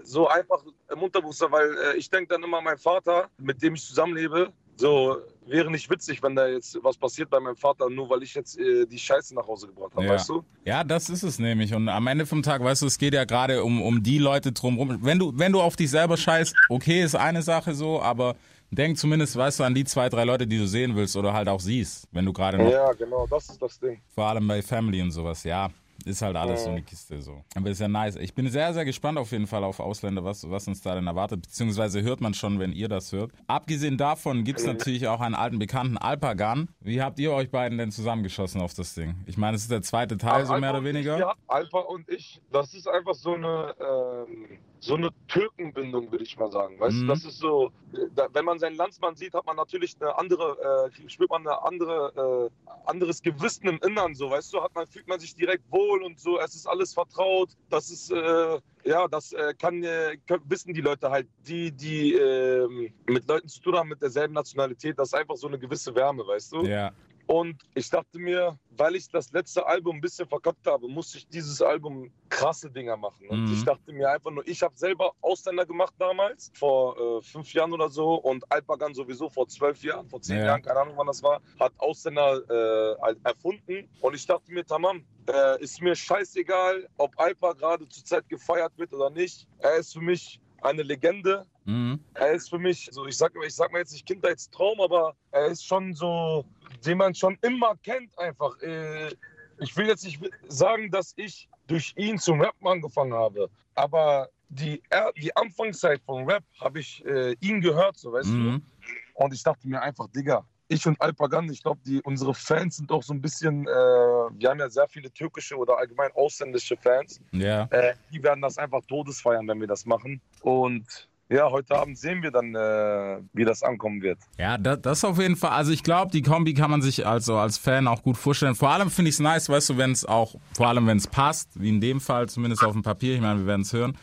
So 0.04 0.28
einfach 0.28 0.64
im 0.90 1.02
Unterbewusstsein, 1.02 1.52
weil 1.52 1.96
ich 1.98 2.10
denke 2.10 2.34
dann 2.34 2.44
immer 2.44 2.60
an 2.60 2.64
meinen 2.64 2.78
Vater, 2.78 3.30
mit 3.38 3.62
dem 3.62 3.76
ich 3.76 3.86
zusammenlebe. 3.86 4.54
So 4.76 5.18
wäre 5.46 5.70
nicht 5.70 5.90
witzig, 5.90 6.24
wenn 6.24 6.36
da 6.36 6.48
jetzt 6.48 6.78
was 6.84 6.98
passiert 6.98 7.30
bei 7.30 7.40
meinem 7.40 7.56
Vater, 7.56 7.90
nur 7.90 8.10
weil 8.10 8.24
ich 8.24 8.34
jetzt 8.34 8.58
äh, 8.58 8.86
die 8.86 8.98
Scheiße 8.98 9.36
nach 9.36 9.46
Hause 9.48 9.68
gebracht 9.68 9.92
habe, 9.96 10.06
Ja. 10.06 10.14
weißt 10.14 10.30
du? 10.30 10.44
Ja, 10.66 10.84
das 10.84 11.10
ist 11.10 11.24
es 11.24 11.38
nämlich. 11.38 11.74
Und 11.74 11.90
am 11.90 12.08
Ende 12.08 12.26
vom 12.26 12.42
Tag, 12.42 12.64
weißt 12.64 12.82
du, 12.82 12.86
es 12.88 12.98
geht 12.98 13.14
ja 13.14 13.26
gerade 13.26 13.64
um, 13.64 13.82
um 13.82 14.02
die 14.02 14.18
Leute 14.20 14.52
drumherum. 14.52 15.00
Wenn 15.02 15.20
du, 15.20 15.32
wenn 15.36 15.52
du 15.52 15.62
auf 15.62 15.76
dich 15.76 15.90
selber 15.90 16.18
scheißt, 16.18 16.56
okay, 16.70 17.04
ist 17.04 17.16
eine 17.16 17.42
Sache 17.42 17.74
so, 17.76 18.02
aber 18.02 18.36
denk 18.72 18.98
zumindest, 18.98 19.36
weißt 19.36 19.60
du, 19.60 19.64
an 19.66 19.76
die 19.76 19.84
zwei, 19.84 20.10
drei 20.10 20.24
Leute, 20.24 20.48
die 20.48 20.58
du 20.58 20.66
sehen 20.68 20.96
willst 20.96 21.16
oder 21.16 21.34
halt 21.34 21.48
auch 21.50 21.60
siehst, 21.60 22.08
wenn 22.12 22.26
du 22.26 22.34
gerade 22.34 22.58
noch, 22.58 22.72
Ja, 22.72 22.92
genau, 22.94 23.28
das 23.30 23.50
ist 23.50 23.62
das 23.62 23.80
Ding. 23.80 24.02
vor 24.16 24.26
allem 24.26 24.48
bei 24.48 24.62
Family 24.62 25.02
und 25.02 25.12
sowas, 25.12 25.44
ja. 25.44 25.70
Ist 26.06 26.22
halt 26.22 26.36
alles 26.36 26.64
so 26.64 26.70
eine 26.70 26.82
Kiste 26.82 27.22
so. 27.22 27.44
Aber 27.56 27.70
ist 27.70 27.80
ja 27.80 27.88
nice. 27.88 28.16
Ich 28.16 28.34
bin 28.34 28.50
sehr, 28.50 28.74
sehr 28.74 28.86
gespannt 28.86 29.18
auf 29.18 29.32
jeden 29.32 29.48
Fall 29.48 29.64
auf 29.64 29.80
Ausländer, 29.80 30.24
was, 30.24 30.50
was 30.50 30.68
uns 30.68 30.82
da 30.82 30.96
denn 30.96 31.08
erwartet, 31.08 31.42
beziehungsweise 31.42 32.02
hört 32.02 32.22
man 32.22 32.34
schon, 32.34 32.60
wenn 32.60 32.72
ihr 32.72 32.88
das 32.88 33.12
hört. 33.12 33.32
Abgesehen 33.48 33.98
davon 33.98 34.44
gibt 34.44 34.60
es 34.60 34.66
natürlich 34.66 35.08
auch 35.08 35.22
einen 35.22 35.36
alten 35.36 35.60
Bekannten, 35.60 35.98
Alpagan. 35.98 36.70
Wie 36.80 37.02
habt 37.02 37.20
ihr 37.20 37.32
euch 37.32 37.50
beiden 37.50 37.78
denn 37.78 37.92
zusammengeschossen 37.92 38.62
auf 38.62 38.74
das 38.74 38.94
Ding? 38.94 39.16
Ich 39.26 39.38
meine, 39.38 39.56
es 39.56 39.64
ist 39.64 39.72
der 39.72 39.82
zweite 39.82 40.18
Teil, 40.18 40.46
so 40.46 40.54
Alpha 40.54 40.60
mehr 40.60 40.72
oder 40.72 40.84
weniger. 40.84 41.16
Ich, 41.16 41.22
ja, 41.22 41.34
Alpha 41.48 41.80
und 41.80 42.10
ich, 42.10 42.42
das 42.52 42.74
ist 42.74 42.88
einfach 42.88 43.14
so 43.14 43.34
eine, 43.34 43.76
ähm, 43.80 44.60
so 44.84 44.96
eine 44.96 45.10
Türkenbindung, 45.28 46.12
würde 46.12 46.26
ich 46.26 46.38
mal 46.38 46.52
sagen. 46.52 46.78
Weißt 46.80 46.98
Mhm. 46.98 47.02
du, 47.02 47.08
das 47.08 47.24
ist 47.24 47.40
so, 47.40 47.72
da, 48.16 48.28
wenn 48.34 48.44
man 48.44 48.60
seinen 48.60 48.76
Landsmann 48.76 49.16
sieht, 49.16 49.34
hat 49.34 49.46
man 49.46 49.56
natürlich 49.56 49.96
eine 50.02 50.18
andere, 50.18 50.90
äh, 50.94 51.10
spürt 51.10 51.30
man 51.30 51.48
eine 51.48 51.62
andere, 51.64 52.52
äh, 52.68 52.70
anderes 52.86 53.22
Gewissen 53.22 53.68
im 53.68 53.80
Innern, 53.80 54.14
so, 54.14 54.30
weißt 54.30 54.54
du, 54.54 54.62
hat 54.62 54.76
man, 54.76 54.86
fühlt 54.88 55.08
man 55.08 55.20
sich 55.22 55.36
direkt 55.36 55.64
wohl 55.72 56.04
und 56.04 56.20
so, 56.20 56.38
es 56.38 56.54
ist 56.54 56.68
alles 56.68 56.94
vertraut, 56.94 57.52
das 57.70 57.90
ist, 57.90 58.12
äh, 58.12 58.60
ja, 58.84 59.08
das 59.08 59.32
äh, 59.32 59.54
kann, 59.58 59.84
äh, 59.84 60.18
können, 60.28 60.44
wissen 60.50 60.74
die 60.74 60.82
Leute 60.82 61.10
halt, 61.10 61.28
die, 61.48 61.72
die 61.72 62.14
ähm, 62.16 62.94
mit 63.08 63.26
Leuten 63.28 63.48
zu 63.48 63.62
tun 63.62 63.78
haben 63.78 63.88
mit 63.88 64.02
derselben 64.02 64.34
Nationalität, 64.34 65.00
das 65.00 65.10
ist 65.10 65.14
einfach 65.14 65.38
so 65.38 65.48
eine 65.48 65.58
gewisse 65.58 65.96
Wärme, 65.96 66.28
weißt 66.28 66.52
du? 66.52 66.66
Ja. 66.66 66.92
Und 67.28 67.64
ich 67.74 67.90
dachte 67.90 68.20
mir, 68.20 68.60
weil 68.72 68.96
ich 68.96 69.08
das 69.10 69.32
letzte 69.32 69.66
Album 69.66 69.96
ein 69.98 70.02
bisschen 70.02 70.28
verkackt 70.28 70.68
habe, 70.68 70.88
musste 70.90 71.18
ich 71.20 71.28
dieses 71.28 71.62
Album 71.62 72.12
krasse 72.30 72.70
Dinger 72.70 72.98
machen. 72.98 73.30
Und 73.30 73.48
Mhm. 73.48 73.54
ich 73.54 73.64
dachte 73.64 73.94
mir 73.94 74.10
einfach 74.10 74.32
nur, 74.32 74.46
ich 74.48 74.62
habe 74.62 74.76
selber 74.76 75.14
Ausländer 75.22 75.66
gemacht 75.66 75.94
damals, 75.98 76.52
vor 76.54 76.98
äh, 77.00 77.22
fünf 77.22 77.54
Jahren 77.54 77.72
oder 77.72 77.90
so. 77.90 78.16
Und 78.16 78.44
Alpagan 78.52 78.94
sowieso 78.94 79.30
vor 79.30 79.48
zwölf 79.48 79.82
Jahren, 79.84 80.08
vor 80.10 80.22
zehn 80.22 80.40
Ja. 80.40 80.48
Jahren, 80.48 80.62
keine 80.62 80.82
Ahnung 80.82 80.98
wann 80.98 81.08
das 81.08 81.24
war, 81.24 81.42
hat 81.60 81.72
Ausländer 81.78 82.42
äh, 82.50 83.02
halt 83.02 83.20
erfunden. 83.24 83.88
Und 84.02 84.16
ich 84.16 84.26
dachte 84.26 84.52
mir, 84.52 84.66
tamam, 84.66 85.06
äh, 85.28 85.62
ist 85.64 85.82
mir 85.82 85.96
scheißegal, 85.96 86.90
ob 86.98 87.18
Alpa 87.18 87.54
gerade 87.54 87.88
zurzeit 87.88 88.28
gefeiert 88.28 88.74
wird 88.78 88.94
oder 88.94 89.10
nicht. 89.10 89.48
Er 89.60 89.76
ist 89.78 89.94
für 89.94 90.02
mich 90.02 90.42
eine 90.62 90.84
Legende. 90.84 91.46
Mhm. 91.66 92.00
Er 92.16 92.32
ist 92.32 92.50
für 92.50 92.60
mich, 92.60 92.90
so 92.92 93.06
ich 93.06 93.18
sag, 93.18 93.32
ich 93.46 93.56
sag 93.56 93.72
mal 93.72 93.80
jetzt 93.80 93.94
nicht 93.94 94.06
Kindheitstraum, 94.06 94.80
aber 94.82 95.16
er 95.32 95.46
ist 95.48 95.66
schon 95.66 95.94
so, 95.94 96.46
den 96.86 96.98
man 96.98 97.14
schon 97.16 97.38
immer 97.42 97.76
kennt 97.84 98.18
einfach. 98.20 98.60
Äh, 98.62 99.12
Ich 99.60 99.78
will 99.78 99.88
jetzt 99.88 100.04
nicht 100.04 100.20
sagen, 100.48 100.90
dass 100.92 101.14
ich 101.16 101.48
durch 101.68 101.94
ihn 101.96 102.18
zum 102.18 102.42
Rappen 102.42 102.68
angefangen 102.68 103.14
habe, 103.14 103.50
aber 103.76 104.28
die, 104.50 104.82
die 105.22 105.34
Anfangszeit 105.36 106.02
von 106.06 106.30
Rap 106.30 106.44
habe 106.60 106.80
ich 106.80 107.06
äh, 107.06 107.36
ihn 107.40 107.62
gehört, 107.62 107.98
so 107.98 108.12
weißt 108.12 108.30
Mhm. 108.30 108.62
du. 108.62 109.24
Und 109.24 109.34
ich 109.34 109.44
dachte 109.44 109.68
mir 109.68 109.82
einfach, 109.82 110.08
Digga, 110.10 110.44
ich 110.68 110.86
und 110.88 111.00
Alpagan, 111.00 111.50
ich 111.52 111.62
glaube, 111.62 111.80
die 111.86 112.02
unsere 112.02 112.34
Fans 112.34 112.78
sind 112.78 112.92
auch 112.92 113.04
so 113.04 113.14
ein 113.14 113.22
bisschen, 113.22 113.68
äh, 113.68 113.70
wir 113.72 114.50
haben 114.50 114.60
ja 114.60 114.70
sehr 114.70 114.88
viele 114.88 115.12
türkische 115.12 115.56
oder 115.56 115.78
allgemein 115.78 116.12
ausländische 116.16 116.76
Fans. 116.78 117.22
Ja. 117.32 117.66
Äh, 117.70 117.94
die 118.12 118.22
werden 118.24 118.42
das 118.42 118.58
einfach 118.58 118.82
todesfeiern, 118.88 119.48
wenn 119.48 119.60
wir 119.60 119.68
das 119.68 119.86
machen. 119.86 120.20
Und 120.42 121.08
ja, 121.34 121.50
heute 121.50 121.76
Abend 121.76 121.98
sehen 121.98 122.22
wir 122.22 122.32
dann, 122.32 122.54
äh, 122.54 123.22
wie 123.34 123.44
das 123.44 123.64
ankommen 123.64 124.02
wird. 124.02 124.20
Ja, 124.38 124.58
das, 124.58 124.82
das 124.82 125.04
auf 125.04 125.20
jeden 125.20 125.36
Fall. 125.36 125.52
Also 125.52 125.72
ich 125.72 125.84
glaube, 125.84 126.12
die 126.12 126.22
Kombi 126.22 126.54
kann 126.54 126.70
man 126.70 126.82
sich 126.82 127.08
also 127.08 127.38
als 127.38 127.58
Fan 127.58 127.88
auch 127.88 128.04
gut 128.04 128.18
vorstellen. 128.18 128.56
Vor 128.56 128.70
allem 128.70 128.90
finde 128.90 129.10
ich 129.10 129.16
es 129.16 129.20
nice, 129.20 129.50
weißt 129.50 129.72
du, 129.72 129.78
wenn 129.78 129.92
es 129.92 130.06
auch, 130.06 130.36
vor 130.56 130.68
allem 130.68 130.86
wenn 130.86 130.98
es 130.98 131.08
passt, 131.08 131.50
wie 131.60 131.70
in 131.70 131.82
dem 131.82 132.00
Fall 132.00 132.30
zumindest 132.30 132.64
auf 132.64 132.74
dem 132.74 132.84
Papier, 132.84 133.16
ich 133.16 133.22
meine, 133.22 133.40
wir 133.40 133.48
werden 133.48 133.62
es 133.62 133.74
hören, 133.74 133.98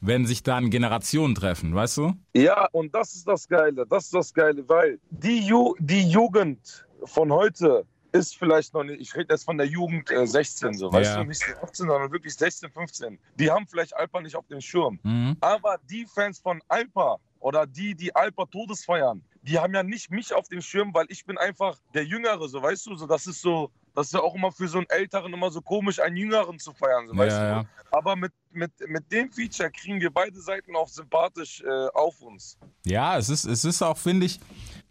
wenn 0.00 0.26
sich 0.26 0.42
dann 0.42 0.68
Generationen 0.70 1.34
treffen, 1.34 1.74
weißt 1.74 1.96
du? 1.98 2.12
Ja, 2.34 2.66
und 2.72 2.94
das 2.94 3.14
ist 3.14 3.28
das 3.28 3.48
Geile, 3.48 3.86
das 3.86 4.06
ist 4.06 4.14
das 4.14 4.34
Geile, 4.34 4.68
weil 4.68 4.98
die, 5.10 5.46
Ju 5.46 5.74
die 5.78 6.08
Jugend 6.08 6.86
von 7.04 7.32
heute 7.32 7.86
ist 8.14 8.36
vielleicht 8.36 8.72
noch 8.74 8.84
nicht, 8.84 9.00
ich 9.00 9.14
rede 9.16 9.34
jetzt 9.34 9.44
von 9.44 9.58
der 9.58 9.66
Jugend 9.66 10.08
äh, 10.10 10.26
16, 10.26 10.74
so, 10.74 10.92
weißt 10.92 11.16
Ja. 11.16 11.22
du, 11.22 11.28
nicht 11.28 11.42
18, 11.62 11.86
sondern 11.88 12.12
wirklich 12.12 12.34
16, 12.34 12.70
15. 12.70 13.18
Die 13.38 13.50
haben 13.50 13.66
vielleicht 13.66 13.94
Alpa 13.96 14.20
nicht 14.20 14.36
auf 14.36 14.46
dem 14.46 14.60
Schirm. 14.60 15.00
Mhm. 15.02 15.36
Aber 15.40 15.78
die 15.90 16.06
Fans 16.06 16.38
von 16.38 16.62
Alpa 16.68 17.18
oder 17.40 17.66
die, 17.66 17.94
die 17.94 18.14
Alpa 18.14 18.46
Todes 18.46 18.84
feiern, 18.84 19.20
die 19.42 19.58
haben 19.58 19.74
ja 19.74 19.82
nicht 19.82 20.10
mich 20.10 20.32
auf 20.32 20.48
dem 20.48 20.62
Schirm, 20.62 20.94
weil 20.94 21.06
ich 21.08 21.24
bin 21.26 21.36
einfach 21.38 21.76
der 21.92 22.04
Jüngere, 22.04 22.48
so 22.48 22.62
weißt 22.62 22.86
du, 22.86 22.94
so 22.96 23.06
das 23.06 23.26
ist 23.26 23.42
so, 23.42 23.70
das 23.96 24.06
ist 24.06 24.12
ja 24.14 24.20
auch 24.20 24.34
immer 24.34 24.50
für 24.52 24.68
so 24.68 24.78
einen 24.78 24.88
Älteren 24.88 25.32
immer 25.34 25.50
so 25.50 25.60
komisch, 25.60 25.98
einen 26.00 26.16
Jüngeren 26.16 26.58
zu 26.58 26.72
feiern, 26.72 27.08
so 27.08 27.16
weißt 27.16 27.36
Ja, 27.36 27.42
du. 27.42 27.60
ja. 27.62 27.64
Aber 27.90 28.14
mit, 28.16 28.32
mit, 28.52 28.70
mit 28.88 29.10
dem 29.12 29.30
Feature 29.30 29.70
kriegen 29.70 30.00
wir 30.00 30.10
beide 30.10 30.40
Seiten 30.40 30.74
auch 30.76 30.88
sympathisch 30.88 31.62
äh, 31.62 31.86
auf 31.94 32.20
uns. 32.22 32.56
Ja, 32.86 33.18
es 33.18 33.28
ist, 33.28 33.44
es 33.44 33.64
ist 33.64 33.82
auch, 33.82 33.98
finde 33.98 34.26
ich, 34.26 34.40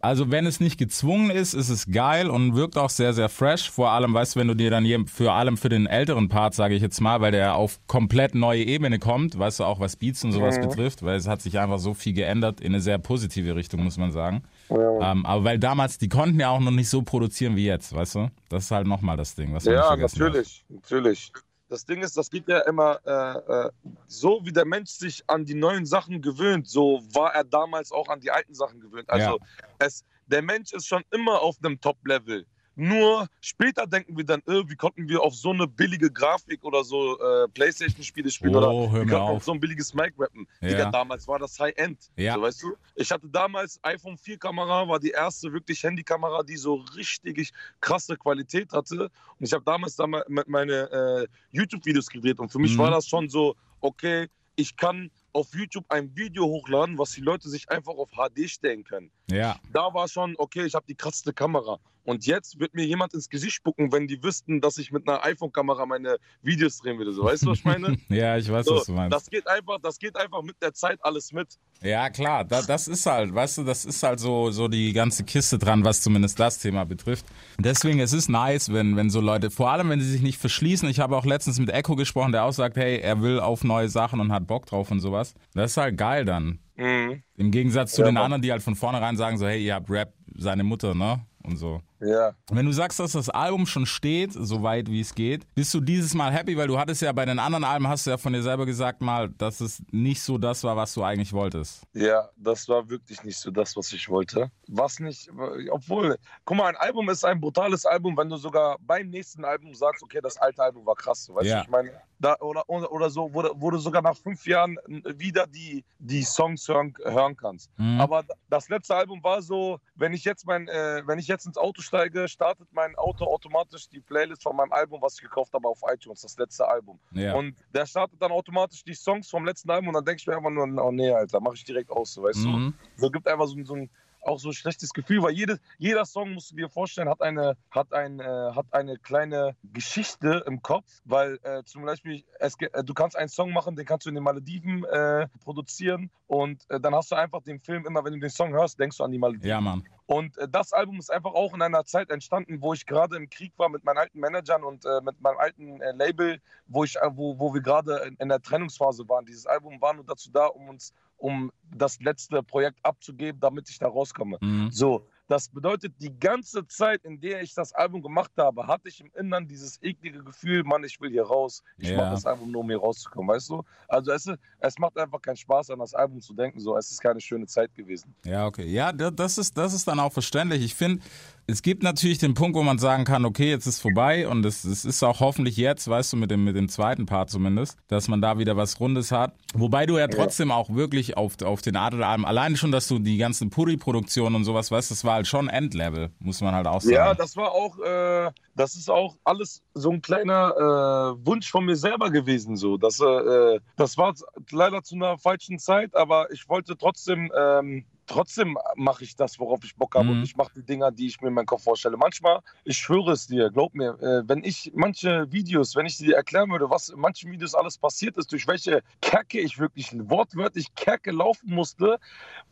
also 0.00 0.30
wenn 0.30 0.44
es 0.46 0.60
nicht 0.60 0.78
gezwungen 0.78 1.30
ist, 1.30 1.54
ist 1.54 1.70
es 1.70 1.90
geil 1.90 2.28
und 2.28 2.54
wirkt 2.54 2.76
auch 2.76 2.90
sehr, 2.90 3.14
sehr 3.14 3.28
fresh. 3.28 3.70
Vor 3.70 3.90
allem, 3.90 4.12
weißt 4.12 4.34
du, 4.36 4.40
wenn 4.40 4.48
du 4.48 4.54
dir 4.54 4.70
dann 4.70 4.84
je- 4.84 5.06
für 5.06 5.32
allem 5.32 5.56
für 5.56 5.68
den 5.70 5.86
älteren 5.86 6.28
Part, 6.28 6.54
sage 6.54 6.74
ich 6.74 6.82
jetzt 6.82 7.00
mal, 7.00 7.20
weil 7.20 7.32
der 7.32 7.54
auf 7.54 7.80
komplett 7.86 8.34
neue 8.34 8.62
Ebene 8.64 8.98
kommt, 8.98 9.38
weißt 9.38 9.60
du, 9.60 9.64
auch 9.64 9.80
was 9.80 9.96
Beats 9.96 10.22
und 10.24 10.32
sowas 10.32 10.56
betrifft, 10.60 11.02
weil 11.02 11.16
es 11.16 11.26
hat 11.26 11.40
sich 11.40 11.58
einfach 11.58 11.78
so 11.78 11.94
viel 11.94 12.12
geändert 12.12 12.60
in 12.60 12.68
eine 12.74 12.80
sehr 12.82 12.98
positive 12.98 13.56
Richtung, 13.56 13.82
muss 13.82 13.96
man 13.96 14.12
sagen. 14.12 14.42
Ähm, 14.70 15.24
aber 15.26 15.44
weil 15.44 15.58
damals, 15.58 15.98
die 15.98 16.08
konnten 16.08 16.38
ja 16.38 16.50
auch 16.50 16.60
noch 16.60 16.70
nicht 16.70 16.88
so 16.88 17.02
produzieren 17.02 17.56
wie 17.56 17.66
jetzt, 17.66 17.94
weißt 17.94 18.14
du? 18.16 18.30
Das 18.48 18.64
ist 18.64 18.70
halt 18.70 18.86
nochmal 18.86 19.16
das 19.16 19.34
Ding, 19.34 19.54
was 19.54 19.64
man 19.64 19.74
Ja, 19.74 19.82
vergessen 19.88 20.18
darf. 20.18 20.28
natürlich, 20.28 20.64
natürlich. 20.68 21.32
Das 21.68 21.86
Ding 21.86 22.02
ist, 22.02 22.16
das 22.16 22.30
geht 22.30 22.46
ja 22.48 22.60
immer 22.60 23.00
äh, 23.06 23.66
äh, 23.66 23.70
so, 24.06 24.40
wie 24.44 24.52
der 24.52 24.66
Mensch 24.66 24.90
sich 24.90 25.24
an 25.28 25.44
die 25.44 25.54
neuen 25.54 25.86
Sachen 25.86 26.20
gewöhnt, 26.20 26.68
so 26.68 27.02
war 27.12 27.34
er 27.34 27.44
damals 27.44 27.90
auch 27.90 28.08
an 28.08 28.20
die 28.20 28.30
alten 28.30 28.54
Sachen 28.54 28.80
gewöhnt. 28.80 29.08
Also 29.08 29.38
es, 29.78 30.04
der 30.26 30.42
Mensch 30.42 30.72
ist 30.72 30.86
schon 30.86 31.02
immer 31.10 31.40
auf 31.40 31.56
einem 31.62 31.80
Top-Level. 31.80 32.46
Nur 32.76 33.28
später 33.40 33.86
denken 33.86 34.16
wir 34.16 34.24
dann, 34.24 34.40
äh, 34.46 34.62
wie 34.68 34.74
konnten 34.74 35.08
wir 35.08 35.22
auf 35.22 35.34
so 35.34 35.50
eine 35.50 35.66
billige 35.66 36.10
Grafik 36.10 36.64
oder 36.64 36.82
so 36.82 37.18
äh, 37.20 37.48
Playstation-Spiele 37.48 38.30
spielen 38.30 38.54
Oh, 38.56 38.58
oder 38.58 38.92
hör 38.92 39.06
wie 39.06 39.10
konnten 39.10 39.14
auf. 39.14 39.36
auf 39.36 39.44
so 39.44 39.52
ein 39.52 39.60
billiges 39.60 39.94
Mic 39.94 40.12
rappen. 40.18 40.46
Ja. 40.60 40.68
Digga, 40.68 40.90
damals 40.90 41.28
war 41.28 41.38
das 41.38 41.58
High-End. 41.60 42.10
Ja. 42.16 42.34
So, 42.34 42.42
weißt 42.42 42.62
du? 42.62 42.74
Ich 42.96 43.10
hatte 43.10 43.28
damals 43.28 43.78
iPhone 43.82 44.16
4 44.18 44.38
Kamera, 44.38 44.88
war 44.88 44.98
die 44.98 45.10
erste 45.10 45.52
wirklich 45.52 45.82
Handykamera, 45.82 46.42
die 46.42 46.56
so 46.56 46.84
richtig 46.96 47.52
krasse 47.80 48.16
Qualität 48.16 48.72
hatte. 48.72 49.04
Und 49.38 49.46
ich 49.46 49.52
habe 49.52 49.64
damals 49.64 49.94
da 49.96 50.06
me- 50.06 50.24
meine 50.46 50.72
äh, 50.90 51.26
YouTube-Videos 51.52 52.08
gedreht. 52.08 52.40
Und 52.40 52.50
für 52.50 52.58
mich 52.58 52.74
Mhm. 52.74 52.78
war 52.78 52.90
das 52.90 53.06
schon 53.06 53.28
so, 53.28 53.54
okay, 53.80 54.28
ich 54.56 54.76
kann 54.76 55.10
auf 55.32 55.52
YouTube 55.54 55.84
ein 55.88 56.14
Video 56.16 56.44
hochladen, 56.46 56.96
was 56.98 57.10
die 57.12 57.20
Leute 57.20 57.48
sich 57.48 57.68
einfach 57.68 57.94
auf 57.94 58.10
HD 58.12 58.48
stellen 58.48 58.84
können. 58.84 59.10
Ja, 59.30 59.56
Da 59.72 59.92
war 59.92 60.06
schon, 60.08 60.34
okay, 60.38 60.64
ich 60.64 60.74
habe 60.74 60.86
die 60.88 60.94
krasseste 60.94 61.32
Kamera. 61.32 61.78
Und 62.04 62.26
jetzt 62.26 62.60
wird 62.60 62.74
mir 62.74 62.84
jemand 62.84 63.14
ins 63.14 63.28
Gesicht 63.28 63.54
spucken, 63.54 63.90
wenn 63.92 64.06
die 64.06 64.22
wüssten, 64.22 64.60
dass 64.60 64.76
ich 64.78 64.92
mit 64.92 65.08
einer 65.08 65.24
iPhone-Kamera 65.24 65.86
meine 65.86 66.18
Videos 66.42 66.78
drehen 66.78 66.98
würde. 66.98 67.12
So, 67.12 67.24
weißt 67.24 67.44
du, 67.44 67.50
was 67.50 67.58
ich 67.58 67.64
meine? 67.64 67.96
ja, 68.08 68.36
ich 68.36 68.50
weiß, 68.50 68.66
So, 68.66 68.76
was 68.76 68.84
du 68.86 68.92
meinst. 68.92 69.14
das 69.14 69.30
geht 69.30 69.46
einfach, 69.48 69.78
das 69.82 69.98
geht 69.98 70.16
einfach 70.16 70.42
mit 70.42 70.56
der 70.62 70.74
Zeit 70.74 70.98
alles 71.02 71.32
mit. 71.32 71.48
Ja, 71.82 72.10
klar, 72.10 72.44
da, 72.44 72.62
das 72.62 72.88
ist 72.88 73.06
halt, 73.06 73.34
weißt 73.34 73.58
du, 73.58 73.64
das 73.64 73.84
ist 73.84 74.02
halt 74.02 74.20
so, 74.20 74.50
so 74.50 74.68
die 74.68 74.92
ganze 74.92 75.24
Kiste 75.24 75.58
dran, 75.58 75.84
was 75.84 76.02
zumindest 76.02 76.38
das 76.38 76.58
Thema 76.58 76.84
betrifft. 76.84 77.24
Deswegen, 77.58 78.00
es 78.00 78.12
ist 78.12 78.28
nice, 78.28 78.72
wenn, 78.72 78.96
wenn 78.96 79.10
so 79.10 79.20
Leute, 79.20 79.50
vor 79.50 79.70
allem, 79.70 79.88
wenn 79.90 80.00
sie 80.00 80.10
sich 80.10 80.22
nicht 80.22 80.38
verschließen. 80.38 80.88
Ich 80.88 81.00
habe 81.00 81.16
auch 81.16 81.24
letztens 81.24 81.58
mit 81.58 81.70
Echo 81.70 81.96
gesprochen, 81.96 82.32
der 82.32 82.44
auch 82.44 82.52
sagt, 82.52 82.76
hey, 82.76 82.98
er 82.98 83.22
will 83.22 83.40
auf 83.40 83.64
neue 83.64 83.88
Sachen 83.88 84.20
und 84.20 84.30
hat 84.32 84.46
Bock 84.46 84.66
drauf 84.66 84.90
und 84.90 85.00
sowas. 85.00 85.34
Das 85.54 85.72
ist 85.72 85.76
halt 85.78 85.96
geil 85.96 86.24
dann. 86.24 86.58
Mhm. 86.76 87.22
Im 87.36 87.50
Gegensatz 87.50 87.92
zu 87.92 88.02
Ja, 88.02 88.08
den 88.08 88.16
anderen, 88.16 88.42
die 88.42 88.50
halt 88.52 88.62
von 88.62 88.74
vornherein 88.74 89.16
sagen 89.16 89.38
so, 89.38 89.46
hey, 89.46 89.64
ihr 89.64 89.74
habt 89.74 89.88
Rap, 89.90 90.12
seine 90.36 90.64
Mutter, 90.64 90.94
ne? 90.94 91.24
Und 91.42 91.56
so. 91.56 91.82
Ja. 92.00 92.32
Wenn 92.50 92.66
du 92.66 92.72
sagst, 92.72 92.98
dass 93.00 93.12
das 93.12 93.28
Album 93.30 93.66
schon 93.66 93.86
steht, 93.86 94.32
so 94.32 94.62
weit 94.62 94.90
wie 94.90 95.00
es 95.00 95.14
geht, 95.14 95.46
bist 95.54 95.72
du 95.72 95.80
dieses 95.80 96.12
Mal 96.14 96.32
happy, 96.32 96.56
weil 96.56 96.66
du 96.66 96.78
hattest 96.78 97.00
ja 97.02 97.12
bei 97.12 97.24
den 97.24 97.38
anderen 97.38 97.64
Alben, 97.64 97.88
hast 97.88 98.06
du 98.06 98.10
ja 98.10 98.18
von 98.18 98.32
dir 98.32 98.42
selber 98.42 98.66
gesagt 98.66 99.00
mal, 99.00 99.28
dass 99.30 99.60
es 99.60 99.82
nicht 99.90 100.20
so 100.22 100.36
das 100.36 100.62
war, 100.64 100.76
was 100.76 100.92
du 100.94 101.02
eigentlich 101.02 101.32
wolltest. 101.32 101.82
Ja, 101.94 102.28
das 102.36 102.68
war 102.68 102.88
wirklich 102.90 103.22
nicht 103.24 103.38
so 103.38 103.50
das, 103.50 103.76
was 103.76 103.92
ich 103.92 104.08
wollte. 104.08 104.50
Was 104.68 104.98
nicht, 105.00 105.30
obwohl, 105.70 106.16
guck 106.44 106.56
mal, 106.56 106.66
ein 106.68 106.76
Album 106.76 107.08
ist 107.10 107.24
ein 107.24 107.40
brutales 107.40 107.86
Album, 107.86 108.16
wenn 108.16 108.28
du 108.28 108.36
sogar 108.36 108.76
beim 108.80 109.08
nächsten 109.08 109.44
Album 109.44 109.74
sagst, 109.74 110.02
okay, 110.02 110.20
das 110.22 110.36
alte 110.36 110.62
Album 110.62 110.84
war 110.84 110.94
krass, 110.96 111.28
weißt 111.32 111.46
Ja. 111.46 111.58
du, 111.58 111.62
ich 111.64 111.70
meine, 111.70 111.90
da, 112.18 112.36
oder, 112.40 112.68
oder, 112.68 113.10
so, 113.10 113.28
wo, 113.32 113.42
du- 113.42 113.52
wo 113.56 113.70
du 113.70 113.78
sogar 113.78 114.00
nach 114.02 114.16
fünf 114.16 114.46
Jahren 114.46 114.76
wieder 115.16 115.46
die, 115.46 115.84
die 115.98 116.22
Songs 116.22 116.66
hören, 116.68 116.94
hören 117.04 117.36
kannst. 117.36 117.70
Mhm. 117.76 118.00
Aber 118.00 118.24
das 118.48 118.68
letzte 118.68 118.94
Album 118.94 119.22
war 119.22 119.42
so, 119.42 119.78
wenn 119.94 120.12
ich 120.12 120.24
jetzt 120.24 120.46
mein, 120.46 120.68
äh, 120.68 121.02
wenn 121.06 121.18
ich 121.18 121.26
jetzt 121.28 121.46
ins 121.46 121.58
Auto 121.58 121.82
steige, 121.82 121.93
startet 122.28 122.68
mein 122.72 122.94
Auto 122.96 123.24
automatisch 123.24 123.88
die 123.88 124.00
Playlist 124.00 124.42
von 124.42 124.56
meinem 124.56 124.72
Album, 124.72 125.00
was 125.02 125.14
ich 125.14 125.22
gekauft 125.22 125.52
habe 125.54 125.68
auf 125.68 125.80
iTunes, 125.86 126.22
das 126.22 126.36
letzte 126.36 126.66
Album. 126.66 126.98
Ja. 127.12 127.34
Und 127.34 127.56
der 127.72 127.86
startet 127.86 128.20
dann 128.20 128.32
automatisch 128.32 128.82
die 128.84 128.94
Songs 128.94 129.30
vom 129.30 129.44
letzten 129.44 129.70
Album 129.70 129.88
und 129.88 129.94
dann 129.94 130.04
denke 130.04 130.20
ich 130.20 130.26
mir 130.26 130.36
einfach 130.36 130.50
nur, 130.50 130.64
oh 130.84 130.90
nee, 130.92 131.10
Alter, 131.10 131.40
mach 131.40 131.54
ich 131.54 131.64
direkt 131.64 131.90
aus, 131.90 132.16
weißt 132.16 132.46
Mhm. 132.46 132.74
du? 132.96 133.02
So 133.02 133.10
gibt 133.10 133.28
einfach 133.28 133.46
so, 133.46 133.56
so 133.64 133.74
ein 133.74 133.90
auch 134.24 134.38
so 134.38 134.48
ein 134.48 134.54
schlechtes 134.54 134.92
Gefühl, 134.92 135.22
weil 135.22 135.32
jede, 135.32 135.58
jeder 135.78 136.04
Song, 136.04 136.34
musst 136.34 136.50
du 136.50 136.56
dir 136.56 136.68
vorstellen, 136.68 137.08
hat 137.08 137.20
eine, 137.20 137.56
hat 137.70 137.92
ein, 137.92 138.20
äh, 138.20 138.24
hat 138.24 138.66
eine 138.70 138.98
kleine 138.98 139.56
Geschichte 139.72 140.44
im 140.46 140.62
Kopf, 140.62 140.86
weil 141.04 141.38
äh, 141.42 141.62
zum 141.64 141.84
Beispiel, 141.84 142.24
es, 142.38 142.54
äh, 142.60 142.84
du 142.84 142.94
kannst 142.94 143.16
einen 143.16 143.28
Song 143.28 143.52
machen, 143.52 143.76
den 143.76 143.86
kannst 143.86 144.06
du 144.06 144.10
in 144.10 144.14
den 144.14 144.24
Malediven 144.24 144.84
äh, 144.84 145.28
produzieren 145.42 146.10
und 146.26 146.68
äh, 146.70 146.80
dann 146.80 146.94
hast 146.94 147.10
du 147.12 147.16
einfach 147.16 147.42
den 147.42 147.60
Film, 147.60 147.86
immer 147.86 148.04
wenn 148.04 148.14
du 148.14 148.20
den 148.20 148.30
Song 148.30 148.52
hörst, 148.52 148.78
denkst 148.78 148.98
du 148.98 149.04
an 149.04 149.12
die 149.12 149.18
Malediven. 149.18 149.48
Ja, 149.48 149.60
Mann. 149.60 149.84
Und 150.06 150.36
äh, 150.38 150.48
das 150.48 150.72
Album 150.72 150.98
ist 150.98 151.10
einfach 151.10 151.32
auch 151.32 151.54
in 151.54 151.62
einer 151.62 151.84
Zeit 151.84 152.10
entstanden, 152.10 152.60
wo 152.60 152.72
ich 152.72 152.86
gerade 152.86 153.16
im 153.16 153.28
Krieg 153.30 153.52
war 153.56 153.68
mit 153.68 153.84
meinen 153.84 153.98
alten 153.98 154.20
Managern 154.20 154.64
und 154.64 154.84
mit 155.02 155.20
meinem 155.20 155.38
alten 155.38 155.78
Label, 155.96 156.40
wo, 156.66 156.84
ich, 156.84 156.96
wo, 157.12 157.38
wo 157.38 157.54
wir 157.54 157.60
gerade 157.60 157.96
in, 158.06 158.16
in, 158.16 158.28
der 158.28 158.40
Trennungsphase 158.40 159.08
waren. 159.08 159.24
Dieses 159.24 159.46
Album 159.46 159.80
war 159.80 159.94
nur 159.94 160.04
dazu 160.04 160.30
da, 160.30 160.46
um 160.46 160.68
uns, 160.68 160.92
um 161.24 161.50
das 161.74 161.98
letzte 162.00 162.42
Projekt 162.42 162.78
abzugeben, 162.82 163.40
damit 163.40 163.70
ich 163.70 163.78
da 163.78 163.88
rauskomme. 163.88 164.36
Mhm. 164.42 164.70
So, 164.70 165.08
das 165.26 165.48
bedeutet, 165.48 165.94
die 166.00 166.12
ganze 166.18 166.66
Zeit, 166.66 167.02
in 167.04 167.18
der 167.18 167.40
ich 167.40 167.54
das 167.54 167.72
Album 167.72 168.02
gemacht 168.02 168.32
habe, 168.36 168.66
hatte 168.66 168.90
ich 168.90 169.00
im 169.00 169.10
Innern 169.18 169.48
dieses 169.48 169.82
eklige 169.82 170.22
Gefühl, 170.22 170.64
Mann, 170.64 170.84
ich 170.84 171.00
will 171.00 171.10
hier 171.10 171.24
raus. 171.24 171.62
Ich 171.78 171.88
ja. 171.88 171.96
mache 171.96 172.10
das 172.10 172.26
Album 172.26 172.50
nur, 172.50 172.60
um 172.60 172.68
hier 172.68 172.78
rauszukommen, 172.78 173.34
weißt 173.34 173.48
du? 173.48 173.62
Also 173.88 174.12
es, 174.12 174.30
es 174.58 174.78
macht 174.78 174.98
einfach 174.98 175.22
keinen 175.22 175.36
Spaß, 175.36 175.70
an 175.70 175.78
das 175.78 175.94
Album 175.94 176.20
zu 176.20 176.34
denken. 176.34 176.60
So, 176.60 176.76
es 176.76 176.90
ist 176.90 177.00
keine 177.00 177.22
schöne 177.22 177.46
Zeit 177.46 177.74
gewesen. 177.74 178.14
Ja, 178.26 178.46
okay. 178.46 178.66
Ja, 178.66 178.92
das 178.92 179.38
ist, 179.38 179.56
das 179.56 179.72
ist 179.72 179.88
dann 179.88 180.00
auch 180.00 180.12
verständlich. 180.12 180.62
Ich 180.62 180.74
finde, 180.74 181.02
es 181.46 181.62
gibt 181.62 181.82
natürlich 181.82 182.18
den 182.18 182.34
Punkt, 182.34 182.56
wo 182.56 182.62
man 182.62 182.78
sagen 182.78 183.04
kann, 183.04 183.24
okay, 183.24 183.50
jetzt 183.50 183.66
ist 183.66 183.80
vorbei 183.80 184.26
und 184.26 184.44
es, 184.46 184.64
es 184.64 184.84
ist 184.84 185.02
auch 185.02 185.20
hoffentlich 185.20 185.56
jetzt, 185.56 185.88
weißt 185.88 186.14
du, 186.14 186.16
mit 186.16 186.30
dem, 186.30 186.44
mit 186.44 186.56
dem 186.56 186.68
zweiten 186.68 187.06
Part 187.06 187.30
zumindest, 187.30 187.76
dass 187.88 188.08
man 188.08 188.22
da 188.22 188.38
wieder 188.38 188.56
was 188.56 188.80
Rundes 188.80 189.12
hat. 189.12 189.34
Wobei 189.54 189.86
du 189.86 189.98
ja 189.98 190.08
trotzdem 190.08 190.48
ja. 190.48 190.56
auch 190.56 190.70
wirklich 190.70 191.16
auf, 191.16 191.40
auf 191.42 191.60
den 191.60 191.76
Adel-Alben, 191.76 192.24
alleine 192.24 192.56
schon, 192.56 192.72
dass 192.72 192.88
du 192.88 192.98
die 192.98 193.18
ganzen 193.18 193.50
Puri-Produktionen 193.50 194.36
und 194.36 194.44
sowas, 194.44 194.70
weißt, 194.70 194.90
das 194.90 195.04
war 195.04 195.14
halt 195.14 195.26
schon 195.26 195.48
Endlevel, 195.48 196.10
muss 196.18 196.40
man 196.40 196.54
halt 196.54 196.66
auch 196.66 196.80
sagen. 196.80 196.94
Ja, 196.94 197.14
das 197.14 197.36
war 197.36 197.52
auch, 197.52 197.78
äh, 197.78 198.30
das 198.54 198.74
ist 198.76 198.90
auch 198.90 199.16
alles 199.24 199.62
so 199.74 199.90
ein 199.90 200.00
kleiner 200.00 200.52
äh, 200.56 201.26
Wunsch 201.26 201.50
von 201.50 201.66
mir 201.66 201.76
selber 201.76 202.10
gewesen, 202.10 202.56
so. 202.56 202.78
Das, 202.78 203.00
äh, 203.00 203.60
das 203.76 203.98
war 203.98 204.14
leider 204.50 204.82
zu 204.82 204.94
einer 204.94 205.18
falschen 205.18 205.58
Zeit, 205.58 205.94
aber 205.94 206.30
ich 206.32 206.48
wollte 206.48 206.76
trotzdem, 206.76 207.30
ähm, 207.36 207.84
trotzdem 208.06 208.58
mache 208.76 209.04
ich 209.04 209.16
das, 209.16 209.38
worauf 209.38 209.64
ich 209.64 209.76
Bock 209.76 209.94
habe. 209.94 210.06
Mhm. 210.06 210.10
Und 210.10 210.22
ich 210.22 210.36
mache 210.36 210.52
die 210.54 210.62
Dinger, 210.62 210.90
die 210.90 211.06
ich 211.06 211.20
mir 211.20 211.28
in 211.28 211.34
meinem 211.34 211.46
Kopf 211.46 211.64
vorstelle. 211.64 211.96
Manchmal, 211.96 212.40
ich 212.64 212.76
schwöre 212.76 213.12
es 213.12 213.26
dir, 213.26 213.50
glaub 213.50 213.74
mir, 213.74 213.98
äh, 214.00 214.28
wenn 214.28 214.42
ich 214.44 214.72
manche 214.74 215.30
Videos, 215.32 215.76
wenn 215.76 215.86
ich 215.86 215.96
dir 215.96 216.16
erklären 216.16 216.50
würde, 216.50 216.70
was 216.70 216.88
in 216.88 216.98
manchen 216.98 217.30
Videos 217.30 217.54
alles 217.54 217.78
passiert 217.78 218.16
ist, 218.16 218.32
durch 218.32 218.46
welche 218.46 218.82
Kerke 219.00 219.40
ich 219.40 219.58
wirklich 219.58 219.90
wortwörtlich 219.92 220.74
Kerke 220.74 221.10
laufen 221.10 221.50
musste, 221.50 221.98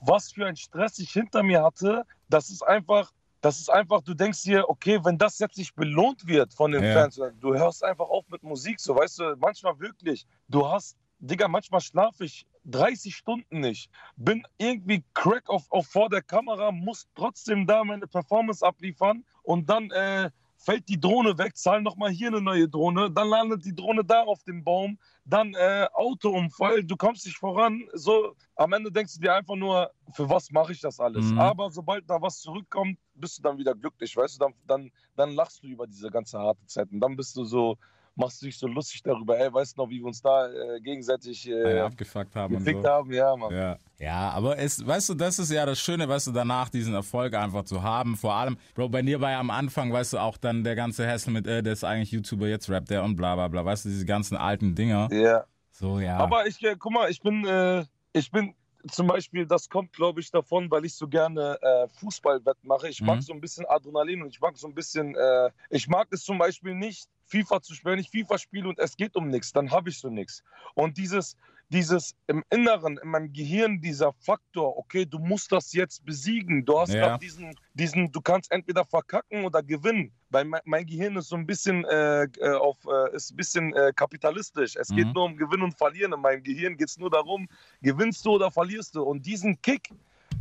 was 0.01 0.33
für 0.33 0.47
ein 0.47 0.57
Stress 0.57 0.99
ich 0.99 1.11
hinter 1.11 1.43
mir 1.43 1.63
hatte, 1.63 2.05
das 2.29 2.51
ist 2.51 2.63
einfach. 2.63 3.11
Das 3.41 3.59
ist 3.59 3.69
einfach, 3.71 4.03
du 4.03 4.15
denkst 4.15 4.45
dir, 4.45 4.71
okay, 4.71 5.01
wenn 5.03 5.19
das 5.19 5.41
jetzt 5.41 5.59
nicht 5.59 5.75
belohnt 5.75 6.29
wird 6.29 6.55
von 6.55 6.71
den 6.71 6.85
ja. 6.85 6.93
Fans, 6.93 7.21
du 7.41 7.53
hörst 7.53 7.83
einfach 7.83 8.09
auf 8.09 8.25
mit 8.29 8.45
Musik, 8.45 8.79
so 8.79 8.95
weißt 8.95 9.19
du, 9.19 9.37
manchmal 9.37 9.81
wirklich, 9.81 10.29
du 10.47 10.69
hast 10.69 10.97
Digga, 11.23 11.47
manchmal 11.47 11.81
schlafe 11.81 12.25
ich 12.25 12.47
30 12.65 13.15
Stunden 13.15 13.61
nicht. 13.61 13.91
Bin 14.17 14.43
irgendwie 14.59 15.05
crack 15.15 15.49
auf, 15.49 15.71
auf 15.71 15.87
vor 15.87 16.09
der 16.09 16.23
Kamera, 16.23 16.73
muss 16.73 17.09
trotzdem 17.15 17.67
da 17.67 17.85
meine 17.85 18.07
Performance 18.07 18.65
abliefern 18.65 19.25
und 19.43 19.69
dann 19.69 19.91
äh, 19.91 20.31
fällt 20.63 20.89
die 20.89 20.99
Drohne 21.01 21.37
weg, 21.39 21.57
zahl 21.57 21.83
nochmal 21.83 22.11
hier 22.11 22.29
eine 22.29 22.41
neue 22.41 22.69
Drohne, 22.69 23.11
dann 23.11 23.29
landet 23.29 23.65
die 23.65 23.75
Drohne 23.75 24.05
da 24.05 24.23
auf 24.23 24.43
dem 24.45 24.63
Baum, 24.63 24.99
dann 25.25 25.55
äh, 25.55 25.87
Autounfall, 25.93 26.85
du 26.85 26.97
kommst 26.97 27.27
nicht 27.27 27.39
voran. 27.39 27.83
So, 27.93 28.35
am 28.55 28.73
Ende 28.73 28.91
denkst 28.91 29.15
du 29.15 29.21
dir 29.21 29.35
einfach 29.35 29.57
nur, 29.57 29.91
für 30.13 30.29
was 30.29 30.51
mache 30.51 30.73
ich 30.73 30.81
das 30.81 31.01
alles? 31.01 31.27
Mhm. 31.27 31.39
Aber 31.39 31.71
sobald 31.71 32.09
da 32.09 32.21
was 32.23 32.41
zurückkommt, 32.41 32.99
bist 33.15 33.39
du 33.39 33.43
dann 33.43 33.59
wieder 33.59 33.75
glücklich, 33.75 34.17
weißt 34.17 34.37
du, 34.37 34.39
dann, 34.39 34.55
dann, 34.67 34.91
dann 35.17 35.33
lachst 35.33 35.63
du 35.63 35.67
über 35.67 35.87
diese 35.87 36.11
ganze 36.11 36.39
harte 36.39 36.65
Zeit 36.67 36.91
und 36.93 37.01
dann 37.01 37.17
bist 37.17 37.37
du 37.37 37.45
so, 37.45 37.77
machst 38.15 38.43
du 38.43 38.47
dich 38.47 38.59
so 38.59 38.67
lustig 38.67 39.03
darüber, 39.03 39.39
ey, 39.39 39.53
weißt 39.53 39.77
du 39.77 39.83
noch, 39.83 39.91
wie 39.91 40.01
wir 40.01 40.07
uns 40.07 40.21
da 40.21 40.49
äh, 40.49 40.81
gegenseitig 40.81 41.49
äh, 41.49 41.77
ja, 41.77 41.87
abgefuckt 41.87 42.35
haben 42.37 42.57
gefickt 42.57 42.77
und 42.77 42.83
so. 42.83 42.89
haben, 42.89 43.13
ja, 43.13 43.37
Mann. 43.37 43.55
Ja. 43.55 43.79
ja, 43.99 44.31
aber 44.31 44.59
es, 44.59 44.87
weißt 44.87 45.11
du, 45.11 45.15
das 45.15 45.39
ist 45.39 45.51
ja 45.51 45.65
das 45.65 45.81
Schöne, 45.81 46.09
weißt 46.09 46.29
du, 46.29 46.33
danach 46.33 46.69
diesen 46.69 46.95
Erfolg 46.95 47.35
einfach 47.35 47.65
zu 47.65 47.83
haben. 47.83 48.17
Vor 48.17 48.35
allem, 48.35 48.57
Bro, 48.75 48.91
bei 48.91 49.03
dir 49.03 49.21
war 49.21 49.31
ja 49.31 49.41
am 49.41 49.51
Anfang, 49.51 49.93
weißt 49.93 50.15
du, 50.15 50.19
auch 50.19 50.37
dann 50.37 50.65
der 50.65 50.77
ganze 50.77 51.07
Hassel 51.07 51.33
mit, 51.33 51.47
äh, 51.47 51.63
der 51.63 51.73
ist 51.73 51.85
eigentlich 51.85 52.13
YouTuber, 52.13 52.49
jetzt 52.49 52.69
rappt 52.69 52.91
der 52.91 53.03
und 53.03 53.17
bla 53.17 53.35
bla 53.35 53.49
bla, 53.49 53.65
weißt 53.65 53.85
du, 53.85 53.89
diese 53.89 54.05
ganzen 54.05 54.37
alten 54.37 54.75
Dinger. 54.75 55.09
Ja. 55.11 55.45
So, 55.71 55.99
ja. 55.99 56.19
Aber 56.19 56.47
ich, 56.47 56.63
äh, 56.63 56.77
guck 56.79 56.93
mal, 56.93 57.11
ich 57.11 57.21
bin, 57.23 57.47
äh, 57.47 57.85
ich 58.13 58.31
bin 58.31 58.55
zum 58.91 59.07
Beispiel, 59.07 59.47
das 59.47 59.69
kommt, 59.69 59.93
glaube 59.93 60.21
ich, 60.21 60.31
davon, 60.31 60.71
weil 60.71 60.85
ich 60.85 60.95
so 60.95 61.07
gerne 61.07 61.59
äh, 61.61 61.89
Fußballwett 62.01 62.65
mache. 62.65 62.89
Ich 62.89 63.01
mag 63.01 63.17
mhm. 63.17 63.23
so 63.23 63.33
ein 63.33 63.41
bisschen 63.41 63.67
Adrenalin 63.67 64.23
und 64.23 64.29
ich 64.29 64.41
mag 64.41 64.57
so 64.57 64.67
ein 64.67 64.75
bisschen, 64.75 65.15
äh, 65.15 65.51
ich 65.71 65.89
mag 65.89 66.09
es 66.11 66.25
zum 66.25 66.39
Beispiel 66.39 66.75
nicht, 66.75 67.09
FIFA 67.27 67.63
zu 67.63 67.75
spielen, 67.75 67.93
wenn 67.93 68.01
ich 68.01 68.11
FIFA 68.11 68.39
spiele 68.39 68.69
und 68.69 68.79
es 68.79 68.97
geht 68.97 69.17
um 69.17 69.29
nichts, 69.29 69.53
dann 69.53 69.71
habe 69.71 69.89
ich 69.89 69.99
so 69.99 70.11
nichts. 70.11 70.43
Und 70.75 70.99
dieses, 70.99 71.37
dieses 71.73 72.15
im 72.27 72.45
Inneren, 72.51 72.99
in 72.99 73.09
meinem 73.09 73.33
Gehirn, 73.33 73.81
dieser 73.81 74.13
Faktor, 74.13 74.77
okay, 74.77 75.07
du 75.07 75.19
musst 75.19 75.51
das 75.53 75.73
jetzt 75.73 76.05
besiegen. 76.05 76.65
Du 76.65 76.79
hast 76.79 76.93
ja. 76.93 77.17
diesen, 77.17 77.55
diesen, 77.73 78.13
du 78.13 78.21
kannst 78.21 78.53
entweder 78.53 78.85
verkacken 78.85 79.45
oder 79.45 79.63
gewinnen. 79.63 80.13
Weil 80.29 80.45
mein, 80.45 80.61
mein 80.65 80.87
Gehirn 80.87 81.17
ist 81.17 81.29
so 81.29 81.37
ein 81.37 81.47
bisschen 81.47 81.85
äh, 81.87 82.25
äh 82.25 82.55
auf, 82.57 82.77
äh, 82.87 83.17
ist 83.17 83.33
ein 83.33 83.37
bisschen 83.37 83.75
äh, 83.75 83.93
kapitalistisch. 83.95 84.77
Es 84.77 84.91
mhm. 84.91 84.97
geht 84.97 85.15
nur 85.15 85.25
um 85.25 85.37
Gewinnen 85.37 85.63
und 85.63 85.77
Verlieren. 85.77 86.13
In 86.13 86.21
meinem 86.21 86.43
Gehirn 86.43 86.77
geht 86.77 86.89
es 86.89 86.99
nur 86.99 87.11
darum, 87.11 87.49
gewinnst 87.81 88.25
du 88.27 88.33
oder 88.33 88.51
verlierst 88.51 88.95
du. 88.95 89.03
Und 89.03 89.25
diesen 89.25 89.61
Kick, 89.63 89.89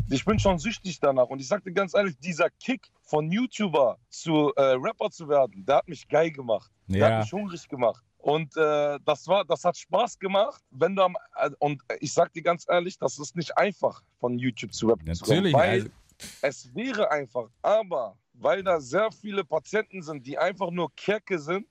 ich 0.09 0.25
bin 0.25 0.37
schon 0.37 0.59
süchtig 0.59 0.99
danach. 0.99 1.27
Und 1.27 1.39
ich 1.39 1.47
sagte 1.47 1.71
ganz 1.71 1.93
ehrlich, 1.93 2.17
dieser 2.19 2.49
Kick 2.49 2.87
von 3.03 3.31
YouTuber 3.31 3.97
zu 4.09 4.51
äh, 4.55 4.75
Rapper 4.77 5.09
zu 5.09 5.29
werden, 5.29 5.65
der 5.65 5.77
hat 5.77 5.87
mich 5.87 6.07
geil 6.09 6.31
gemacht. 6.31 6.69
Der 6.87 6.99
ja. 6.99 7.09
hat 7.09 7.21
mich 7.21 7.31
hungrig 7.31 7.67
gemacht. 7.69 8.03
Und 8.21 8.55
äh, 8.55 8.99
das 9.03 9.27
war, 9.27 9.43
das 9.45 9.63
hat 9.63 9.77
Spaß 9.77 10.19
gemacht, 10.19 10.61
wenn 10.69 10.95
du 10.95 11.03
am, 11.03 11.15
äh, 11.37 11.49
und 11.59 11.81
ich 11.99 12.13
sag 12.13 12.31
dir 12.33 12.43
ganz 12.43 12.65
ehrlich, 12.69 12.97
das 12.97 13.17
ist 13.17 13.35
nicht 13.35 13.57
einfach 13.57 14.03
von 14.19 14.37
YouTube 14.37 14.73
zu 14.73 14.87
rappen. 14.87 15.05
Natürlich, 15.05 15.53
weil 15.53 15.79
also 15.79 15.89
es 16.41 16.75
wäre 16.75 17.09
einfach, 17.09 17.49
aber 17.63 18.15
weil 18.33 18.63
da 18.63 18.79
sehr 18.79 19.11
viele 19.11 19.43
Patienten 19.43 20.03
sind, 20.03 20.25
die 20.25 20.37
einfach 20.37 20.69
nur 20.69 20.93
Kerke 20.95 21.39
sind, 21.39 21.65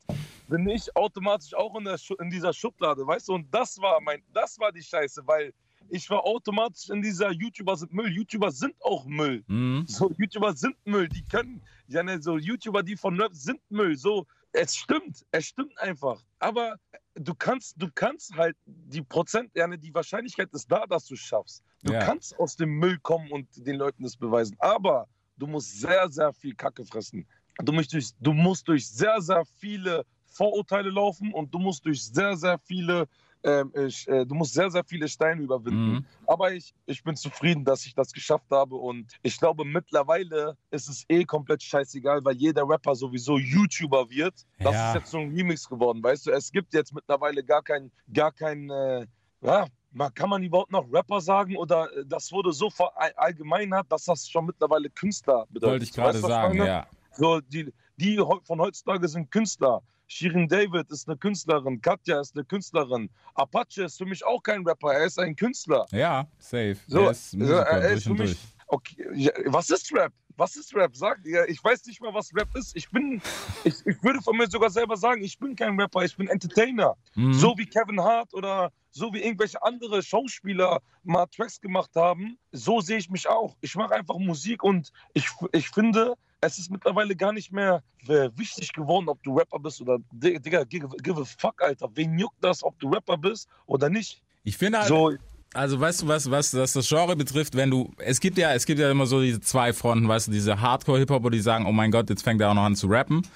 bin 0.48 0.68
ich 0.68 0.94
automatisch 0.96 1.54
auch 1.54 1.76
in, 1.76 1.84
der, 1.84 1.98
in 2.18 2.30
dieser 2.30 2.52
Schublade, 2.52 3.06
weißt 3.06 3.28
du? 3.28 3.34
Und 3.34 3.54
das 3.54 3.80
war 3.80 4.00
mein, 4.00 4.20
das 4.32 4.58
war 4.58 4.72
die 4.72 4.82
Scheiße, 4.82 5.22
weil 5.24 5.52
ich 5.88 6.08
war 6.10 6.24
automatisch 6.24 6.90
in 6.90 7.02
dieser 7.02 7.30
YouTuber 7.30 7.76
sind 7.76 7.92
Müll. 7.92 8.10
YouTuber 8.10 8.50
sind 8.50 8.74
auch 8.82 9.04
Müll. 9.06 9.42
Mhm. 9.46 9.84
So, 9.86 10.10
YouTuber 10.18 10.52
sind 10.54 10.76
Müll. 10.84 11.08
Die 11.08 11.22
können, 11.22 11.62
ja, 11.88 12.02
ne, 12.02 12.20
so 12.20 12.38
YouTuber, 12.38 12.82
die 12.82 12.96
von 12.96 13.16
Nerf 13.16 13.32
sind 13.34 13.60
Müll. 13.70 13.96
So, 13.96 14.26
es 14.52 14.76
stimmt, 14.76 15.24
es 15.30 15.46
stimmt 15.46 15.78
einfach. 15.78 16.22
Aber 16.38 16.76
du 17.14 17.34
kannst, 17.34 17.74
du 17.80 17.88
kannst 17.94 18.34
halt 18.34 18.56
die 18.66 19.02
Prozent, 19.02 19.50
ja, 19.54 19.66
ne, 19.66 19.78
die 19.78 19.94
Wahrscheinlichkeit 19.94 20.52
ist 20.52 20.70
da, 20.70 20.86
dass 20.86 21.06
du 21.06 21.14
es 21.14 21.20
schaffst. 21.20 21.62
Du 21.82 21.92
ja. 21.92 22.00
kannst 22.00 22.38
aus 22.38 22.56
dem 22.56 22.70
Müll 22.78 22.98
kommen 22.98 23.30
und 23.30 23.48
den 23.54 23.76
Leuten 23.76 24.02
das 24.02 24.16
beweisen. 24.16 24.56
Aber 24.58 25.08
du 25.36 25.46
musst 25.46 25.80
sehr, 25.80 26.08
sehr 26.10 26.32
viel 26.32 26.54
Kacke 26.54 26.84
fressen. 26.84 27.26
Du 27.58 27.72
musst 27.72 27.92
durch, 27.92 28.10
du 28.20 28.32
musst 28.32 28.68
durch 28.68 28.88
sehr, 28.88 29.20
sehr 29.20 29.44
viele 29.58 30.04
Vorurteile 30.26 30.90
laufen 30.90 31.32
und 31.32 31.52
du 31.52 31.58
musst 31.58 31.84
durch 31.84 32.02
sehr, 32.02 32.36
sehr 32.36 32.58
viele 32.58 33.06
ähm, 33.42 33.72
ich, 33.86 34.06
äh, 34.08 34.26
du 34.26 34.34
musst 34.34 34.54
sehr, 34.54 34.70
sehr 34.70 34.84
viele 34.84 35.08
Steine 35.08 35.42
überwinden. 35.42 35.92
Mhm. 35.92 36.04
Aber 36.26 36.52
ich, 36.52 36.74
ich 36.86 37.02
bin 37.02 37.16
zufrieden, 37.16 37.64
dass 37.64 37.86
ich 37.86 37.94
das 37.94 38.12
geschafft 38.12 38.50
habe. 38.50 38.76
Und 38.76 39.12
ich 39.22 39.38
glaube, 39.38 39.64
mittlerweile 39.64 40.56
ist 40.70 40.88
es 40.88 41.04
eh 41.08 41.24
komplett 41.24 41.62
scheißegal, 41.62 42.24
weil 42.24 42.36
jeder 42.36 42.68
Rapper 42.68 42.94
sowieso 42.94 43.38
YouTuber 43.38 44.10
wird. 44.10 44.46
Das 44.58 44.74
ja. 44.74 44.88
ist 44.88 44.94
jetzt 44.96 45.10
so 45.10 45.18
ein 45.18 45.34
Remix 45.34 45.68
geworden, 45.68 46.02
weißt 46.02 46.26
du? 46.26 46.30
Es 46.32 46.52
gibt 46.52 46.74
jetzt 46.74 46.94
mittlerweile 46.94 47.42
gar 47.42 47.62
kein, 47.62 47.90
gar 48.12 48.32
kein, 48.32 48.68
äh, 48.70 49.06
ja, 49.42 49.66
kann 50.14 50.30
man 50.30 50.42
überhaupt 50.42 50.70
noch 50.70 50.86
Rapper 50.92 51.20
sagen 51.20 51.56
oder 51.56 51.90
äh, 51.96 52.04
das 52.06 52.30
wurde 52.30 52.52
so 52.52 52.70
verallgemeinert, 52.70 53.90
dass 53.90 54.04
das 54.04 54.28
schon 54.28 54.46
mittlerweile 54.46 54.90
Künstler 54.90 55.46
bedeutet. 55.50 55.70
Wollte 55.70 55.84
ich 55.84 55.92
gerade 55.92 56.18
sagen, 56.18 56.58
ja. 56.58 56.86
So, 57.12 57.40
die, 57.40 57.72
die 57.96 58.22
von 58.44 58.60
heutzutage 58.60 59.08
sind 59.08 59.30
Künstler. 59.30 59.82
Shirin 60.10 60.48
David 60.48 60.90
ist 60.90 61.08
eine 61.08 61.16
Künstlerin, 61.16 61.80
Katja 61.80 62.20
ist 62.20 62.34
eine 62.34 62.44
Künstlerin, 62.44 63.08
Apache 63.34 63.84
ist 63.84 63.96
für 63.96 64.06
mich 64.06 64.24
auch 64.24 64.42
kein 64.42 64.66
Rapper, 64.66 64.92
er 64.92 65.06
ist 65.06 65.20
ein 65.20 65.36
Künstler. 65.36 65.86
Ja, 65.92 66.26
safe. 66.38 66.76
So, 66.88 67.04
er 67.04 67.10
ist, 67.12 67.34
Musiker, 67.34 67.60
er 67.60 67.90
ist 67.90 68.04
für 68.04 68.14
mich. 68.14 68.36
Okay, 68.66 69.06
ja, 69.14 69.30
was 69.46 69.70
ist 69.70 69.92
Rap? 69.94 70.12
Was 70.36 70.56
ist 70.56 70.74
Rap? 70.74 70.96
Sag, 70.96 71.20
ja, 71.24 71.44
ich 71.46 71.62
weiß 71.62 71.86
nicht 71.86 72.00
mal, 72.00 72.12
was 72.12 72.34
Rap 72.34 72.48
ist. 72.56 72.76
Ich 72.76 72.90
bin, 72.90 73.22
ich, 73.62 73.74
ich 73.86 74.02
würde 74.02 74.20
von 74.20 74.36
mir 74.36 74.48
sogar 74.48 74.70
selber 74.70 74.96
sagen, 74.96 75.22
ich 75.22 75.38
bin 75.38 75.54
kein 75.54 75.78
Rapper, 75.78 76.04
ich 76.04 76.16
bin 76.16 76.26
Entertainer. 76.26 76.96
Mhm. 77.14 77.32
So 77.32 77.56
wie 77.56 77.66
Kevin 77.66 78.00
Hart 78.00 78.34
oder 78.34 78.72
so 78.90 79.12
wie 79.12 79.22
irgendwelche 79.22 79.62
andere 79.62 80.02
Schauspieler 80.02 80.80
mal 81.04 81.26
Tracks 81.26 81.60
gemacht 81.60 81.90
haben, 81.94 82.36
so 82.50 82.80
sehe 82.80 82.98
ich 82.98 83.10
mich 83.10 83.28
auch. 83.28 83.56
Ich 83.60 83.76
mache 83.76 83.94
einfach 83.94 84.18
Musik 84.18 84.64
und 84.64 84.90
ich, 85.14 85.28
ich 85.52 85.68
finde, 85.68 86.16
es 86.40 86.58
ist 86.58 86.70
mittlerweile 86.70 87.14
gar 87.14 87.32
nicht 87.32 87.52
mehr 87.52 87.82
äh, 88.08 88.30
wichtig 88.36 88.72
geworden, 88.72 89.08
ob 89.08 89.22
du 89.22 89.36
Rapper 89.36 89.58
bist 89.58 89.80
oder 89.80 89.98
Digga, 90.10 90.64
give, 90.64 90.88
give 91.02 91.20
a 91.20 91.24
fuck, 91.24 91.62
Alter. 91.62 91.88
Wen 91.94 92.18
juckt 92.18 92.42
das, 92.42 92.62
ob 92.62 92.78
du 92.78 92.88
Rapper 92.88 93.18
bist 93.18 93.48
oder 93.66 93.90
nicht? 93.90 94.22
Ich 94.44 94.56
finde 94.56 94.78
halt, 94.78 94.88
so, 94.88 95.12
Also 95.52 95.78
weißt 95.80 96.02
du 96.02 96.08
was, 96.08 96.30
was 96.30 96.50
das, 96.52 96.72
das 96.72 96.88
Genre 96.88 97.16
betrifft, 97.16 97.54
wenn 97.56 97.70
du, 97.70 97.92
es 97.98 98.20
gibt 98.20 98.38
ja, 98.38 98.54
es 98.54 98.64
gibt 98.64 98.80
ja 98.80 98.90
immer 98.90 99.06
so 99.06 99.20
diese 99.20 99.40
zwei 99.40 99.72
Fronten, 99.72 100.08
weißt 100.08 100.28
du, 100.28 100.32
diese 100.32 100.60
Hardcore-Hip-Hopper, 100.60 101.30
die 101.30 101.40
sagen, 101.40 101.66
oh 101.66 101.72
mein 101.72 101.90
Gott, 101.90 102.08
jetzt 102.08 102.22
fängt 102.22 102.40
er 102.40 102.50
auch 102.50 102.54
noch 102.54 102.64
an 102.64 102.76
zu 102.76 102.86
rappen. 102.86 103.26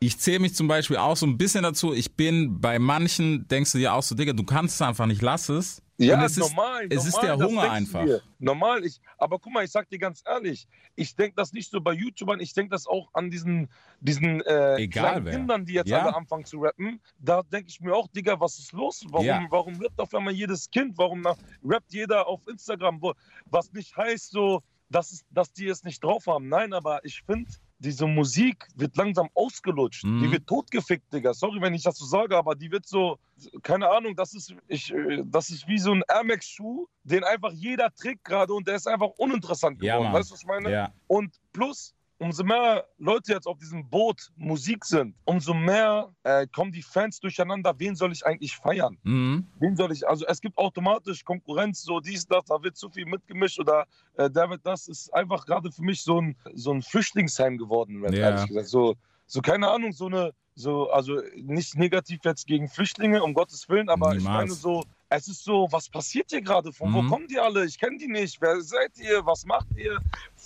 Ich 0.00 0.18
zähle 0.18 0.40
mich 0.40 0.54
zum 0.54 0.68
Beispiel 0.68 0.98
auch 0.98 1.16
so 1.16 1.26
ein 1.26 1.38
bisschen 1.38 1.62
dazu. 1.62 1.94
Ich 1.94 2.14
bin 2.14 2.60
bei 2.60 2.78
manchen, 2.78 3.48
denkst 3.48 3.72
du 3.72 3.78
dir 3.78 3.94
auch 3.94 4.02
so, 4.02 4.14
Digga, 4.14 4.34
du 4.34 4.44
kannst 4.44 4.74
es 4.74 4.82
einfach 4.82 5.06
nicht, 5.06 5.22
lass 5.22 5.48
es. 5.48 5.80
Ja, 5.96 6.18
Und 6.18 6.24
es 6.24 6.36
normal. 6.36 6.86
Ist, 6.86 7.04
es 7.06 7.12
normal, 7.12 7.30
ist 7.30 7.38
der 7.38 7.46
Hunger 7.46 7.70
einfach. 7.70 8.04
dir. 8.04 8.22
Normal, 8.40 8.84
ich, 8.84 9.00
aber 9.16 9.38
guck 9.38 9.52
mal, 9.52 9.64
ich 9.64 9.70
sag 9.70 9.88
dir 9.88 9.98
ganz 9.98 10.22
ehrlich, 10.26 10.66
ich 10.96 11.14
denke 11.14 11.34
das 11.36 11.52
nicht 11.52 11.70
so 11.70 11.80
bei 11.80 11.92
YouTubern, 11.92 12.40
ich 12.40 12.52
denke 12.52 12.70
das 12.70 12.86
auch 12.86 13.08
an 13.12 13.30
diesen, 13.30 13.68
diesen 14.00 14.40
äh, 14.42 14.74
Egal 14.76 15.10
kleinen 15.12 15.24
wer. 15.26 15.32
Kindern, 15.36 15.64
die 15.66 15.74
jetzt 15.74 15.88
Ja. 15.88 16.02
alle 16.02 16.16
anfangen 16.16 16.44
zu 16.44 16.58
rappen. 16.60 17.00
Da 17.18 17.42
denke 17.44 17.68
ich 17.68 17.80
mir 17.80 17.94
auch, 17.94 18.08
Digga, 18.08 18.38
was 18.40 18.58
ist 18.58 18.72
los? 18.72 19.04
Warum, 19.08 19.26
Ja. 19.26 19.46
warum 19.50 19.80
rappt 19.80 20.00
auf 20.00 20.12
einmal 20.14 20.34
jedes 20.34 20.68
Kind? 20.70 20.98
Warum 20.98 21.20
nach, 21.20 21.36
rappt 21.64 21.92
jeder 21.92 22.26
auf 22.26 22.40
Instagram? 22.48 23.00
Wo, 23.00 23.14
was 23.46 23.72
nicht 23.72 23.96
heißt 23.96 24.32
so, 24.32 24.62
dass, 24.90 25.12
es, 25.12 25.24
dass 25.30 25.52
die 25.52 25.66
es 25.68 25.84
nicht 25.84 26.02
drauf 26.02 26.26
haben. 26.26 26.48
Nein, 26.48 26.72
aber 26.72 27.04
ich 27.04 27.22
finde, 27.22 27.50
diese 27.84 28.06
Musik 28.06 28.66
wird 28.74 28.96
langsam 28.96 29.28
ausgelutscht. 29.34 30.04
Mhm. 30.04 30.22
Die 30.22 30.32
wird 30.32 30.46
totgefickt, 30.46 31.12
Digga. 31.12 31.34
Sorry, 31.34 31.60
wenn 31.60 31.74
ich 31.74 31.82
das 31.82 31.96
so 31.98 32.06
sage, 32.06 32.36
aber 32.36 32.54
die 32.54 32.70
wird 32.70 32.86
so, 32.86 33.18
keine 33.62 33.88
Ahnung, 33.90 34.16
das 34.16 34.34
ist, 34.34 34.54
ich, 34.68 34.92
äh, 34.92 35.22
das 35.24 35.50
ist 35.50 35.68
wie 35.68 35.78
so 35.78 35.92
ein 35.92 36.02
Air 36.08 36.24
Max 36.24 36.48
Schuh, 36.48 36.86
den 37.04 37.22
einfach 37.24 37.52
jeder 37.52 37.94
trägt 37.94 38.24
gerade 38.24 38.52
und 38.54 38.66
der 38.66 38.76
ist 38.76 38.88
einfach 38.88 39.10
uninteressant 39.18 39.82
Ja, 39.82 39.94
geworden. 39.96 40.12
Mann. 40.12 40.20
weißt 40.20 40.30
du, 40.30 40.34
was 40.34 40.40
ich 40.40 40.46
meine? 40.46 40.70
Ja. 40.70 40.92
Und 41.06 41.34
plus, 41.52 41.94
umso 42.24 42.42
mehr 42.42 42.86
Leute 42.96 43.32
jetzt 43.32 43.46
auf 43.46 43.58
diesem 43.58 43.86
Boot 43.90 44.30
Musik 44.36 44.86
sind, 44.86 45.14
umso 45.26 45.52
mehr 45.52 46.10
äh, 46.22 46.46
kommen 46.46 46.72
die 46.72 46.80
Fans 46.82 47.20
durcheinander. 47.20 47.74
Wen 47.78 47.94
soll 47.96 48.12
ich 48.12 48.24
eigentlich 48.24 48.56
feiern? 48.56 48.96
Mhm. 49.02 49.46
Wen 49.60 49.76
soll 49.76 49.92
ich, 49.92 50.08
also 50.08 50.24
es 50.26 50.40
gibt 50.40 50.56
automatisch 50.56 51.22
Konkurrenz, 51.22 51.82
so 51.82 52.00
dies, 52.00 52.26
das, 52.26 52.44
da 52.46 52.62
wird 52.62 52.78
zu 52.78 52.88
viel 52.88 53.04
mitgemischt 53.04 53.60
oder 53.60 53.84
äh, 54.16 54.30
da 54.30 54.48
wird 54.48 54.64
das, 54.64 54.88
ist 54.88 55.12
einfach 55.12 55.44
gerade 55.44 55.70
für 55.70 55.82
mich 55.82 56.02
so 56.02 56.18
ein, 56.18 56.34
so 56.54 56.72
ein 56.72 56.80
Flüchtlingsheim 56.80 57.58
geworden, 57.58 58.02
Rap, 58.02 58.14
Ja. 58.14 58.30
ehrlich 58.30 58.46
gesagt. 58.48 58.68
So, 58.68 58.94
so, 59.26 59.42
keine 59.42 59.68
Ahnung, 59.70 59.92
so 59.92 60.06
eine, 60.06 60.32
so, 60.54 60.90
also 60.90 61.20
nicht 61.36 61.76
negativ 61.76 62.20
jetzt 62.24 62.46
gegen 62.46 62.68
Flüchtlinge, 62.68 63.22
um 63.22 63.34
Gottes 63.34 63.68
Willen, 63.68 63.90
aber 63.90 64.12
ich 64.16 64.22
Niemals. 64.24 64.48
meine 64.48 64.52
so, 64.54 64.84
es 65.16 65.28
ist 65.28 65.44
so, 65.44 65.66
was 65.70 65.88
passiert 65.88 66.30
hier 66.30 66.42
gerade? 66.42 66.72
Von 66.72 66.90
Mhm. 66.90 66.94
wo 66.94 67.08
kommen 67.10 67.26
die 67.28 67.38
alle? 67.38 67.64
Ich 67.64 67.78
kenne 67.78 67.96
die 67.98 68.08
nicht. 68.08 68.40
Wer 68.40 68.60
seid 68.60 68.96
ihr? 68.98 69.24
Was 69.26 69.44
macht 69.44 69.66
ihr? 69.76 69.98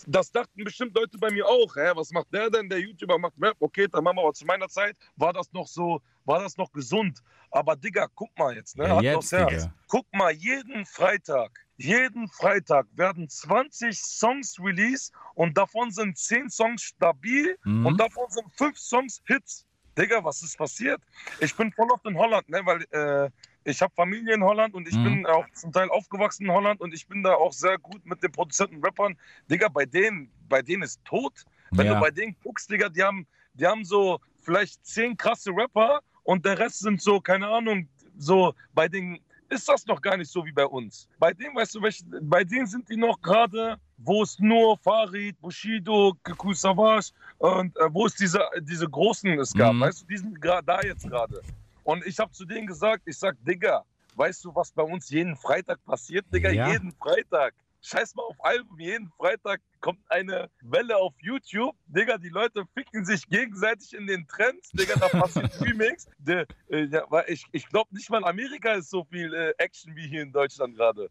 Das 0.07 0.31
dachten 0.31 0.65
bestimmt 0.65 0.95
Leute 0.97 1.19
bei 1.19 1.31
mir 1.31 1.47
auch. 1.47 1.75
Hä? 1.77 1.93
Was 1.95 2.11
macht 2.11 2.33
der 2.33 2.51
denn? 2.51 2.69
Der 2.69 2.79
YouTuber 2.81 3.19
macht 3.19 3.35
Rap. 3.41 3.57
Okay, 3.61 3.87
dann 3.89 4.05
machen 4.05 4.17
wir 4.17 4.23
aber 4.23 4.33
zu 4.35 4.45
meiner 4.47 4.69
Zeit 4.69 4.97
war 5.17 5.33
das 5.33 5.53
noch 5.53 5.67
so, 5.67 6.01
war 6.25 6.41
das 6.41 6.57
noch 6.57 6.73
gesund. 6.73 7.21
Aber 7.51 7.77
Digga, 7.77 8.07
guck 8.15 8.37
mal 8.39 8.55
jetzt, 8.55 8.77
ne? 8.77 8.85
Ja, 8.85 8.95
Hand 8.97 9.03
jetzt, 9.05 9.33
Herz. 9.33 9.51
Digga. 9.65 9.75
Guck 9.89 10.07
mal, 10.13 10.33
jeden 10.33 10.85
Freitag, 10.87 11.51
jeden 11.77 12.29
Freitag 12.29 12.87
werden 12.95 13.29
20 13.29 13.99
Songs 13.99 14.59
released 14.61 15.13
und 15.35 15.57
davon 15.57 15.91
sind 15.91 16.19
10 16.19 16.51
Songs 16.51 16.83
stabil 16.83 17.57
Mhm. 17.65 17.87
und 17.87 17.99
davon 18.01 18.29
sind 18.31 18.47
5 18.57 18.79
Songs 18.79 19.23
Hits. 19.27 19.65
Digga, 19.97 20.23
was 20.23 20.43
ist 20.43 20.57
passiert? 20.57 21.01
Ich 21.41 21.55
bin 21.57 21.73
voll 21.73 21.91
oft 21.91 22.05
in 22.07 22.17
Holland, 22.17 22.49
ne, 22.49 22.61
weil 22.65 22.83
äh, 22.93 23.31
ich 23.69 23.83
habe 23.83 23.95
Familie 23.95 24.35
in 24.35 24.43
Holland 24.43 24.75
und 24.75 24.89
ich 24.89 24.97
Mhm. 24.99 25.03
bin 25.03 25.27
auch 25.27 25.45
zum 25.53 25.73
Teil 25.73 25.91
aufgewachsen 25.91 26.47
in 26.47 26.53
Holland 26.53 26.81
und 26.81 26.95
ich 26.95 27.07
bin 27.07 27.23
da 27.23 27.35
auch 27.35 27.53
sehr 27.53 27.79
gut 27.79 28.05
mit 28.07 28.23
den 28.23 28.33
Produzenten 28.33 28.83
Rappern. 28.83 29.17
Digga, 29.51 29.69
bei 29.69 29.85
denen, 29.85 30.33
bei 30.49 30.63
denen 30.63 30.83
ist 30.83 31.05
tot. 31.05 31.45
Wenn 31.73 31.87
Ja. 31.87 31.95
du 31.95 32.01
bei 32.01 32.11
denen 32.11 32.37
guckst, 32.43 32.71
Digga, 32.71 32.89
die 32.89 33.03
haben, 33.03 33.27
die 33.53 33.67
haben 33.67 33.85
so 33.85 34.21
vielleicht 34.43 34.85
zehn 34.87 35.17
krasse 35.17 35.51
Rapper 35.51 36.01
und 36.23 36.45
der 36.45 36.59
Rest 36.59 36.81
sind 36.81 37.01
so, 37.03 37.21
keine 37.21 37.47
Ahnung, 37.49 37.89
so 38.17 38.55
bei 38.73 38.89
denen 38.89 39.19
ist 39.51 39.69
das 39.69 39.87
noch 39.87 40.01
gar 40.01 40.17
nicht 40.17 40.31
so 40.31 40.45
wie 40.45 40.53
bei 40.53 40.67
uns. 40.67 41.09
Bei 41.19 41.33
denen, 41.33 41.55
weißt 41.55 41.75
du, 41.75 41.83
welche, 41.83 42.05
bei 42.23 42.45
denen 42.45 42.67
sind 42.67 42.89
die 42.89 42.97
noch 42.97 43.21
gerade, 43.21 43.77
wo 43.97 44.23
es 44.23 44.39
nur 44.39 44.77
Farid, 44.79 45.41
Bushido, 45.41 46.15
Kiku 46.25 46.53
Savage 46.53 47.13
und 47.39 47.75
äh, 47.77 47.93
wo 47.93 48.07
es 48.07 48.15
diese, 48.15 48.41
diese 48.61 48.89
Großen 48.89 49.39
es 49.39 49.55
gab, 49.55 49.75
Mhm. 49.75 49.81
weißt 49.81 50.03
du, 50.03 50.07
die 50.07 50.17
sind 50.19 50.39
da 50.43 50.83
jetzt 50.83 51.09
gerade. 51.09 51.43
Und 51.89 52.05
ich 52.05 52.19
habe 52.19 52.31
zu 52.33 52.45
denen 52.45 52.67
gesagt, 52.67 53.05
ich 53.07 53.19
sag, 53.19 53.35
Digga, 53.47 53.83
weißt 54.15 54.45
du, 54.45 54.55
was 54.55 54.71
bei 54.73 54.83
uns 54.83 55.09
jeden 55.09 55.39
Freitag 55.39 55.83
passiert, 55.87 56.27
Digga? 56.31 56.51
Ja. 56.51 56.71
Jeden 56.71 56.93
Freitag. 56.93 57.55
Scheiß 57.81 58.15
mal 58.15 58.25
auf 58.25 58.37
Album, 58.41 58.79
jeden 58.79 59.09
Freitag 59.17 59.63
kommt 59.81 60.01
eine 60.11 60.51
Welle 60.61 60.99
auf 60.99 61.15
YouTube. 61.23 61.75
Digga, 61.87 62.19
die 62.19 62.29
Leute 62.29 62.65
ficken 62.75 63.07
sich 63.07 63.27
gegenseitig 63.27 63.95
in 63.95 64.07
den 64.07 64.29
Trends. 64.29 64.69
Digga, 64.73 64.97
da 64.97 65.09
passiert 65.09 65.51
Remix. 65.63 66.07
Der, 66.19 66.45
äh, 66.69 66.89
ich 67.27 67.47
ich 67.53 67.67
glaube 67.71 67.95
nicht 67.95 68.11
mal 68.11 68.19
in 68.19 68.25
Amerika 68.25 68.75
ist 68.75 68.91
so 68.91 69.05
viel 69.05 69.33
äh, 69.33 69.55
Action 69.57 69.97
wie 69.97 70.07
hier 70.09 70.21
in 70.21 70.31
Deutschland 70.31 70.77
gerade. 70.77 71.09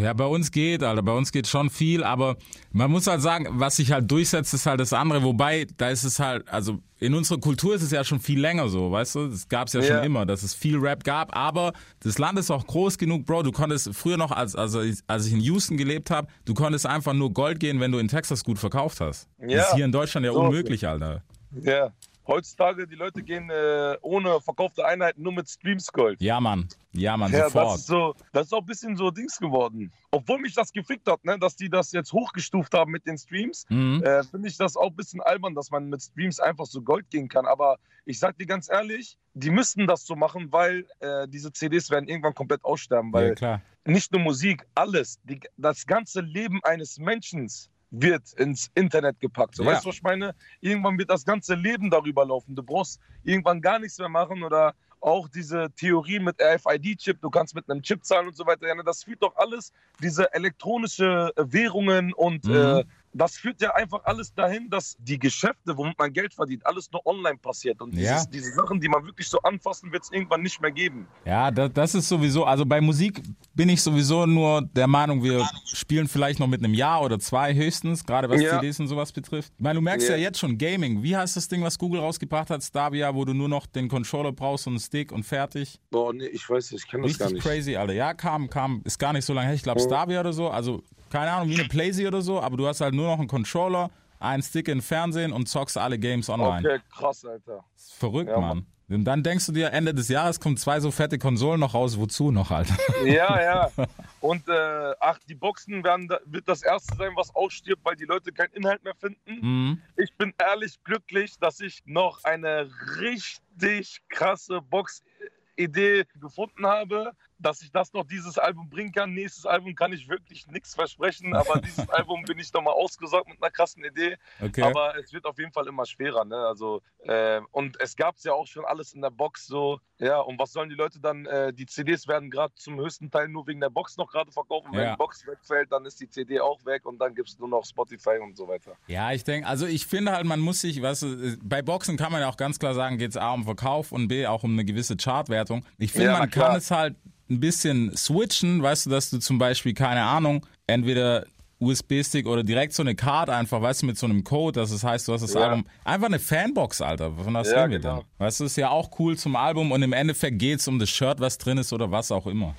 Ja, 0.00 0.12
bei 0.14 0.24
uns 0.24 0.50
geht, 0.50 0.82
Alter. 0.82 1.02
Bei 1.02 1.12
uns 1.12 1.32
geht 1.32 1.46
schon 1.46 1.68
viel, 1.68 2.02
aber 2.02 2.36
man 2.72 2.90
muss 2.90 3.06
halt 3.06 3.20
sagen, 3.20 3.46
was 3.50 3.76
sich 3.76 3.92
halt 3.92 4.10
durchsetzt, 4.10 4.54
ist 4.54 4.64
halt 4.66 4.80
das 4.80 4.92
andere. 4.92 5.22
Wobei, 5.22 5.66
da 5.76 5.90
ist 5.90 6.04
es 6.04 6.18
halt, 6.18 6.48
also 6.48 6.78
in 6.98 7.12
unserer 7.14 7.38
Kultur 7.38 7.74
ist 7.74 7.82
es 7.82 7.90
ja 7.90 8.02
schon 8.02 8.18
viel 8.20 8.40
länger 8.40 8.68
so, 8.68 8.90
weißt 8.90 9.14
du? 9.16 9.26
Das 9.28 9.48
gab's 9.48 9.74
ja, 9.74 9.80
Ja. 9.80 9.96
schon 9.96 10.04
immer, 10.04 10.24
dass 10.24 10.42
es 10.42 10.54
viel 10.54 10.78
Rap 10.78 11.04
gab, 11.04 11.36
aber 11.36 11.72
das 12.00 12.16
Land 12.18 12.38
ist 12.38 12.50
auch 12.50 12.66
groß 12.66 12.96
genug, 12.96 13.26
Bro. 13.26 13.42
Du 13.42 13.52
konntest 13.52 13.90
früher 13.94 14.16
noch, 14.16 14.30
als, 14.30 14.56
also 14.56 14.80
als 15.06 15.26
ich 15.26 15.32
in 15.34 15.40
Houston 15.40 15.76
gelebt 15.76 16.10
habe, 16.10 16.28
du 16.46 16.54
konntest 16.54 16.86
einfach 16.86 17.12
nur 17.12 17.32
Gold 17.32 17.60
gehen, 17.60 17.78
wenn 17.80 17.92
du 17.92 17.98
in 17.98 18.08
Texas 18.08 18.44
gut 18.44 18.58
verkauft 18.58 19.00
hast. 19.00 19.28
Das 19.38 19.52
Ja. 19.52 19.62
ist 19.62 19.74
hier 19.74 19.84
in 19.84 19.92
Deutschland 19.92 20.24
ja 20.24 20.32
So. 20.32 20.40
unmöglich, 20.40 20.86
Alter. 20.88 21.22
Ja. 21.60 21.90
Heutzutage, 22.26 22.86
die 22.86 22.94
Leute 22.94 23.22
gehen 23.22 23.50
äh, 23.50 23.96
ohne 24.00 24.40
verkaufte 24.40 24.84
Einheiten 24.86 25.22
nur 25.22 25.32
mit 25.32 25.48
Streams 25.48 25.90
Gold. 25.92 26.20
Ja, 26.22 26.40
Mann. 26.40 26.68
Ja, 26.92 27.16
Mann, 27.16 27.32
Ja, 27.32 27.40
das 27.44 27.52
sofort. 27.52 27.78
ist, 27.78 27.86
so, 27.86 28.14
das 28.32 28.46
ist 28.46 28.52
auch 28.52 28.60
ein 28.60 28.66
bisschen 28.66 28.96
so 28.96 29.10
Dings 29.10 29.38
geworden. 29.38 29.92
Obwohl 30.12 30.38
mich 30.38 30.54
das 30.54 30.72
gefickt 30.72 31.08
hat, 31.08 31.24
ne, 31.24 31.38
dass 31.38 31.56
die 31.56 31.68
das 31.68 31.90
jetzt 31.92 32.12
hochgestuft 32.12 32.74
haben 32.74 32.92
mit 32.92 33.06
den 33.06 33.18
Streams, 33.18 33.64
Mhm. 33.70 34.02
äh, 34.04 34.22
finde 34.24 34.48
ich 34.48 34.56
das 34.56 34.76
auch 34.76 34.90
ein 34.90 34.96
bisschen 34.96 35.20
albern, 35.20 35.54
dass 35.54 35.70
man 35.70 35.88
mit 35.88 36.02
Streams 36.02 36.38
einfach 36.38 36.66
so 36.66 36.80
Gold 36.82 37.10
gehen 37.10 37.28
kann. 37.28 37.46
Aber 37.46 37.78
ich 38.04 38.18
sag 38.18 38.38
dir 38.38 38.46
ganz 38.46 38.68
ehrlich, 38.70 39.16
die 39.34 39.50
müssten 39.50 39.86
das 39.86 40.04
so 40.06 40.14
machen, 40.14 40.52
weil 40.52 40.86
äh, 41.00 41.26
diese 41.28 41.52
CDs 41.52 41.90
werden 41.90 42.08
irgendwann 42.08 42.34
komplett 42.34 42.64
aussterben. 42.64 43.12
Weil 43.12 43.34
Ja, 43.40 43.60
nicht 43.84 44.12
nur 44.12 44.20
Musik, 44.20 44.64
alles, 44.74 45.18
die, 45.24 45.40
das 45.56 45.86
ganze 45.86 46.20
Leben 46.20 46.60
eines 46.62 46.98
Menschen 46.98 47.48
wird 47.92 48.32
ins 48.34 48.70
Internet 48.74 49.20
gepackt. 49.20 49.54
So, 49.54 49.62
Ja. 49.62 49.70
Weißt 49.72 49.84
du, 49.84 49.90
was 49.90 49.96
ich 49.96 50.02
meine? 50.02 50.34
Irgendwann 50.60 50.98
wird 50.98 51.10
das 51.10 51.24
ganze 51.24 51.54
Leben 51.54 51.90
darüber 51.90 52.24
laufen. 52.26 52.56
Du 52.56 52.62
brauchst 52.62 52.98
irgendwann 53.22 53.60
gar 53.60 53.78
nichts 53.78 53.98
mehr 53.98 54.08
machen 54.08 54.42
oder 54.42 54.74
auch 55.00 55.28
diese 55.28 55.68
Theorie 55.76 56.20
mit 56.20 56.40
RFID-Chip, 56.40 57.20
du 57.20 57.28
kannst 57.28 57.54
mit 57.56 57.68
einem 57.68 57.82
Chip 57.82 58.04
zahlen 58.04 58.28
und 58.28 58.36
so 58.36 58.46
weiter. 58.46 58.72
Ne, 58.74 58.82
das 58.84 59.02
führt 59.04 59.20
doch 59.22 59.34
alles, 59.36 59.72
diese 60.00 60.32
elektronische 60.32 61.32
äh, 61.36 61.44
Währungen 61.52 62.12
und 62.14 62.44
Mhm. 62.44 62.54
äh, 62.54 62.84
das 63.14 63.36
führt 63.36 63.60
ja 63.60 63.74
einfach 63.74 64.00
alles 64.04 64.32
dahin, 64.34 64.68
dass 64.70 64.96
die 64.98 65.18
Geschäfte, 65.18 65.76
womit 65.76 65.98
man 65.98 66.12
Geld 66.12 66.32
verdient, 66.34 66.64
alles 66.66 66.90
nur 66.90 67.04
online 67.06 67.36
passiert. 67.38 67.80
Und 67.82 67.94
Ja. 67.94 68.12
dieses, 68.14 68.30
diese 68.30 68.52
Sachen, 68.52 68.80
die 68.80 68.88
man 68.88 69.04
wirklich 69.04 69.28
so 69.28 69.38
anfassen, 69.42 69.92
wird 69.92 70.04
es 70.04 70.10
irgendwann 70.12 70.42
nicht 70.42 70.60
mehr 70.60 70.70
geben. 70.70 71.06
Ja, 71.24 71.50
das, 71.50 71.70
das 71.74 71.94
ist 71.94 72.08
sowieso, 72.08 72.44
also 72.44 72.64
bei 72.64 72.80
Musik 72.80 73.22
bin 73.54 73.68
ich 73.68 73.82
sowieso 73.82 74.24
nur 74.26 74.62
der 74.62 74.86
Meinung, 74.86 75.22
wir 75.22 75.46
spielen 75.66 76.08
vielleicht 76.08 76.38
noch 76.40 76.46
mit 76.46 76.64
einem 76.64 76.74
Jahr 76.74 77.02
oder 77.02 77.18
zwei 77.18 77.54
höchstens, 77.54 78.04
gerade 78.04 78.28
was 78.30 78.40
Ja. 78.40 78.58
CDs 78.60 78.80
und 78.80 78.88
sowas 78.88 79.12
betrifft. 79.12 79.52
Ich 79.56 79.62
meine, 79.62 79.74
du 79.76 79.82
merkst 79.82 80.08
ja. 80.08 80.16
Ja. 80.16 80.22
jetzt 80.22 80.38
schon 80.38 80.56
Gaming. 80.58 81.02
Wie 81.02 81.16
heißt 81.16 81.36
das 81.36 81.48
Ding, 81.48 81.62
was 81.62 81.78
Google 81.78 82.00
rausgebracht 82.00 82.50
hat, 82.50 82.62
Stadia, 82.62 83.14
wo 83.14 83.24
du 83.24 83.34
nur 83.34 83.48
noch 83.48 83.66
den 83.66 83.88
Controller 83.88 84.32
brauchst 84.32 84.66
und 84.66 84.74
einen 84.74 84.80
Stick 84.80 85.12
und 85.12 85.24
fertig? 85.24 85.78
Boah, 85.90 86.12
nee, 86.12 86.26
ich 86.26 86.48
weiß 86.48 86.72
nicht, 86.72 86.84
ich 86.84 86.90
kenne 86.90 87.06
das 87.06 87.18
gar 87.18 87.28
Richtig 87.28 87.44
nicht. 87.44 87.52
crazy, 87.54 87.76
Alter. 87.76 87.92
Ja, 87.92 88.14
kam, 88.14 88.48
kam, 88.48 88.80
ist 88.84 88.98
gar 88.98 89.12
nicht 89.12 89.24
so 89.24 89.32
lange 89.34 89.48
her. 89.48 89.54
Ich 89.54 89.62
glaube. 89.62 89.80
Stadia 89.80 90.20
oder 90.20 90.32
so. 90.32 90.48
Also, 90.48 90.82
keine 91.12 91.30
Ahnung, 91.30 91.50
wie 91.50 91.58
eine 91.60 91.68
Playsee 91.68 92.06
oder 92.06 92.22
so, 92.22 92.40
aber 92.40 92.56
du 92.56 92.66
hast 92.66 92.80
halt 92.80 92.94
nur 92.94 93.06
noch 93.06 93.18
einen 93.18 93.28
Controller, 93.28 93.90
einen 94.18 94.42
Stick 94.42 94.68
in 94.68 94.80
Fernsehen 94.80 95.32
und 95.32 95.46
zockst 95.46 95.76
alle 95.76 95.98
Games 95.98 96.28
online. 96.30 96.66
Okay, 96.66 96.80
krass, 96.90 97.24
Alter. 97.24 97.64
Ist 97.76 97.94
verrückt, 97.94 98.30
Ja, 98.30 98.40
Mann. 98.40 98.66
Und 98.88 99.04
dann 99.04 99.22
denkst 99.22 99.46
du 99.46 99.52
dir, 99.52 99.72
Ende 99.72 99.94
des 99.94 100.08
Jahres 100.08 100.38
kommen 100.38 100.56
zwei 100.56 100.78
so 100.80 100.90
fette 100.90 101.18
Konsolen 101.18 101.60
noch 101.60 101.72
raus. 101.72 101.98
Wozu 101.98 102.30
noch, 102.30 102.50
Alter? 102.50 102.76
Ja, 103.04 103.40
ja. 103.76 103.86
Und 104.20 104.46
äh, 104.48 104.94
ach, 105.00 105.18
die 105.28 105.34
Boxen 105.34 105.82
werden, 105.82 106.10
wird 106.26 106.46
das 106.46 106.62
erste 106.62 106.94
sein, 106.96 107.12
was 107.14 107.34
ausstirbt, 107.34 107.82
weil 107.84 107.96
die 107.96 108.04
Leute 108.04 108.32
keinen 108.32 108.52
Inhalt 108.52 108.84
mehr 108.84 108.94
finden. 108.94 109.38
Mhm. 109.40 109.82
Ich 109.96 110.14
bin 110.16 110.34
ehrlich 110.38 110.82
glücklich, 110.84 111.38
dass 111.38 111.60
ich 111.60 111.82
noch 111.86 112.22
eine 112.24 112.68
richtig 113.00 114.02
krasse 114.10 114.60
Box-Idee 114.60 116.04
gefunden 116.20 116.66
habe, 116.66 117.12
dass 117.42 117.62
ich 117.62 117.70
das 117.70 117.92
noch 117.92 118.06
dieses 118.06 118.38
Album 118.38 118.70
bringen 118.70 118.92
kann. 118.92 119.12
Nächstes 119.12 119.46
Album 119.46 119.74
kann 119.74 119.92
ich 119.92 120.08
wirklich 120.08 120.46
nichts 120.46 120.74
versprechen, 120.74 121.34
aber 121.34 121.60
dieses 121.60 121.88
Album 121.88 122.22
bin 122.22 122.38
ich 122.38 122.52
nochmal 122.52 122.74
ausgesorgt 122.74 123.28
mit 123.28 123.42
einer 123.42 123.50
krassen 123.50 123.84
Idee. 123.84 124.16
Okay. 124.40 124.62
Aber 124.62 124.96
es 124.98 125.12
wird 125.12 125.26
auf 125.26 125.38
jeden 125.38 125.52
Fall 125.52 125.66
immer 125.66 125.86
schwerer. 125.86 126.24
Ne? 126.24 126.36
Also, 126.36 126.82
äh, 127.04 127.40
und 127.50 127.80
es 127.80 127.96
gab 127.96 128.16
ja 128.20 128.32
auch 128.32 128.46
schon 128.46 128.64
alles 128.64 128.94
in 128.94 129.02
der 129.02 129.10
Box 129.10 129.46
so. 129.46 129.80
Ja, 130.02 130.18
und 130.20 130.36
was 130.38 130.52
sollen 130.52 130.68
die 130.68 130.74
Leute 130.74 130.98
dann? 130.98 131.26
Äh, 131.26 131.52
die 131.52 131.64
CDs 131.64 132.08
werden 132.08 132.28
gerade 132.28 132.52
zum 132.56 132.76
höchsten 132.80 133.08
Teil 133.08 133.28
nur 133.28 133.46
wegen 133.46 133.60
der 133.60 133.70
Box 133.70 133.96
noch 133.96 134.10
gerade 134.10 134.32
verkauft. 134.32 134.66
Und 134.66 134.74
wenn 134.76 134.82
Ja. 134.84 134.90
die 134.92 134.96
Box 134.96 135.24
wegfällt, 135.26 135.70
dann 135.70 135.84
ist 135.86 136.00
die 136.00 136.08
CD 136.08 136.40
auch 136.40 136.64
weg 136.64 136.84
und 136.86 136.98
dann 136.98 137.14
gibt 137.14 137.28
es 137.28 137.38
nur 137.38 137.48
noch 137.48 137.64
Spotify 137.64 138.18
und 138.20 138.36
so 138.36 138.48
weiter. 138.48 138.72
Ja, 138.88 139.12
ich 139.12 139.22
denke, 139.22 139.46
also 139.46 139.64
ich 139.64 139.86
finde 139.86 140.10
halt, 140.10 140.26
man 140.26 140.40
muss 140.40 140.60
sich, 140.60 140.82
weißt 140.82 141.02
du, 141.04 141.36
bei 141.42 141.62
Boxen 141.62 141.96
kann 141.96 142.10
man 142.10 142.20
ja 142.20 142.28
auch 142.28 142.36
ganz 142.36 142.58
klar 142.58 142.74
sagen, 142.74 142.98
geht 142.98 143.10
es 143.10 143.16
A 143.16 143.32
um 143.32 143.44
Verkauf 143.44 143.92
und 143.92 144.08
B 144.08 144.26
auch 144.26 144.42
um 144.42 144.52
eine 144.54 144.64
gewisse 144.64 144.96
Chartwertung. 144.96 145.64
Ich 145.78 145.92
finde, 145.92 146.06
Ja, 146.08 146.18
man 146.18 146.30
klar. 146.30 146.48
kann 146.48 146.56
es 146.56 146.72
halt 146.72 146.96
ein 147.30 147.38
bisschen 147.38 147.96
switchen, 147.96 148.60
weißt 148.60 148.86
du, 148.86 148.90
dass 148.90 149.08
du 149.10 149.18
zum 149.20 149.38
Beispiel, 149.38 149.72
keine 149.72 150.02
Ahnung, 150.02 150.44
entweder 150.66 151.26
USB-Stick 151.62 152.26
oder 152.26 152.42
direkt 152.42 152.72
so 152.72 152.82
eine 152.82 152.94
Card 152.94 153.30
einfach, 153.30 153.62
weißt 153.62 153.82
du, 153.82 153.86
mit 153.86 153.96
so 153.98 154.06
einem 154.06 154.24
Code, 154.24 154.60
dass 154.60 154.70
es 154.70 154.82
heißt, 154.84 155.06
du 155.08 155.12
hast 155.12 155.22
das 155.22 155.34
Ja. 155.34 155.40
Album. 155.42 155.64
Einfach 155.84 156.06
eine 156.08 156.18
Fanbox, 156.18 156.80
Alter. 156.80 157.12
Von 157.12 157.34
was 157.34 157.50
Ja, 157.50 157.60
reden 157.62 157.72
wir 157.72 157.78
genau. 157.78 157.96
denn? 157.98 158.06
Weißt 158.18 158.40
du, 158.40 158.44
ist 158.44 158.56
ja 158.56 158.70
auch 158.70 158.90
cool 158.98 159.16
zum 159.16 159.36
Album 159.36 159.72
und 159.72 159.82
im 159.82 159.92
Endeffekt 159.92 160.38
geht's 160.38 160.66
um 160.68 160.78
das 160.78 160.90
Shirt, 160.90 161.20
was 161.20 161.38
drin 161.38 161.58
ist 161.58 161.72
oder 161.72 161.90
was 161.90 162.10
auch 162.12 162.26
immer. 162.26 162.54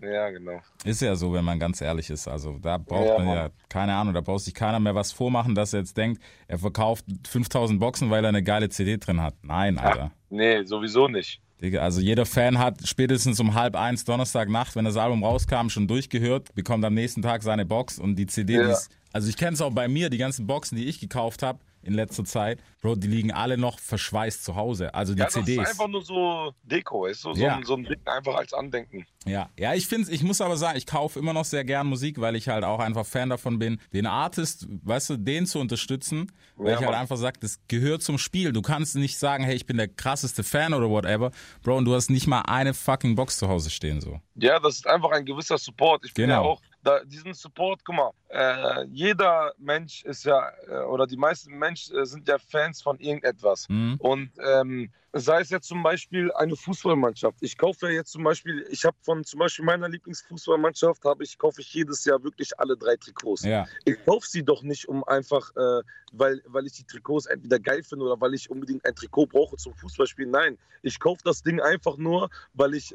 Ja, 0.00 0.28
genau. 0.30 0.60
Ist 0.84 1.00
ja 1.00 1.16
so, 1.16 1.32
wenn 1.32 1.44
man 1.44 1.58
ganz 1.58 1.80
ehrlich 1.80 2.10
ist. 2.10 2.28
Also 2.28 2.58
da 2.60 2.76
braucht 2.76 3.08
Ja, 3.08 3.18
man 3.18 3.28
ja, 3.28 3.48
keine 3.68 3.94
Ahnung, 3.94 4.12
da 4.12 4.20
braucht 4.20 4.44
sich 4.44 4.52
keiner 4.54 4.78
mehr 4.78 4.94
was 4.94 5.10
vormachen, 5.10 5.54
dass 5.54 5.72
er 5.72 5.80
jetzt 5.80 5.96
denkt, 5.96 6.22
er 6.48 6.58
verkauft 6.58 7.06
5000 7.26 7.80
Boxen, 7.80 8.10
weil 8.10 8.22
er 8.24 8.28
eine 8.28 8.42
geile 8.42 8.68
CD 8.68 8.98
drin 8.98 9.22
hat. 9.22 9.34
Nein, 9.42 9.78
Alter. 9.78 10.12
Nee, 10.28 10.64
sowieso 10.64 11.08
nicht. 11.08 11.40
Digga, 11.62 11.80
also 11.80 12.00
jeder 12.00 12.26
Fan 12.26 12.58
hat 12.58 12.86
spätestens 12.86 13.40
um 13.40 13.54
halb 13.54 13.76
eins 13.76 14.04
Donnerstagnacht, 14.04 14.76
wenn 14.76 14.84
das 14.84 14.96
Album 14.96 15.24
rauskam, 15.24 15.68
schon 15.68 15.88
durchgehört, 15.88 16.54
bekommt 16.54 16.84
am 16.84 16.92
nächsten 16.94 17.22
Tag 17.22 17.42
seine 17.42 17.64
Box 17.64 17.98
und 17.98 18.16
die 18.16 18.26
CD, 18.26 18.54
Ja. 18.54 18.72
ist, 18.72 18.90
also 19.12 19.28
ich 19.28 19.36
kenne 19.38 19.52
es 19.54 19.62
auch 19.62 19.72
bei 19.72 19.88
mir, 19.88 20.10
die 20.10 20.18
ganzen 20.18 20.46
Boxen, 20.46 20.76
die 20.76 20.84
ich 20.84 21.00
gekauft 21.00 21.42
habe 21.42 21.58
in 21.86 21.94
letzter 21.94 22.24
Zeit, 22.24 22.58
Bro, 22.82 22.96
die 22.96 23.06
liegen 23.08 23.32
alle 23.32 23.56
noch 23.56 23.78
verschweißt 23.78 24.44
zu 24.44 24.54
Hause. 24.56 24.94
Also 24.94 25.14
die 25.14 25.20
Ja, 25.20 25.26
das 25.26 25.34
CDs. 25.34 25.62
ist 25.62 25.68
einfach 25.70 25.88
nur 25.88 26.02
so 26.02 26.52
Deko, 26.62 27.06
ist 27.06 27.22
so, 27.22 27.32
so, 27.32 27.40
Ja. 27.42 27.56
ein, 27.56 27.64
so 27.64 27.74
ein 27.74 27.84
Ding 27.84 28.00
einfach 28.06 28.34
als 28.34 28.52
Andenken. 28.52 29.06
Ja, 29.24 29.50
ja, 29.58 29.74
ich 29.74 29.86
finde, 29.88 30.10
ich 30.12 30.22
muss 30.22 30.40
aber 30.40 30.56
sagen, 30.56 30.78
ich 30.78 30.86
kaufe 30.86 31.18
immer 31.18 31.32
noch 31.32 31.44
sehr 31.44 31.64
gern 31.64 31.86
Musik, 31.88 32.20
weil 32.20 32.36
ich 32.36 32.48
halt 32.48 32.62
auch 32.64 32.78
einfach 32.78 33.04
Fan 33.06 33.28
davon 33.30 33.58
bin, 33.58 33.80
den 33.92 34.06
Artist, 34.06 34.66
weißt 34.84 35.10
du, 35.10 35.16
den 35.16 35.46
zu 35.46 35.58
unterstützen, 35.58 36.30
weil 36.56 36.68
Ja, 36.68 36.72
ich 36.74 36.78
halt 36.80 36.90
Mann. 36.92 37.00
einfach 37.00 37.16
sage, 37.16 37.40
das 37.40 37.58
gehört 37.68 38.02
zum 38.02 38.18
Spiel. 38.18 38.52
Du 38.52 38.62
kannst 38.62 38.94
nicht 38.96 39.18
sagen, 39.18 39.42
hey, 39.44 39.56
ich 39.56 39.66
bin 39.66 39.76
der 39.78 39.88
krasseste 39.88 40.44
Fan 40.44 40.74
oder 40.74 40.88
whatever, 40.90 41.30
Bro, 41.62 41.76
und 41.78 41.84
du 41.86 41.94
hast 41.94 42.08
nicht 42.10 42.26
mal 42.26 42.42
eine 42.42 42.74
fucking 42.74 43.14
Box 43.16 43.38
zu 43.38 43.48
Hause 43.48 43.70
stehen 43.70 44.00
so. 44.00 44.20
Ja, 44.36 44.60
das 44.60 44.76
ist 44.76 44.86
einfach 44.86 45.10
ein 45.10 45.24
gewisser 45.24 45.58
Support. 45.58 46.04
Ich 46.04 46.14
bin 46.14 46.26
Genau. 46.28 46.42
ja 46.44 46.48
auch, 46.48 46.60
da, 46.84 47.00
diesen 47.04 47.34
Support, 47.34 47.80
guck 47.84 47.96
mal, 47.96 48.10
äh, 48.28 48.84
jeder 48.90 49.52
Mensch 49.58 50.04
ist 50.04 50.24
ja, 50.24 50.50
äh, 50.68 50.78
oder 50.84 51.06
die 51.06 51.16
meisten 51.16 51.56
Menschen 51.58 51.96
äh, 51.96 52.06
sind 52.06 52.26
ja 52.28 52.38
Fans 52.38 52.82
von 52.82 52.98
irgendetwas. 52.98 53.68
Mhm. 53.68 53.96
Und 53.98 54.30
ähm, 54.44 54.90
sei 55.12 55.40
es 55.40 55.50
jetzt 55.50 55.68
zum 55.68 55.82
Beispiel 55.82 56.30
eine 56.32 56.56
Fußballmannschaft. 56.56 57.38
Ich 57.40 57.56
kaufe 57.56 57.86
ja 57.86 57.92
jetzt 57.92 58.12
zum 58.12 58.22
Beispiel, 58.24 58.66
ich 58.70 58.84
habe 58.84 58.96
von 59.00 59.24
zum 59.24 59.38
Beispiel 59.40 59.64
meiner 59.64 59.88
Lieblingsfußballmannschaft, 59.88 61.04
habe 61.04 61.24
ich, 61.24 61.38
kaufe 61.38 61.60
ich 61.60 61.72
jedes 61.72 62.04
Jahr 62.04 62.22
wirklich 62.22 62.58
alle 62.58 62.76
drei 62.76 62.96
Trikots. 62.96 63.42
Ja, 63.44 63.66
Ich 63.84 64.04
kaufe 64.04 64.26
sie 64.28 64.42
doch 64.42 64.62
nicht, 64.62 64.86
um 64.88 65.04
einfach, 65.04 65.50
äh, 65.56 65.82
weil, 66.12 66.42
weil 66.46 66.66
ich 66.66 66.72
die 66.74 66.84
Trikots 66.84 67.26
entweder 67.26 67.58
geil 67.58 67.82
finde 67.82 68.04
oder 68.04 68.20
weil 68.20 68.34
ich 68.34 68.50
unbedingt 68.50 68.84
ein 68.84 68.94
Trikot 68.94 69.26
brauche 69.26 69.56
zum 69.56 69.74
Fußballspielen. 69.74 70.30
Nein, 70.30 70.58
ich 70.82 70.98
kaufe 71.00 71.20
das 71.24 71.42
Ding 71.42 71.60
einfach 71.60 71.96
nur, 71.96 72.28
weil 72.54 72.74
ich 72.74 72.94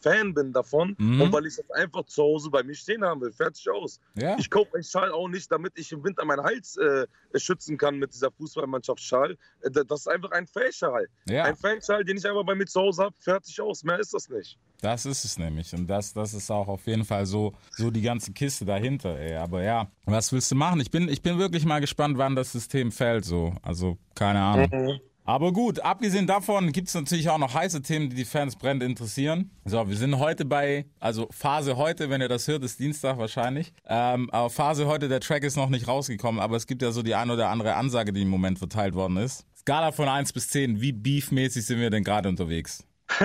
Fan 0.00 0.32
bin 0.34 0.52
davon 0.52 0.94
Mhm. 0.98 1.20
und 1.20 1.32
weil 1.32 1.46
ich 1.46 1.56
das 1.56 1.70
einfach 1.72 2.04
zu 2.04 2.22
Hause 2.22 2.50
bei 2.50 2.62
mir 2.62 2.74
stehen 2.74 3.04
haben 3.04 3.20
will. 3.20 3.32
Fertig 3.32 3.68
aus. 3.70 4.00
ja. 4.14 4.36
Ich 4.38 4.48
kaufe 4.50 4.76
Schal 4.82 5.10
auch 5.12 5.28
nicht, 5.28 5.50
damit 5.50 5.72
ich 5.76 5.92
im 5.92 6.02
Winter 6.04 6.24
meinen 6.24 6.42
Hals 6.42 6.76
äh, 6.76 7.06
schützen 7.36 7.76
kann 7.78 7.98
mit 7.98 8.12
dieser 8.14 8.30
Fußballmannschaftsschal. 8.30 9.36
Äh, 9.62 9.70
das 9.70 10.00
ist 10.00 10.08
einfach 10.08 10.30
ein 10.32 10.46
Fanschal. 10.46 11.08
Ja, 11.28 11.44
Ein 11.44 11.56
Fanschal, 11.56 12.04
den 12.04 12.16
ich 12.16 12.26
einfach 12.26 12.44
bei 12.44 12.54
mir 12.54 12.66
zu 12.66 12.80
Hause 12.80 13.04
habe. 13.04 13.14
Fertig 13.18 13.60
aus. 13.60 13.84
Mehr 13.84 13.98
ist 13.98 14.14
das 14.14 14.28
nicht. 14.28 14.58
das 14.80 15.06
ist 15.06 15.24
es 15.24 15.38
nämlich. 15.38 15.72
Und 15.74 15.86
das, 15.86 16.12
das 16.12 16.34
ist 16.34 16.50
auch 16.50 16.68
auf 16.68 16.86
jeden 16.86 17.04
Fall 17.04 17.26
so, 17.26 17.54
so 17.70 17.90
die 17.90 18.02
ganze 18.02 18.32
Kiste 18.32 18.64
dahinter, 18.64 19.18
ey. 19.18 19.36
Aber 19.36 19.62
ja, 19.62 19.88
was 20.04 20.32
willst 20.32 20.50
du 20.50 20.54
machen? 20.54 20.80
Ich 20.80 20.90
bin, 20.90 21.08
ich 21.08 21.22
bin 21.22 21.38
wirklich 21.38 21.64
mal 21.64 21.80
gespannt, 21.80 22.18
wann 22.18 22.34
das 22.36 22.52
System 22.52 22.92
fällt, 22.92 23.24
so. 23.24 23.54
Also, 23.62 23.98
keine 24.14 24.40
Ahnung. 24.40 25.00
Aber 25.28 25.52
gut, 25.52 25.80
abgesehen 25.80 26.26
davon 26.26 26.72
gibt 26.72 26.88
es 26.88 26.94
natürlich 26.94 27.28
auch 27.28 27.36
noch 27.36 27.52
heiße 27.52 27.82
Themen, 27.82 28.08
die 28.08 28.16
die 28.16 28.24
Fans 28.24 28.56
brennend 28.56 28.82
interessieren. 28.82 29.50
So, 29.66 29.86
wir 29.86 29.94
sind 29.94 30.18
heute 30.18 30.46
bei, 30.46 30.86
also 31.00 31.28
Phase 31.30 31.76
heute, 31.76 32.08
wenn 32.08 32.22
ihr 32.22 32.30
das 32.30 32.48
hört, 32.48 32.64
ist 32.64 32.80
Dienstag 32.80 33.18
wahrscheinlich. 33.18 33.74
Ähm, 33.84 34.30
aber 34.30 34.48
Phase 34.48 34.86
heute, 34.86 35.06
der 35.06 35.20
Track 35.20 35.44
ist 35.44 35.58
noch 35.58 35.68
nicht 35.68 35.86
rausgekommen, 35.86 36.40
aber 36.40 36.56
es 36.56 36.66
gibt 36.66 36.80
ja 36.80 36.92
so 36.92 37.02
die 37.02 37.14
ein 37.14 37.30
oder 37.30 37.50
andere 37.50 37.74
Ansage, 37.74 38.14
die 38.14 38.22
im 38.22 38.30
Moment 38.30 38.58
verteilt 38.58 38.94
worden 38.94 39.18
ist. 39.18 39.44
Skala 39.54 39.92
von 39.92 40.08
1 40.08 40.32
bis 40.32 40.48
10, 40.48 40.80
wie 40.80 40.92
beefmäßig 40.92 41.66
sind 41.66 41.78
wir 41.78 41.90
denn 41.90 42.04
gerade 42.04 42.30
unterwegs? 42.30 42.86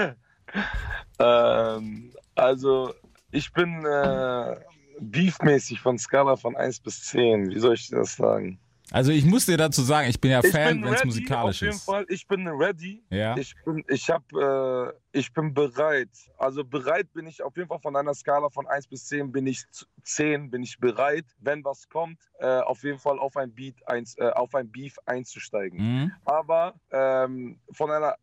Ähm, 1.20 2.12
also, 2.36 2.94
ich 3.32 3.54
bin 3.54 3.86
äh, 3.86 4.56
beefmäßig 5.00 5.80
von 5.80 5.98
Skala 5.98 6.36
von 6.36 6.56
1 6.56 6.82
bis 6.82 7.04
10. 7.06 7.52
Wie 7.52 7.60
soll 7.60 7.76
ich 7.76 7.90
das 7.90 8.18
sagen? 8.18 8.60
Also 8.94 9.12
ich 9.12 9.26
muss 9.26 9.48
dir 9.48 9.58
dazu 9.58 9.82
sagen, 9.82 10.08
ich 10.08 10.22
bin 10.22 10.30
ja 10.30 10.42
Ich 10.44 10.52
Fan, 10.52 10.84
wenn 10.84 10.94
es 10.94 11.04
musikalisch 11.04 11.58
auf 11.58 11.62
jeden 11.62 11.74
ist. 11.76 11.84
Fall. 11.84 12.06
Ich 12.10 12.28
bin 12.28 12.48
ready. 12.48 13.04
Ja. 13.10 13.36
Ich 13.36 13.56
bin, 13.66 13.84
ich 13.88 14.08
hab, 14.08 14.22
äh, 14.34 14.94
ich 15.14 15.34
bin 15.34 15.52
bereit. 15.52 16.12
Also 16.38 16.64
bereit 16.64 17.12
bin 17.12 17.26
ich 17.26 17.42
auf 17.42 17.58
jeden 17.58 17.68
Fall 17.68 17.80
von 17.80 17.96
einer 17.96 18.14
Skala 18.14 18.50
von 18.52 18.68
1 18.68 18.88
bis 18.88 19.06
10 19.08 19.32
bin 19.32 19.48
ich 19.48 19.64
zu- 19.72 19.86
10 20.04 20.52
bin 20.52 20.62
ich 20.62 20.78
bereit, 20.78 21.26
wenn 21.40 21.66
was 21.66 21.90
kommt, 21.90 22.20
äh, 22.40 22.60
auf 22.60 22.84
jeden 22.84 23.00
Fall 23.00 23.18
auf 23.18 23.36
ein 23.36 23.52
Beat 23.52 23.76
eins, 23.88 24.16
äh, 24.20 24.30
auf 24.30 24.54
ein 24.54 24.70
Beef 24.72 24.96
einzusteigen. 25.08 25.80
Mhm. 25.80 26.12
Aber 26.26 26.76
ähm, 26.92 27.60
von 27.72 27.90
einer, 27.90 28.16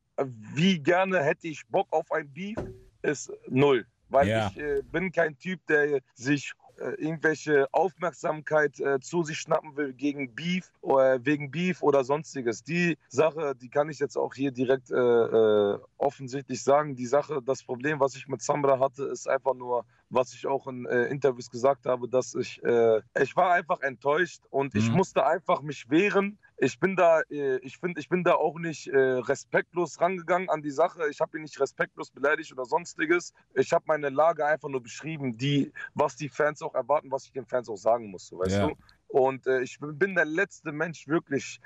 wie 0.54 0.78
gerne 0.78 1.20
hätte 1.24 1.48
ich 1.48 1.66
Bock 1.66 1.88
auf 1.90 2.12
ein 2.12 2.32
Beef, 2.32 2.60
ist 3.02 3.32
null. 3.48 3.84
Weil 4.08 4.28
Ja. 4.28 4.48
ich 4.48 4.56
äh, 4.60 4.82
bin 4.82 5.10
kein 5.10 5.36
Typ, 5.38 5.64
der 5.66 6.00
sich 6.14 6.52
irgendwelche 6.98 7.66
Aufmerksamkeit 7.72 8.78
äh, 8.80 9.00
zu 9.00 9.22
sich 9.22 9.38
schnappen 9.38 9.76
will 9.76 9.92
gegen 9.94 10.34
Beef 10.34 10.70
oder 10.80 11.24
wegen 11.24 11.50
Beef 11.50 11.82
oder 11.82 12.04
sonstiges. 12.04 12.62
Die 12.64 12.96
Sache, 13.08 13.54
die 13.54 13.68
kann 13.70 13.88
ich 13.88 13.98
jetzt 13.98 14.16
auch 14.16 14.34
hier 14.34 14.52
direkt 14.52 14.90
äh, 14.90 14.94
äh, 14.96 15.78
offensichtlich 15.98 16.62
sagen. 16.62 16.96
Die 16.96 17.06
Sache, 17.06 17.40
das 17.42 17.62
Problem, 17.62 18.00
was 18.00 18.14
ich 18.16 18.26
mit 18.28 18.42
Samra 18.42 18.78
hatte, 18.78 19.04
ist 19.04 19.28
einfach 19.28 19.54
nur, 19.54 19.84
was 20.08 20.32
ich 20.34 20.46
auch 20.46 20.66
in 20.66 20.86
äh, 20.86 21.04
Interviews 21.06 21.50
gesagt 21.50 21.86
habe, 21.86 22.08
dass 22.08 22.34
ich, 22.34 22.62
äh, 22.64 23.00
ich 23.20 23.36
war 23.36 23.52
einfach 23.52 23.80
enttäuscht 23.80 24.42
und 24.50 24.74
ich 24.74 24.90
Mhm. 24.90 24.96
musste 24.96 25.24
einfach 25.26 25.62
mich 25.62 25.90
wehren. 25.90 26.38
Ich 26.62 26.78
bin 26.78 26.94
da, 26.94 27.22
äh, 27.30 27.56
ich 27.60 27.78
finde, 27.78 28.00
ich 28.00 28.10
bin 28.10 28.22
da 28.22 28.34
auch 28.34 28.58
nicht 28.58 28.86
äh, 28.88 28.98
respektlos 28.98 29.98
rangegangen 29.98 30.50
an 30.50 30.60
die 30.60 30.70
Sache. 30.70 31.08
Ich 31.10 31.20
habe 31.22 31.38
ihn 31.38 31.42
nicht 31.42 31.58
respektlos 31.58 32.10
beleidigt 32.10 32.52
oder 32.52 32.66
sonstiges. 32.66 33.32
Ich 33.54 33.72
habe 33.72 33.84
meine 33.88 34.10
Lage 34.10 34.44
einfach 34.44 34.68
nur 34.68 34.82
beschrieben, 34.82 35.38
die, 35.38 35.72
was 35.94 36.16
die 36.16 36.28
Fans 36.28 36.60
auch 36.60 36.74
erwarten, 36.74 37.10
was 37.10 37.24
ich 37.24 37.32
den 37.32 37.46
Fans 37.46 37.70
auch 37.70 37.78
sagen 37.78 38.10
musste, 38.10 38.38
weißt 38.38 38.56
Ja. 38.56 38.68
du? 38.68 38.74
Und 39.08 39.46
äh, 39.46 39.62
ich 39.62 39.78
bin 39.80 40.14
der 40.14 40.26
letzte 40.26 40.70
Mensch 40.70 41.08
wirklich. 41.08 41.60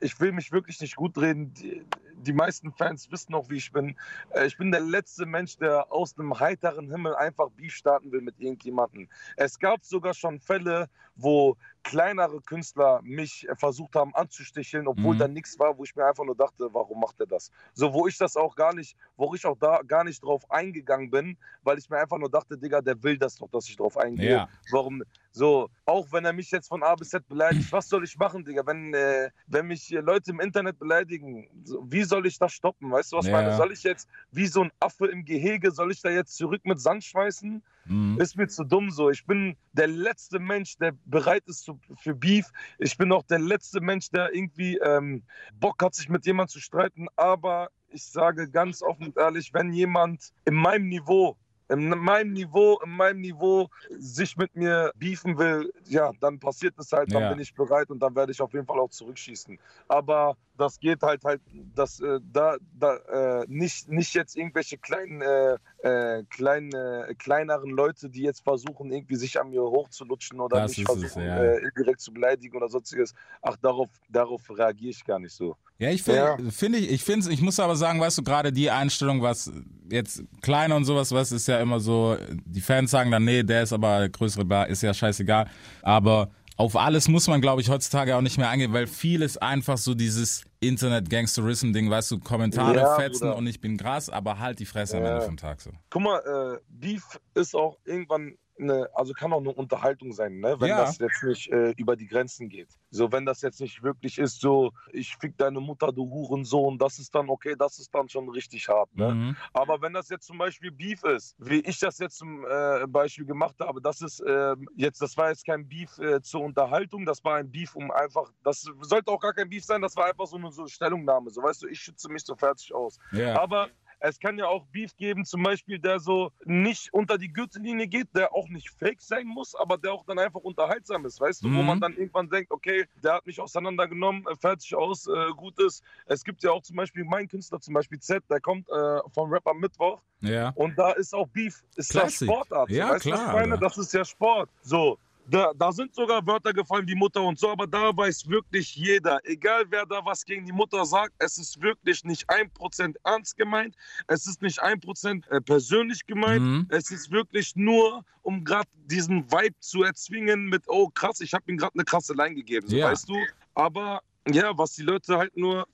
Ich 0.00 0.18
will 0.18 0.32
mich 0.32 0.50
wirklich 0.50 0.80
nicht 0.80 0.96
gut 0.96 1.18
reden. 1.18 1.52
Die, 1.52 1.84
die 2.14 2.32
meisten 2.32 2.72
Fans 2.72 3.10
wissen 3.12 3.34
auch, 3.34 3.48
wie 3.50 3.58
ich 3.58 3.70
bin. 3.70 3.96
Ich 4.44 4.56
bin 4.56 4.72
der 4.72 4.80
letzte 4.80 5.24
Mensch, 5.26 5.56
der 5.58 5.92
aus 5.92 6.18
einem 6.18 6.38
heiteren 6.40 6.90
Himmel 6.90 7.14
einfach 7.14 7.50
Beef 7.50 7.74
starten 7.74 8.10
will 8.10 8.22
mit 8.22 8.40
irgendjemandem. 8.40 9.08
Es 9.36 9.58
gab 9.58 9.84
sogar 9.84 10.14
schon 10.14 10.40
Fälle, 10.40 10.88
wo 11.14 11.56
kleinere 11.84 12.40
Künstler 12.42 13.00
mich 13.02 13.48
äh, 13.48 13.56
versucht 13.56 13.94
haben 13.96 14.14
anzusticheln, 14.14 14.88
obwohl 14.88 15.14
Mhm. 15.14 15.18
da 15.18 15.28
nichts 15.28 15.58
war, 15.58 15.76
wo 15.78 15.84
ich 15.84 15.94
mir 15.96 16.06
einfach 16.06 16.24
nur 16.24 16.36
dachte, 16.36 16.68
warum 16.72 17.00
macht 17.00 17.20
er 17.20 17.26
das? 17.26 17.50
So, 17.74 17.92
wo 17.92 18.06
ich 18.06 18.18
das 18.18 18.36
auch 18.36 18.54
gar 18.56 18.74
nicht, 18.74 18.96
wo 19.16 19.34
ich 19.34 19.46
auch 19.46 19.56
da 19.58 19.80
gar 19.86 20.04
nicht 20.04 20.22
drauf 20.22 20.50
eingegangen 20.50 21.10
bin, 21.10 21.38
weil 21.62 21.78
ich 21.78 21.88
mir 21.88 21.98
einfach 21.98 22.18
nur 22.18 22.30
dachte, 22.30 22.58
Digga, 22.58 22.80
der 22.80 23.02
will 23.02 23.18
das 23.18 23.36
doch, 23.36 23.48
dass 23.50 23.68
ich 23.68 23.76
drauf 23.76 23.96
eingehe. 23.96 24.32
Ja. 24.32 24.48
Warum? 24.68 25.02
So, 25.30 25.68
auch 25.84 26.12
wenn 26.12 26.24
er 26.24 26.32
mich 26.32 26.50
jetzt 26.50 26.68
von 26.68 26.82
A 26.82 26.94
bis 26.94 27.10
Z 27.10 27.26
beleidigt, 27.28 27.70
was 27.72 27.88
soll 27.88 28.04
ich 28.04 28.16
machen, 28.18 28.44
Digga? 28.44 28.66
Wenn, 28.66 28.92
äh, 28.94 29.30
wenn 29.46 29.66
mich 29.66 29.88
Leute 29.90 30.30
im 30.32 30.40
Internet 30.40 30.78
beleidigen, 30.78 31.48
so, 31.64 31.84
wie 31.86 32.02
soll 32.04 32.26
ich 32.26 32.38
das 32.38 32.52
stoppen? 32.52 32.90
Weißt 32.90 33.12
du, 33.12 33.16
was 33.16 33.26
ich 33.26 33.30
Ja. 33.30 33.32
meine? 33.32 33.52
Soll 33.52 33.72
ich 33.72 33.82
jetzt, 33.82 34.08
wie 34.30 34.46
so 34.46 34.62
ein 34.64 34.70
Affe 34.80 35.06
im 35.06 35.24
Gehege, 35.24 35.70
soll 35.70 35.92
ich 35.92 36.02
da 36.02 36.10
jetzt 36.10 36.36
zurück 36.36 36.62
mit 36.64 36.80
Sand 36.80 37.04
schmeißen? 37.04 37.62
Mhm. 37.88 38.20
Ist 38.20 38.36
mir 38.36 38.48
zu 38.48 38.64
dumm 38.64 38.90
so. 38.90 39.10
Ich 39.10 39.24
bin 39.26 39.56
der 39.72 39.86
letzte 39.88 40.38
Mensch, 40.38 40.76
der 40.78 40.92
bereit 41.04 41.44
ist 41.46 41.64
zu, 41.64 41.78
für 41.96 42.14
Beef. 42.14 42.46
Ich 42.78 42.96
bin 42.96 43.12
auch 43.12 43.22
der 43.24 43.38
letzte 43.38 43.80
Mensch, 43.80 44.10
der 44.10 44.34
irgendwie 44.34 44.76
ähm, 44.78 45.22
Bock 45.54 45.82
hat, 45.82 45.94
sich 45.94 46.08
mit 46.08 46.26
jemandem 46.26 46.52
zu 46.52 46.60
streiten. 46.60 47.06
Aber 47.16 47.70
ich 47.88 48.04
sage 48.04 48.50
ganz 48.50 48.82
offen 48.82 49.06
und 49.06 49.16
ehrlich, 49.16 49.52
wenn 49.54 49.72
jemand 49.72 50.30
in 50.44 50.54
meinem 50.54 50.88
Niveau, 50.88 51.36
in 51.70 51.88
meinem 51.90 52.32
Niveau, 52.32 52.78
in 52.84 52.90
meinem 52.90 53.20
Niveau 53.20 53.68
sich 53.90 54.36
mit 54.36 54.54
mir 54.56 54.92
beefen 54.96 55.38
will, 55.38 55.70
ja, 55.84 56.12
dann 56.20 56.38
passiert 56.38 56.78
es 56.78 56.92
halt, 56.92 57.14
dann 57.14 57.22
Ja. 57.22 57.28
bin 57.28 57.38
ich 57.38 57.54
bereit 57.54 57.90
und 57.90 58.00
dann 58.00 58.14
werde 58.14 58.32
ich 58.32 58.40
auf 58.40 58.52
jeden 58.54 58.66
Fall 58.66 58.78
auch 58.80 58.90
zurückschießen. 58.90 59.58
Aber 59.86 60.36
das 60.58 60.78
geht 60.80 61.02
halt 61.02 61.24
halt, 61.24 61.40
dass 61.74 62.00
äh, 62.00 62.20
da, 62.32 62.56
da 62.78 62.96
äh, 63.42 63.44
nicht, 63.48 63.88
nicht 63.88 64.14
jetzt 64.14 64.36
irgendwelche 64.36 64.76
kleinen, 64.78 65.20
äh, 65.22 65.56
äh, 65.82 66.24
kleinen, 66.28 66.70
kleineren 67.18 67.70
Leute, 67.70 68.10
die 68.10 68.22
jetzt 68.22 68.42
versuchen, 68.42 68.90
irgendwie 68.92 69.16
sich 69.16 69.40
an 69.40 69.50
mir 69.50 69.62
hochzulutschen 69.62 70.40
oder 70.40 70.60
Das 70.60 70.70
mich 70.76 70.80
ist 70.80 70.88
es, 70.96 71.00
versuchen, 71.00 71.22
ja. 71.26 71.42
äh, 71.42 71.58
indirekt 71.62 72.00
zu 72.00 72.12
beleidigen 72.12 72.56
oder 72.56 72.68
sonstiges. 72.68 73.14
Ach, 73.42 73.56
darauf, 73.56 73.88
darauf 74.08 74.42
reagiere 74.50 74.90
ich 74.90 75.04
gar 75.04 75.18
nicht 75.18 75.32
so. 75.34 75.56
Ja, 75.78 75.90
ich 75.90 76.02
finde, 76.02 76.18
Ja. 76.20 76.36
finde 76.50 76.78
ich, 76.78 76.90
ich 76.90 77.04
finde, 77.04 77.30
ich 77.32 77.40
muss 77.40 77.60
aber 77.60 77.76
sagen, 77.76 78.00
weißt 78.00 78.18
du, 78.18 78.22
gerade 78.24 78.52
die 78.52 78.68
Einstellung, 78.70 79.22
was 79.22 79.52
jetzt 79.90 80.24
kleiner 80.42 80.74
und 80.74 80.84
sowas, 80.84 81.12
was 81.12 81.30
ist 81.30 81.46
ja 81.46 81.60
immer 81.60 81.78
so, 81.78 82.16
die 82.44 82.60
Fans 82.60 82.90
sagen 82.90 83.10
dann, 83.12 83.24
nee, 83.24 83.44
der 83.44 83.62
ist 83.62 83.72
aber 83.72 84.08
größere 84.08 84.44
Bar, 84.44 84.66
ist 84.66 84.82
ja 84.82 84.92
scheißegal. 84.92 85.48
Aber 85.82 86.30
auf 86.56 86.74
alles 86.74 87.06
muss 87.06 87.28
man, 87.28 87.40
glaube 87.40 87.60
ich, 87.62 87.70
heutzutage 87.70 88.16
auch 88.16 88.20
nicht 88.20 88.36
mehr 88.38 88.50
eingehen, 88.50 88.72
weil 88.72 88.88
vieles 88.88 89.36
einfach 89.36 89.78
so 89.78 89.94
dieses 89.94 90.42
Internet-Gangsterism-Ding, 90.60 91.88
weißt 91.90 92.10
du, 92.10 92.18
Kommentare 92.20 92.78
Ja, 92.78 92.96
fetzen 92.96 93.20
Bruder. 93.28 93.36
und 93.36 93.46
ich 93.46 93.60
bin 93.60 93.76
krass, 93.76 94.08
aber 94.10 94.38
halt 94.38 94.58
die 94.58 94.66
Fresse 94.66 94.96
am 94.98 95.04
Ja. 95.04 95.10
Ende 95.14 95.24
vom 95.26 95.36
Tag 95.36 95.60
so. 95.60 95.70
Guck 95.90 96.02
mal, 96.02 96.18
äh, 96.56 96.60
Beef 96.68 97.04
ist 97.34 97.54
auch 97.54 97.78
irgendwann 97.84 98.36
eine, 98.60 98.88
also 98.94 99.12
kann 99.12 99.32
auch 99.32 99.40
eine 99.40 99.52
Unterhaltung 99.52 100.12
sein, 100.12 100.38
ne? 100.40 100.56
wenn 100.60 100.68
Ja. 100.68 100.78
das 100.78 100.98
jetzt 100.98 101.22
nicht 101.22 101.50
äh, 101.50 101.70
über 101.76 101.96
die 101.96 102.06
Grenzen 102.06 102.48
geht. 102.48 102.68
So, 102.90 103.12
wenn 103.12 103.24
das 103.26 103.42
jetzt 103.42 103.60
nicht 103.60 103.82
wirklich 103.82 104.18
ist, 104.18 104.40
so, 104.40 104.72
ich 104.92 105.16
fick 105.16 105.36
deine 105.38 105.60
Mutter, 105.60 105.92
du 105.92 106.08
Hurensohn, 106.08 106.78
das 106.78 106.98
ist 106.98 107.14
dann 107.14 107.28
okay, 107.28 107.54
das 107.58 107.78
ist 107.78 107.94
dann 107.94 108.08
schon 108.08 108.28
richtig 108.28 108.68
hart. 108.68 108.94
Ne? 108.94 109.14
Mhm. 109.14 109.36
Aber 109.52 109.80
wenn 109.82 109.92
das 109.92 110.08
jetzt 110.08 110.26
zum 110.26 110.38
Beispiel 110.38 110.70
Beef 110.70 111.02
ist, 111.04 111.36
wie 111.38 111.60
ich 111.60 111.78
das 111.78 111.98
jetzt 111.98 112.18
zum 112.18 112.44
äh, 112.44 112.86
Beispiel 112.86 113.24
gemacht 113.26 113.56
habe, 113.60 113.80
das 113.80 114.00
ist 114.00 114.20
äh, 114.20 114.54
jetzt, 114.76 115.00
das 115.02 115.16
war 115.16 115.30
jetzt 115.30 115.44
kein 115.46 115.68
Beef 115.68 115.98
äh, 115.98 116.20
zur 116.22 116.42
Unterhaltung, 116.42 117.04
das 117.04 117.22
war 117.24 117.36
ein 117.36 117.50
Beef, 117.50 117.74
um 117.74 117.90
einfach, 117.90 118.30
das 118.44 118.64
sollte 118.80 119.10
auch 119.10 119.20
gar 119.20 119.32
kein 119.34 119.48
Beef 119.48 119.64
sein, 119.64 119.82
das 119.82 119.96
war 119.96 120.06
einfach 120.06 120.26
so 120.26 120.36
eine 120.36 120.50
so 120.50 120.66
Stellungnahme. 120.66 121.30
So, 121.30 121.42
weißt 121.42 121.62
du, 121.62 121.68
ich 121.68 121.80
schütze 121.80 122.08
mich 122.08 122.24
so 122.24 122.34
fertig 122.34 122.72
aus. 122.74 122.98
Ja. 123.12 123.40
Aber 123.40 123.68
es 124.00 124.18
kann 124.20 124.38
ja 124.38 124.46
auch 124.46 124.64
Beef 124.66 124.96
geben, 124.96 125.24
zum 125.24 125.42
Beispiel, 125.42 125.78
der 125.78 125.98
so 126.00 126.30
nicht 126.44 126.92
unter 126.92 127.18
die 127.18 127.32
Gürtellinie 127.32 127.86
geht, 127.88 128.08
der 128.14 128.32
auch 128.34 128.48
nicht 128.48 128.70
fake 128.70 129.00
sein 129.00 129.26
muss, 129.26 129.54
aber 129.54 129.78
der 129.78 129.92
auch 129.92 130.04
dann 130.06 130.18
einfach 130.18 130.40
unterhaltsam 130.40 131.04
ist, 131.06 131.20
weißt 131.20 131.42
du, 131.44 131.48
wo 131.52 131.60
Mhm. 131.60 131.66
man 131.66 131.80
dann 131.80 131.96
irgendwann 131.96 132.28
denkt, 132.30 132.50
okay, 132.50 132.86
der 133.02 133.14
hat 133.14 133.26
mich 133.26 133.40
auseinandergenommen, 133.40 134.26
äh, 134.26 134.36
fertig 134.36 134.74
aus, 134.74 135.06
äh, 135.06 135.30
gut 135.36 135.58
ist. 135.60 135.82
Es 136.06 136.24
gibt 136.24 136.42
ja 136.42 136.50
auch 136.52 136.62
zum 136.62 136.76
Beispiel 136.76 137.04
mein 137.04 137.28
Künstler, 137.28 137.60
zum 137.60 137.74
Beispiel 137.74 137.98
Z, 137.98 138.22
der 138.30 138.40
kommt 138.40 138.68
äh, 138.68 138.98
vom 139.12 139.30
Rapper 139.32 139.54
Mittwoch 139.54 140.00
Ja. 140.20 140.50
und 140.54 140.78
da 140.78 140.92
ist 140.92 141.14
auch 141.14 141.26
Beef, 141.28 141.62
ist 141.76 141.90
Classic. 141.90 142.28
ja 142.28 142.34
Sportart. 142.34 142.70
Ja, 142.70 142.90
weißt 142.90 143.06
du, 143.06 143.10
was 143.10 143.20
klar, 143.20 143.34
ich 143.34 143.40
meine? 143.40 143.58
Das 143.58 143.78
ist 143.78 143.92
ja 143.92 144.04
Sport. 144.04 144.50
So. 144.62 144.98
Da, 145.30 145.52
da 145.54 145.70
sind 145.72 145.94
sogar 145.94 146.26
Wörter 146.26 146.54
gefallen 146.54 146.88
wie 146.88 146.94
Mutter 146.94 147.22
und 147.22 147.38
so, 147.38 147.50
aber 147.50 147.66
da 147.66 147.94
weiß 147.94 148.26
wirklich 148.28 148.74
jeder, 148.74 149.20
egal 149.24 149.64
wer 149.68 149.84
da 149.84 150.02
was 150.04 150.24
gegen 150.24 150.46
die 150.46 150.52
Mutter 150.52 150.86
sagt, 150.86 151.12
es 151.18 151.36
ist 151.36 151.60
wirklich 151.60 152.02
nicht 152.04 152.24
ein 152.30 152.50
Prozent 152.50 152.96
ernst 153.04 153.36
gemeint, 153.36 153.74
es 154.06 154.26
ist 154.26 154.40
nicht 154.40 154.58
ein 154.62 154.80
Prozent 154.80 155.28
äh, 155.28 155.40
persönlich 155.42 156.06
gemeint, 156.06 156.40
Mhm. 156.42 156.66
es 156.70 156.90
ist 156.90 157.10
wirklich 157.10 157.54
nur, 157.56 158.04
um 158.22 158.42
gerade 158.42 158.68
diesen 158.86 159.30
Vibe 159.30 159.54
zu 159.60 159.82
erzwingen 159.82 160.46
mit, 160.48 160.62
oh 160.66 160.88
krass, 160.88 161.20
ich 161.20 161.34
habe 161.34 161.44
ihm 161.50 161.58
gerade 161.58 161.74
eine 161.74 161.84
krasse 161.84 162.14
Line 162.14 162.34
gegeben, 162.34 162.66
so, 162.66 162.76
Ja. 162.76 162.86
weißt 162.86 163.08
du? 163.10 163.16
Aber 163.54 164.00
ja, 164.32 164.56
was 164.56 164.72
die 164.76 164.82
Leute 164.82 165.18
halt 165.18 165.36
nur, 165.36 165.66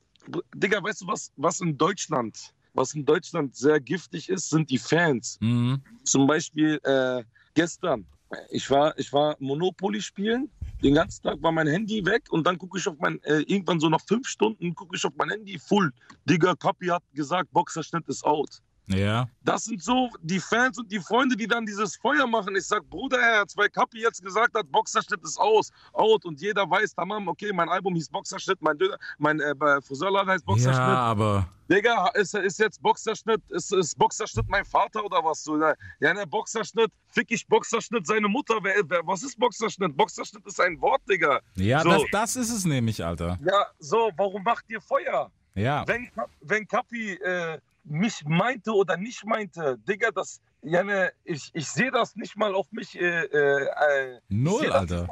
Digga, 0.55 0.83
weißt 0.83 1.03
du 1.03 1.07
was, 1.07 1.31
was 1.37 1.61
in 1.61 1.79
Deutschland, 1.79 2.53
was 2.73 2.93
in 2.95 3.05
Deutschland 3.05 3.55
sehr 3.55 3.79
giftig 3.79 4.29
ist, 4.29 4.51
sind 4.51 4.69
die 4.69 4.79
Fans. 4.79 5.39
Mhm. 5.41 5.81
Zum 6.03 6.27
Beispiel 6.27 6.81
äh, 6.83 7.23
gestern, 7.55 8.05
ich 8.51 8.70
war, 8.70 8.99
ich 8.99 9.12
war 9.12 9.37
Monopoly 9.39 10.01
spielen. 10.01 10.51
Den 10.82 10.95
ganzen 10.95 11.22
Tag 11.22 11.43
war 11.43 11.53
mein 11.53 11.66
Handy 11.66 12.05
weg 12.05 12.24
und 12.30 12.47
dann 12.47 12.59
gucke 12.59 12.78
ich 12.78 12.87
auf 12.87 12.97
mein, 12.99 13.22
äh, 13.22 13.41
irgendwann 13.41 13.80
so 13.80 13.89
nach 13.89 14.01
fünf 14.07 14.28
Stunden 14.28 14.74
gucke 14.74 14.97
ich 14.97 15.05
auf 15.05 15.12
mein 15.16 15.30
Handy 15.30 15.59
full. 15.59 15.93
Digga, 16.24 16.55
Kapi 16.55 16.87
hat 16.89 17.03
gesagt, 17.14 17.51
Boxerschnitt 17.53 18.07
ist 18.09 18.24
out. 18.24 18.61
Ja. 18.87 19.26
Das 19.43 19.64
sind 19.64 19.82
so 19.82 20.11
die 20.20 20.41
Fans 20.41 20.78
und 20.78 20.93
die 20.93 21.01
Freunde, 21.01 21.37
die 21.37 21.47
dann 21.47 21.64
dieses 21.64 21.97
Feuer 21.97 22.26
machen. 22.26 22.55
Ich 22.55 22.66
sag, 22.66 22.82
Bruderherz, 22.91 23.57
weil 23.57 23.70
Kapi 23.70 24.01
jetzt 24.03 24.22
gesagt 24.22 24.55
hat, 24.55 24.70
Boxerschnitt 24.70 25.22
ist 25.22 25.39
aus, 25.41 25.70
out 25.95 26.24
und 26.26 26.41
jeder 26.41 26.68
weiß, 26.68 26.95
tamam, 26.95 27.28
okay, 27.28 27.51
mein 27.53 27.68
Album 27.70 27.95
hieß 27.95 28.11
Boxerschnitt, 28.11 28.61
mein, 28.61 28.76
Döner, 28.76 28.99
mein 29.18 29.41
äh, 29.41 29.55
Friseurladen 29.82 30.30
heißt 30.30 30.43
Ja, 30.47 30.53
Boxerschnitt. 30.53 30.78
aber 30.78 31.49
Digga, 31.70 32.09
ist, 32.14 32.35
ist 32.35 32.59
jetzt 32.59 32.82
Boxerschnitt, 32.82 33.41
ist, 33.49 33.72
ist 33.72 33.97
Boxerschnitt 33.99 34.47
mein 34.49 34.66
Vater 34.66 35.03
oder 35.03 35.24
was? 35.24 35.43
So, 35.43 35.57
ne? 35.57 35.74
ja, 36.01 36.12
ne, 36.12 36.26
Boxerschnitt, 36.26 36.91
fick 37.09 37.30
ich 37.30 37.47
Boxerschnitt 37.47 38.07
seine 38.07 38.28
Mutter. 38.28 38.59
Wer, 38.62 38.82
wer, 38.87 39.01
was 39.07 39.22
ist 39.22 39.39
Boxerschnitt? 39.39 39.97
Boxerschnitt 39.97 40.45
ist 40.47 40.61
ein 40.61 40.78
Wort, 40.82 41.01
Digga. 41.09 41.41
ja, 41.57 41.80
So. 41.80 41.89
das, 41.89 42.03
das 42.12 42.37
ist 42.37 42.51
es 42.51 42.64
nämlich, 42.66 43.03
Alter. 43.03 43.39
Ja, 43.43 43.66
so, 43.78 44.11
warum 44.18 44.43
macht 44.43 44.66
ihr 44.68 44.80
Feuer? 44.82 45.30
Ja. 45.55 45.87
Wenn, 45.87 46.11
wenn 46.43 46.66
Kapi 46.68 47.14
äh, 47.14 47.59
mich 47.85 48.24
meinte 48.26 48.72
oder 48.72 48.97
nicht 48.97 49.24
meinte, 49.24 49.78
Digga, 49.87 50.11
das, 50.11 50.41
ja, 50.62 50.82
ne, 50.82 51.12
ich, 51.24 51.51
ich 51.53 51.68
sehe 51.68 51.91
das 51.91 52.16
nicht 52.16 52.37
mal 52.37 52.55
auf 52.55 52.66
mich. 52.72 52.99
Äh, 52.99 53.24
äh, 53.24 53.66
äh, 53.66 54.16
ich 54.16 54.37
Null, 54.37 54.66
das 54.66 54.74
Alter. 54.74 55.09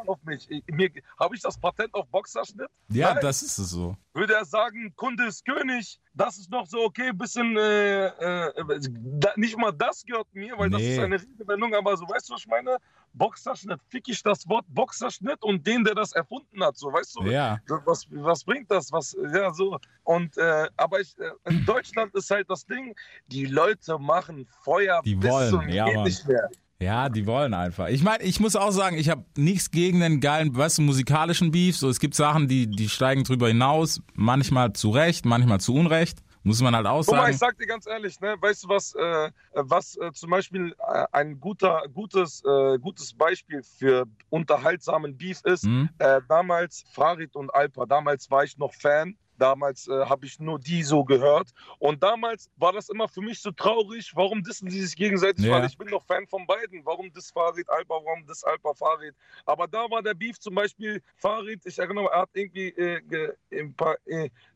Habe 1.18 1.34
ich 1.34 1.42
das 1.42 1.58
Patent 1.58 1.92
auf 1.94 2.08
Boxerschnitt? 2.08 2.68
Ja, 2.88 3.12
Nein. 3.12 3.22
das 3.22 3.42
ist 3.42 3.58
es 3.58 3.70
so. 3.70 3.96
würde 4.14 4.34
er 4.34 4.44
sagen, 4.44 4.92
Kunde 4.96 5.26
ist 5.26 5.44
König. 5.44 6.00
Das 6.14 6.38
ist 6.38 6.50
noch 6.50 6.66
so 6.66 6.84
okay, 6.84 7.12
bisschen, 7.12 7.56
äh, 7.56 8.06
äh, 8.06 8.80
da, 9.18 9.32
nicht 9.36 9.56
mal 9.56 9.72
das 9.72 10.02
gehört 10.04 10.28
mir, 10.32 10.58
weil 10.58 10.70
das 10.70 10.80
Nee. 10.80 10.94
ist 10.94 10.98
eine 11.00 11.20
Redewendung, 11.20 11.74
aber 11.74 11.96
so, 11.96 12.08
weißt 12.08 12.28
du, 12.28 12.34
was 12.34 12.40
ich 12.40 12.46
meine? 12.46 12.76
Boxerschnitt, 13.14 13.80
fick 13.88 14.08
ich 14.08 14.22
das 14.22 14.48
Wort 14.48 14.64
Boxerschnitt 14.68 15.42
und 15.42 15.66
den, 15.66 15.84
der 15.84 15.94
das 15.94 16.12
erfunden 16.12 16.62
hat, 16.62 16.76
so, 16.76 16.92
weißt 16.92 17.16
du? 17.16 17.24
Ja. 17.30 17.58
Was, 17.84 18.06
was 18.10 18.44
bringt 18.44 18.70
das? 18.70 18.92
Was, 18.92 19.16
ja, 19.34 19.52
so. 19.52 19.78
Und, 20.04 20.36
äh, 20.38 20.68
aber 20.76 21.00
ich, 21.00 21.14
äh, 21.18 21.30
in 21.50 21.64
Deutschland 21.64 22.14
ist 22.14 22.30
halt 22.30 22.48
das 22.50 22.64
Ding, 22.66 22.94
die 23.26 23.46
Leute 23.46 23.98
machen 23.98 24.46
Feuer 24.62 25.02
Die 25.04 25.14
bis 25.14 25.30
wollen, 25.30 25.50
zum 25.50 25.68
ja, 25.68 25.86
geht 25.86 25.94
Mann. 25.94 26.04
nicht 26.04 26.26
mehr. 26.26 26.50
Ja, 26.80 27.08
die 27.08 27.26
wollen 27.26 27.54
einfach. 27.54 27.88
Ich 27.88 28.02
meine, 28.02 28.24
ich 28.24 28.40
muss 28.40 28.56
auch 28.56 28.72
sagen, 28.72 28.98
ich 28.98 29.08
habe 29.08 29.24
nichts 29.36 29.70
gegen 29.70 30.00
den 30.00 30.20
geilen, 30.20 30.56
weißt 30.56 30.78
du, 30.78 30.82
musikalischen 30.82 31.52
Beef. 31.52 31.76
So, 31.76 31.88
es 31.88 32.00
gibt 32.00 32.14
Sachen, 32.16 32.48
die, 32.48 32.66
die 32.66 32.88
steigen 32.88 33.22
drüber 33.22 33.46
hinaus, 33.46 34.02
manchmal 34.14 34.72
zu 34.72 34.90
Recht, 34.90 35.24
manchmal 35.24 35.60
zu 35.60 35.74
Unrecht. 35.74 36.18
Muss 36.44 36.60
man 36.60 36.74
halt 36.74 36.86
auch 36.86 37.04
Guck 37.04 37.14
mal, 37.14 37.20
sagen. 37.22 37.32
ich 37.32 37.38
sag 37.38 37.58
dir 37.58 37.66
ganz 37.66 37.86
ehrlich, 37.86 38.18
ne, 38.20 38.36
weißt 38.40 38.64
du 38.64 38.68
was, 38.68 38.94
äh, 38.94 39.30
was 39.52 39.96
äh, 39.96 40.12
zum 40.12 40.30
Beispiel 40.30 40.74
äh, 40.92 41.06
ein 41.12 41.38
guter, 41.38 41.84
gutes, 41.92 42.42
äh, 42.44 42.78
gutes 42.78 43.14
Beispiel 43.14 43.62
für 43.62 44.06
unterhaltsamen 44.30 45.16
Beef 45.16 45.40
ist, 45.44 45.64
Hm? 45.64 45.88
äh, 45.98 46.20
damals 46.28 46.84
Farid 46.92 47.36
und 47.36 47.54
Alpa, 47.54 47.86
damals 47.86 48.30
war 48.30 48.44
ich 48.44 48.58
noch 48.58 48.74
Fan. 48.74 49.16
Damals 49.38 49.88
habe 49.88 50.26
ich 50.26 50.38
nur 50.38 50.60
die 50.60 50.84
so 50.84 51.04
gehört. 51.04 51.50
Und 51.80 52.00
damals 52.00 52.48
war 52.58 52.72
das 52.72 52.88
immer 52.90 53.08
für 53.08 53.22
mich 53.22 53.40
so 53.40 53.50
traurig. 53.50 54.12
Warum 54.14 54.44
dissen 54.44 54.70
sie 54.70 54.80
sich 54.82 54.94
gegenseitig? 54.94 55.44
Ja. 55.46 55.54
Weil 55.54 55.64
ich 55.66 55.76
bin 55.76 55.88
doch 55.88 56.04
Fan 56.04 56.28
von 56.28 56.46
beiden. 56.46 56.84
Warum 56.84 57.12
diss 57.12 57.32
Farid 57.32 57.68
Alpa, 57.68 57.94
warum 57.94 58.24
diss 58.26 58.44
Alpa 58.44 58.72
Farid? 58.74 59.16
Aber 59.44 59.66
da 59.66 59.90
war 59.90 60.00
der 60.00 60.14
Beef 60.14 60.38
zum 60.38 60.54
Beispiel 60.54 61.02
Farid, 61.16 61.60
ich 61.64 61.76
erinnere 61.76 62.04
mich, 62.04 62.12
er 62.12 62.20
hat 62.20 62.30
irgendwie 62.34 62.70
ge, 62.72 63.32
ein 63.52 63.74
paar, 63.74 63.96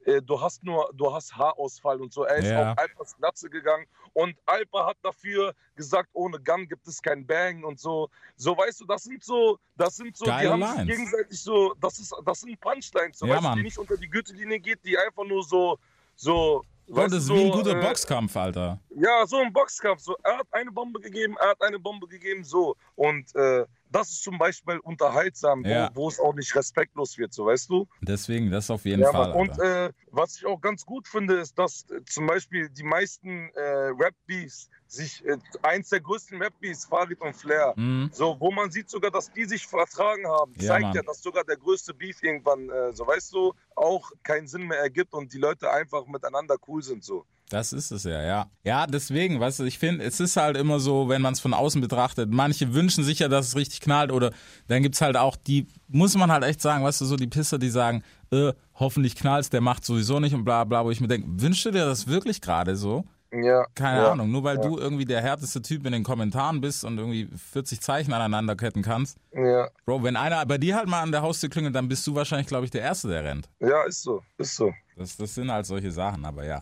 äh, 0.06 0.22
du 0.22 0.40
hast 0.40 0.62
nur, 0.64 0.90
du 0.94 1.12
hast 1.12 1.36
Haarausfall 1.36 2.00
und 2.00 2.12
so. 2.12 2.24
Er 2.24 2.36
ist 2.36 2.50
Ja. 2.50 2.72
auf 2.72 2.78
Alpas 2.78 3.16
Glatze 3.16 3.50
gegangen 3.50 3.86
und 4.14 4.34
Alpa 4.46 4.86
hat 4.86 4.96
dafür 5.02 5.52
gesagt, 5.74 6.08
ohne 6.14 6.38
Gun 6.40 6.66
gibt 6.68 6.86
es 6.88 7.02
kein 7.02 7.26
Bang 7.26 7.64
und 7.64 7.78
so. 7.78 8.08
So, 8.36 8.56
weißt 8.56 8.80
du, 8.80 8.86
das 8.86 9.02
sind 9.04 9.22
so, 9.24 9.58
das 9.76 9.96
sind 9.96 10.16
so, 10.16 10.24
Geile 10.26 10.42
die 10.46 10.52
haben 10.52 10.60
Lines. 10.60 10.76
sich 10.78 10.86
gegenseitig 10.86 11.40
so, 11.42 11.74
das 11.80 11.98
ist, 11.98 12.14
das 12.24 12.40
sind 12.40 12.58
Punchlines, 12.60 13.18
so, 13.18 13.26
Ja, 13.26 13.36
weißt 13.36 13.46
du, 13.48 13.54
die 13.56 13.62
nicht 13.64 13.78
unter 13.78 13.96
die 13.96 14.08
Gürtellinie 14.08 14.60
geht, 14.60 14.84
die 14.84 14.96
einfach 14.96 15.24
nur 15.24 15.42
so, 15.42 15.78
so, 16.14 16.64
weißt 16.88 17.12
das 17.12 17.22
ist 17.22 17.28
du, 17.28 17.34
wie 17.34 17.40
ein 17.46 17.52
so, 17.52 17.58
guter 17.58 17.76
äh, 17.78 17.80
Boxkampf, 17.82 18.36
Alter. 18.36 18.78
ja, 18.90 19.26
so 19.26 19.38
ein 19.38 19.52
Boxkampf. 19.52 20.00
So, 20.00 20.16
er 20.22 20.38
hat 20.38 20.46
eine 20.52 20.70
Bombe 20.70 21.00
gegeben, 21.00 21.36
er 21.40 21.48
hat 21.50 21.60
eine 21.62 21.78
Bombe 21.78 22.06
gegeben, 22.06 22.44
so. 22.44 22.76
Und 22.94 23.34
äh, 23.34 23.66
das 23.90 24.10
ist 24.10 24.22
zum 24.22 24.38
Beispiel 24.38 24.78
unterhaltsam, 24.78 25.64
Ja. 25.64 25.90
wo, 25.94 26.02
wo 26.04 26.08
es 26.08 26.18
auch 26.20 26.34
nicht 26.34 26.54
respektlos 26.54 27.16
wird, 27.18 27.32
so 27.32 27.46
weißt 27.46 27.70
du? 27.70 27.86
Deswegen, 28.00 28.50
das 28.50 28.70
auf 28.70 28.84
jeden 28.84 29.02
Ja, 29.02 29.12
Fall. 29.12 29.28
Mann. 29.30 29.38
Und 29.50 29.58
äh, 29.58 29.90
was 30.10 30.36
ich 30.36 30.46
auch 30.46 30.60
ganz 30.60 30.84
gut 30.84 31.06
finde, 31.08 31.34
ist, 31.36 31.58
dass 31.58 31.86
äh, 31.90 32.02
zum 32.04 32.26
Beispiel 32.26 32.68
die 32.70 32.82
meisten 32.82 33.50
äh, 33.54 33.60
Rap-Beefs 33.98 34.68
sich, 34.88 35.24
äh, 35.24 35.36
eins 35.62 35.88
der 35.88 36.00
größten 36.00 36.40
Rap-Beefs, 36.40 36.86
Farid 36.86 37.20
und 37.20 37.34
Flair, 37.34 37.74
Hm? 37.76 38.10
so, 38.12 38.36
wo 38.38 38.50
man 38.50 38.70
sieht 38.70 38.88
sogar, 38.90 39.10
dass 39.10 39.32
die 39.32 39.44
sich 39.44 39.66
vertragen 39.66 40.26
haben, 40.26 40.52
Ja, 40.56 40.68
zeigt 40.68 40.82
Mann. 40.82 40.94
ja, 40.96 41.02
dass 41.02 41.22
sogar 41.22 41.44
der 41.44 41.56
größte 41.56 41.94
Beef 41.94 42.22
irgendwann, 42.22 42.68
äh, 42.70 42.92
so 42.92 43.06
weißt 43.06 43.32
du, 43.32 43.52
auch 43.74 44.10
keinen 44.22 44.46
Sinn 44.46 44.66
mehr 44.66 44.78
ergibt 44.78 45.12
und 45.14 45.32
die 45.32 45.38
Leute 45.38 45.70
einfach 45.70 46.06
miteinander 46.06 46.56
cool 46.68 46.82
sind, 46.82 47.04
so. 47.04 47.24
Das 47.48 47.72
ist 47.72 47.92
es 47.92 48.02
ja, 48.04 48.22
ja. 48.22 48.50
Ja, 48.64 48.86
deswegen, 48.86 49.38
weißt 49.38 49.60
du, 49.60 49.64
ich 49.64 49.78
finde, 49.78 50.04
es 50.04 50.18
ist 50.18 50.36
halt 50.36 50.56
immer 50.56 50.80
so, 50.80 51.08
wenn 51.08 51.22
man 51.22 51.32
es 51.32 51.40
von 51.40 51.54
außen 51.54 51.80
betrachtet, 51.80 52.30
manche 52.30 52.74
wünschen 52.74 53.04
sich 53.04 53.20
ja, 53.20 53.28
dass 53.28 53.48
es 53.48 53.56
richtig 53.56 53.80
knallt 53.80 54.10
oder 54.10 54.32
dann 54.66 54.82
gibt's 54.82 55.00
halt 55.00 55.16
auch 55.16 55.36
die, 55.36 55.68
muss 55.86 56.16
man 56.16 56.32
halt 56.32 56.42
echt 56.42 56.60
sagen, 56.60 56.82
weißt 56.82 57.00
du, 57.00 57.04
so 57.04 57.14
die 57.14 57.28
Pisser, 57.28 57.58
die 57.58 57.70
sagen, 57.70 58.02
äh, 58.32 58.52
hoffentlich 58.74 59.14
knallt's, 59.14 59.48
der 59.48 59.60
macht 59.60 59.84
sowieso 59.84 60.18
nicht 60.18 60.34
und 60.34 60.44
bla 60.44 60.64
bla, 60.64 60.84
wo 60.84 60.90
ich 60.90 61.00
mir 61.00 61.08
denke, 61.08 61.28
wünschst 61.40 61.66
du 61.66 61.70
dir 61.70 61.86
das 61.86 62.08
wirklich 62.08 62.40
gerade 62.40 62.74
so? 62.74 63.04
Ja. 63.32 63.66
Keine 63.74 64.02
ja. 64.02 64.12
Ahnung, 64.12 64.30
nur 64.30 64.44
weil 64.44 64.58
du 64.58 64.78
irgendwie 64.78 65.04
der 65.04 65.20
härteste 65.20 65.60
Typ 65.60 65.84
in 65.86 65.92
den 65.92 66.04
Kommentaren 66.04 66.60
bist 66.60 66.84
und 66.84 66.98
irgendwie 66.98 67.28
40 67.52 67.80
Zeichen 67.80 68.12
aneinanderketten 68.12 68.82
kannst. 68.82 69.18
Ja. 69.32 69.68
Bro, 69.84 70.02
wenn 70.04 70.16
einer 70.16 70.44
bei 70.46 70.58
dir 70.58 70.76
halt 70.76 70.88
mal 70.88 71.02
an 71.02 71.12
der 71.12 71.22
Haustür 71.22 71.50
klingelt, 71.50 71.74
dann 71.74 71.88
bist 71.88 72.06
du 72.06 72.14
wahrscheinlich, 72.14 72.46
glaube 72.46 72.64
ich, 72.64 72.70
der 72.70 72.82
Erste, 72.82 73.08
der 73.08 73.24
rennt. 73.24 73.48
Ja, 73.60 73.84
ist 73.84 74.02
so, 74.02 74.22
ist 74.38 74.56
so. 74.56 74.72
Das, 74.96 75.16
das 75.16 75.34
sind 75.34 75.50
halt 75.50 75.66
solche 75.66 75.90
Sachen, 75.90 76.24
aber 76.24 76.44
ja. 76.44 76.60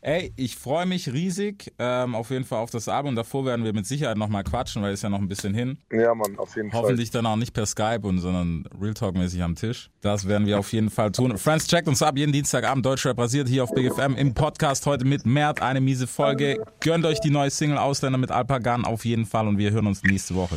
Ey, 0.00 0.32
ich 0.36 0.56
freue 0.56 0.86
mich 0.86 1.12
riesig 1.12 1.72
ähm, 1.78 2.14
auf 2.14 2.30
jeden 2.30 2.44
Fall 2.44 2.60
auf 2.60 2.70
das 2.70 2.88
Album. 2.88 3.16
Davor 3.16 3.44
werden 3.44 3.64
wir 3.64 3.72
mit 3.72 3.86
Sicherheit 3.86 4.16
nochmal 4.16 4.44
quatschen, 4.44 4.82
weil 4.82 4.92
es 4.92 5.02
ja 5.02 5.08
noch 5.08 5.18
ein 5.18 5.28
bisschen 5.28 5.54
hin. 5.54 5.78
Ja, 5.90 6.14
Mann, 6.14 6.38
auf 6.38 6.54
jeden 6.54 6.72
Hoffentlich 6.72 7.10
dann 7.10 7.26
auch 7.26 7.36
nicht 7.36 7.52
per 7.52 7.66
Skype 7.66 8.02
und 8.02 8.18
sondern 8.18 8.68
Real 8.80 8.94
Talk-mäßig 8.94 9.42
am 9.42 9.54
Tisch. 9.54 9.90
Das 10.00 10.28
werden 10.28 10.46
wir 10.46 10.58
auf 10.58 10.72
jeden 10.72 10.90
Fall 10.90 11.10
tun. 11.10 11.36
Friends, 11.38 11.66
checkt 11.66 11.88
uns 11.88 12.02
ab 12.02 12.16
jeden 12.16 12.32
Dienstagabend. 12.32 12.86
Deutschrap 12.86 13.18
rasiert 13.18 13.48
hier 13.48 13.64
auf 13.64 13.72
Big 13.72 13.92
FM 13.92 14.14
im 14.16 14.34
Podcast 14.34 14.86
heute 14.86 15.04
mit 15.04 15.26
Mert. 15.26 15.60
Eine 15.60 15.80
miese 15.80 16.06
Folge. 16.06 16.62
Gönnt 16.80 17.04
euch 17.04 17.20
die 17.20 17.30
neue 17.30 17.50
Single 17.50 17.78
Ausländer 17.78 18.18
mit 18.18 18.30
Alpagan 18.30 18.84
auf 18.84 19.04
jeden 19.04 19.26
Fall 19.26 19.48
und 19.48 19.58
wir 19.58 19.72
hören 19.72 19.86
uns 19.86 20.02
nächste 20.02 20.34
Woche. 20.34 20.56